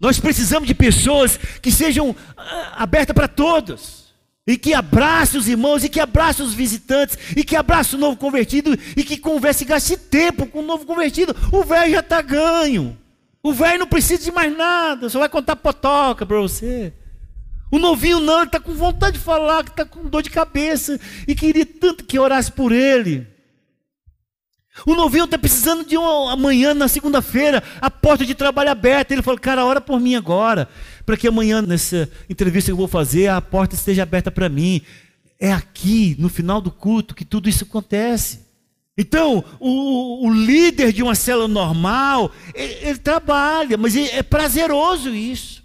Nós 0.00 0.18
precisamos 0.18 0.66
de 0.66 0.74
pessoas 0.74 1.38
que 1.60 1.70
sejam 1.70 2.16
ah, 2.34 2.76
abertas 2.78 3.14
para 3.14 3.28
todos. 3.28 4.00
E 4.46 4.56
que 4.56 4.72
abrace 4.72 5.36
os 5.36 5.46
irmãos, 5.46 5.84
e 5.84 5.90
que 5.90 6.00
abrace 6.00 6.42
os 6.42 6.54
visitantes, 6.54 7.18
e 7.36 7.44
que 7.44 7.54
abrace 7.54 7.94
o 7.94 7.98
novo 7.98 8.16
convertido, 8.16 8.76
e 8.96 9.04
que 9.04 9.18
converse 9.18 9.62
e 9.62 9.66
gaste 9.66 9.98
tempo 9.98 10.46
com 10.46 10.60
o 10.60 10.66
novo 10.66 10.86
convertido. 10.86 11.36
O 11.52 11.62
velho 11.62 11.92
já 11.92 12.00
está 12.00 12.22
ganho. 12.22 12.98
O 13.42 13.52
velho 13.52 13.78
não 13.78 13.86
precisa 13.86 14.24
de 14.24 14.32
mais 14.32 14.56
nada, 14.56 15.10
só 15.10 15.18
vai 15.18 15.28
contar 15.28 15.56
potoca 15.56 16.24
para 16.24 16.40
você. 16.40 16.94
O 17.70 17.78
novinho 17.78 18.20
não, 18.20 18.38
ele 18.38 18.46
está 18.46 18.58
com 18.58 18.74
vontade 18.74 19.18
de 19.18 19.22
falar, 19.22 19.64
que 19.64 19.70
está 19.70 19.84
com 19.84 20.04
dor 20.08 20.22
de 20.22 20.30
cabeça, 20.30 20.98
e 21.26 21.34
queria 21.34 21.64
tanto 21.64 22.04
que 22.04 22.18
orasse 22.18 22.50
por 22.50 22.72
ele. 22.72 23.26
O 24.86 24.94
novinho 24.94 25.24
está 25.24 25.36
precisando 25.38 25.84
de 25.84 25.96
uma 25.96 26.32
amanhã, 26.32 26.72
na 26.74 26.88
segunda-feira, 26.88 27.62
a 27.80 27.90
porta 27.90 28.24
de 28.24 28.34
trabalho 28.34 28.70
aberta. 28.70 29.12
Ele 29.12 29.22
falou, 29.22 29.38
cara, 29.38 29.64
ora 29.64 29.80
por 29.80 30.00
mim 30.00 30.14
agora, 30.14 30.68
para 31.04 31.16
que 31.16 31.28
amanhã, 31.28 31.60
nessa 31.60 32.10
entrevista 32.28 32.68
que 32.68 32.72
eu 32.72 32.76
vou 32.76 32.88
fazer, 32.88 33.28
a 33.28 33.40
porta 33.40 33.74
esteja 33.74 34.02
aberta 34.02 34.30
para 34.30 34.48
mim. 34.48 34.80
É 35.38 35.52
aqui, 35.52 36.16
no 36.18 36.28
final 36.28 36.60
do 36.60 36.70
culto, 36.70 37.14
que 37.14 37.24
tudo 37.24 37.48
isso 37.48 37.64
acontece. 37.64 38.40
Então, 38.96 39.44
o, 39.58 40.26
o 40.26 40.32
líder 40.32 40.92
de 40.92 41.02
uma 41.02 41.14
célula 41.14 41.48
normal, 41.48 42.30
ele, 42.54 42.74
ele 42.82 42.98
trabalha, 42.98 43.76
mas 43.76 43.96
é 43.96 44.22
prazeroso 44.22 45.14
isso. 45.14 45.59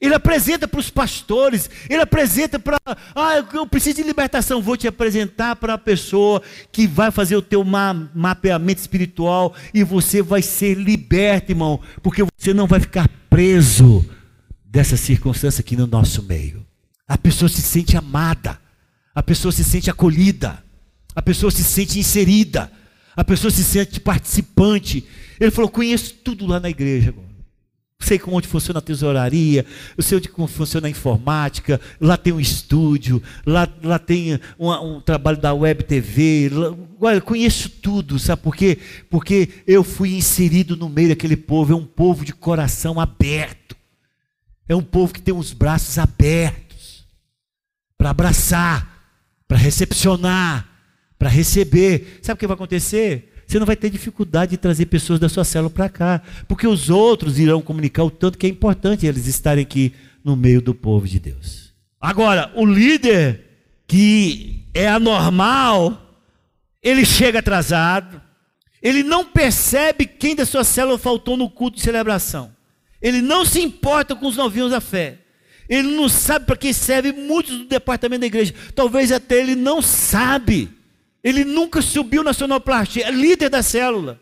Ele 0.00 0.14
apresenta 0.14 0.66
para 0.68 0.80
os 0.80 0.90
pastores, 0.90 1.70
ele 1.88 2.02
apresenta 2.02 2.58
para, 2.58 2.78
ah, 3.14 3.44
eu 3.52 3.66
preciso 3.66 3.96
de 3.96 4.02
libertação, 4.02 4.60
vou 4.60 4.76
te 4.76 4.86
apresentar 4.86 5.56
para 5.56 5.74
a 5.74 5.78
pessoa 5.78 6.42
que 6.70 6.86
vai 6.86 7.10
fazer 7.10 7.36
o 7.36 7.42
teu 7.42 7.64
ma 7.64 7.94
mapeamento 8.14 8.80
espiritual 8.80 9.54
e 9.72 9.82
você 9.82 10.20
vai 10.20 10.42
ser 10.42 10.74
liberto, 10.74 11.52
irmão, 11.52 11.80
porque 12.02 12.22
você 12.36 12.52
não 12.52 12.66
vai 12.66 12.80
ficar 12.80 13.08
preso 13.30 14.04
dessa 14.64 14.96
circunstância 14.96 15.62
aqui 15.62 15.76
no 15.76 15.86
nosso 15.86 16.22
meio. 16.24 16.66
A 17.06 17.16
pessoa 17.16 17.48
se 17.48 17.62
sente 17.62 17.96
amada, 17.96 18.58
a 19.14 19.22
pessoa 19.22 19.52
se 19.52 19.62
sente 19.62 19.90
acolhida, 19.90 20.62
a 21.14 21.22
pessoa 21.22 21.50
se 21.50 21.62
sente 21.62 21.98
inserida, 21.98 22.70
A 23.16 23.24
pessoa 23.24 23.50
se 23.50 23.62
sente 23.62 24.00
participante. 24.00 25.06
Ele 25.38 25.50
falou: 25.50 25.70
conheço 25.70 26.14
tudo 26.14 26.46
lá 26.46 26.58
na 26.58 26.68
igreja 26.68 27.10
agora. 27.10 27.33
Sei 28.00 28.18
como 28.18 28.42
funciona 28.44 28.80
a 28.80 28.82
tesouraria, 28.82 29.64
eu 29.96 30.02
sei 30.02 30.18
onde 30.18 30.28
como 30.28 30.46
funciona 30.46 30.86
a 30.86 30.90
informática, 30.90 31.80
lá 32.00 32.16
tem 32.16 32.32
um 32.32 32.40
estúdio, 32.40 33.22
lá, 33.46 33.66
lá 33.82 33.98
tem 33.98 34.38
um, 34.58 35.00
trabalho 35.00 35.38
da 35.38 35.54
web 35.54 35.82
TV, 35.84 36.50
lá, 37.00 37.20
conheço 37.20 37.70
tudo, 37.70 38.18
sabe 38.18 38.42
por 38.42 38.54
quê? 38.54 38.78
Porque 39.08 39.48
eu 39.66 39.82
fui 39.82 40.14
inserido 40.16 40.76
no 40.76 40.88
meio 40.88 41.10
daquele 41.10 41.36
povo, 41.36 41.72
é 41.72 41.76
um 41.76 41.86
povo 41.86 42.24
de 42.24 42.34
coração 42.34 43.00
aberto, 43.00 43.74
é 44.68 44.74
um 44.74 44.82
povo 44.82 45.14
que 45.14 45.22
tem 45.22 45.34
os 45.34 45.52
braços 45.52 45.96
abertos 45.96 47.06
para 47.96 48.10
abraçar, 48.10 48.94
para 49.48 49.56
recepcionar, 49.56 50.68
para 51.18 51.28
receber. 51.28 52.18
Sabe 52.22 52.36
o 52.36 52.38
que 52.38 52.46
vai 52.46 52.54
acontecer? 52.54 53.33
Você 53.46 53.58
não 53.58 53.66
vai 53.66 53.76
ter 53.76 53.90
dificuldade 53.90 54.52
de 54.52 54.56
trazer 54.56 54.86
pessoas 54.86 55.20
da 55.20 55.28
sua 55.28 55.44
célula 55.44 55.70
para 55.70 55.88
cá, 55.88 56.22
porque 56.48 56.66
os 56.66 56.90
outros 56.90 57.38
irão 57.38 57.60
comunicar 57.60 58.04
o 58.04 58.10
tanto 58.10 58.38
que 58.38 58.46
é 58.46 58.48
importante 58.48 59.06
eles 59.06 59.26
estarem 59.26 59.62
aqui 59.62 59.92
no 60.24 60.36
meio 60.36 60.62
do 60.62 60.74
povo 60.74 61.06
de 61.06 61.18
Deus. 61.20 61.72
Agora, 62.00 62.52
o 62.54 62.64
líder 62.64 63.44
que 63.86 64.64
é 64.72 64.88
anormal, 64.88 66.18
ele 66.82 67.04
chega 67.04 67.38
atrasado, 67.38 68.20
ele 68.82 69.02
não 69.02 69.24
percebe 69.24 70.06
quem 70.06 70.34
da 70.34 70.44
sua 70.44 70.64
célula 70.64 70.98
faltou 70.98 71.36
no 71.36 71.48
culto 71.48 71.76
de 71.76 71.82
celebração. 71.82 72.54
Ele 73.00 73.20
não 73.20 73.44
se 73.44 73.60
importa 73.60 74.14
com 74.14 74.26
os 74.26 74.36
novinhos 74.36 74.70
da 74.70 74.80
fé. 74.80 75.18
Ele 75.68 75.88
não 75.88 76.08
sabe 76.08 76.46
para 76.46 76.56
quem 76.56 76.72
serve 76.72 77.12
muitos 77.12 77.56
do 77.56 77.64
departamento 77.64 78.20
da 78.20 78.26
igreja. 78.26 78.54
Talvez 78.74 79.10
até 79.10 79.40
ele 79.40 79.54
não 79.54 79.80
sabe 79.80 80.70
ele 81.24 81.42
nunca 81.42 81.80
subiu 81.80 82.22
na 82.22 82.34
sonoplastia, 82.34 83.06
é 83.06 83.10
líder 83.10 83.48
da 83.48 83.62
célula. 83.62 84.20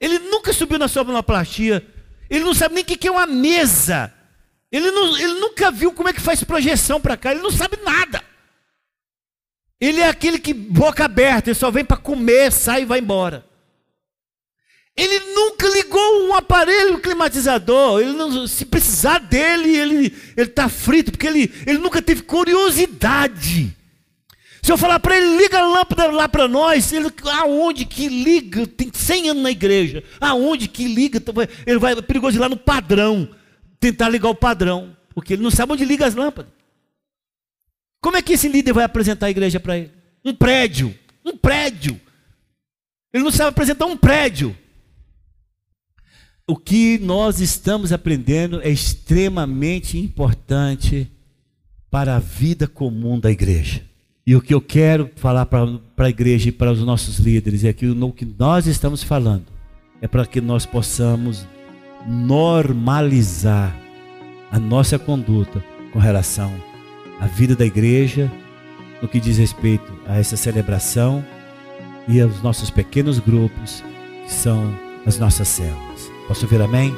Ele 0.00 0.18
nunca 0.18 0.52
subiu 0.52 0.76
na 0.76 0.88
sonoplastia. 0.88 1.86
Ele 2.28 2.44
não 2.44 2.52
sabe 2.52 2.74
nem 2.74 2.82
o 2.82 2.86
que 2.86 3.06
é 3.06 3.10
uma 3.10 3.26
mesa. 3.26 4.12
Ele, 4.72 4.90
não, 4.90 5.16
ele 5.16 5.34
nunca 5.38 5.70
viu 5.70 5.92
como 5.92 6.08
é 6.08 6.12
que 6.12 6.20
faz 6.20 6.42
projeção 6.42 7.00
para 7.00 7.16
cá. 7.16 7.30
Ele 7.30 7.42
não 7.42 7.50
sabe 7.50 7.78
nada. 7.84 8.24
Ele 9.80 10.00
é 10.00 10.08
aquele 10.08 10.38
que, 10.40 10.52
boca 10.52 11.04
aberta, 11.04 11.50
ele 11.50 11.58
só 11.58 11.70
vem 11.70 11.84
para 11.84 11.96
comer, 11.96 12.50
sai 12.50 12.82
e 12.82 12.86
vai 12.86 12.98
embora. 12.98 13.46
Ele 14.96 15.20
nunca 15.32 15.68
ligou 15.68 16.26
um 16.26 16.34
aparelho 16.34 16.98
climatizador. 16.98 18.00
Ele 18.00 18.12
não, 18.12 18.48
se 18.48 18.64
precisar 18.64 19.18
dele, 19.18 19.76
ele 19.76 20.14
está 20.36 20.68
frito, 20.68 21.12
porque 21.12 21.26
ele, 21.26 21.52
ele 21.66 21.78
nunca 21.78 22.02
teve 22.02 22.22
curiosidade. 22.22 23.76
Se 24.62 24.70
eu 24.70 24.76
falar 24.76 25.00
para 25.00 25.16
ele, 25.16 25.38
liga 25.38 25.58
a 25.58 25.66
lâmpada 25.66 26.10
lá 26.10 26.28
para 26.28 26.46
nós, 26.46 26.92
ele, 26.92 27.10
aonde 27.24 27.84
que 27.84 28.08
liga? 28.08 28.66
Tem 28.66 28.90
100 28.92 29.30
anos 29.30 29.42
na 29.42 29.50
igreja. 29.50 30.04
Aonde 30.20 30.68
que 30.68 30.86
liga? 30.86 31.22
Ele 31.66 31.78
vai, 31.78 31.94
é 31.94 32.02
perigoso 32.02 32.36
ir 32.36 32.40
lá 32.40 32.48
no 32.48 32.56
padrão, 32.56 33.28
tentar 33.78 34.08
ligar 34.08 34.28
o 34.28 34.34
padrão, 34.34 34.94
porque 35.14 35.32
ele 35.32 35.42
não 35.42 35.50
sabe 35.50 35.72
onde 35.72 35.84
liga 35.84 36.06
as 36.06 36.14
lâmpadas. 36.14 36.52
Como 38.00 38.16
é 38.16 38.22
que 38.22 38.34
esse 38.34 38.48
líder 38.48 38.72
vai 38.72 38.84
apresentar 38.84 39.26
a 39.26 39.30
igreja 39.30 39.58
para 39.58 39.78
ele? 39.78 39.90
Um 40.24 40.34
prédio, 40.34 40.94
um 41.24 41.36
prédio. 41.36 41.98
Ele 43.12 43.24
não 43.24 43.30
sabe 43.30 43.50
apresentar 43.50 43.86
um 43.86 43.96
prédio. 43.96 44.56
O 46.46 46.56
que 46.56 46.98
nós 46.98 47.40
estamos 47.40 47.92
aprendendo 47.92 48.60
é 48.62 48.68
extremamente 48.68 49.96
importante 49.98 51.10
para 51.90 52.16
a 52.16 52.18
vida 52.18 52.66
comum 52.66 53.18
da 53.18 53.30
igreja. 53.30 53.89
E 54.30 54.36
o 54.36 54.40
que 54.40 54.54
eu 54.54 54.60
quero 54.60 55.10
falar 55.16 55.44
para 55.44 55.66
a 55.98 56.08
igreja 56.08 56.50
e 56.50 56.52
para 56.52 56.70
os 56.70 56.84
nossos 56.84 57.18
líderes 57.18 57.64
é 57.64 57.72
que 57.72 57.84
o 57.84 58.12
que 58.12 58.24
nós 58.24 58.68
estamos 58.68 59.02
falando 59.02 59.46
é 60.00 60.06
para 60.06 60.24
que 60.24 60.40
nós 60.40 60.64
possamos 60.64 61.44
normalizar 62.06 63.76
a 64.52 64.56
nossa 64.56 65.00
conduta 65.00 65.64
com 65.92 65.98
relação 65.98 66.54
à 67.18 67.26
vida 67.26 67.56
da 67.56 67.66
igreja, 67.66 68.30
no 69.02 69.08
que 69.08 69.18
diz 69.18 69.36
respeito 69.36 69.92
a 70.06 70.16
essa 70.20 70.36
celebração 70.36 71.24
e 72.06 72.20
aos 72.20 72.40
nossos 72.40 72.70
pequenos 72.70 73.18
grupos, 73.18 73.82
que 74.24 74.32
são 74.32 74.72
as 75.04 75.18
nossas 75.18 75.48
células. 75.48 76.08
Posso 76.28 76.44
ouvir 76.44 76.62
amém? 76.62 76.94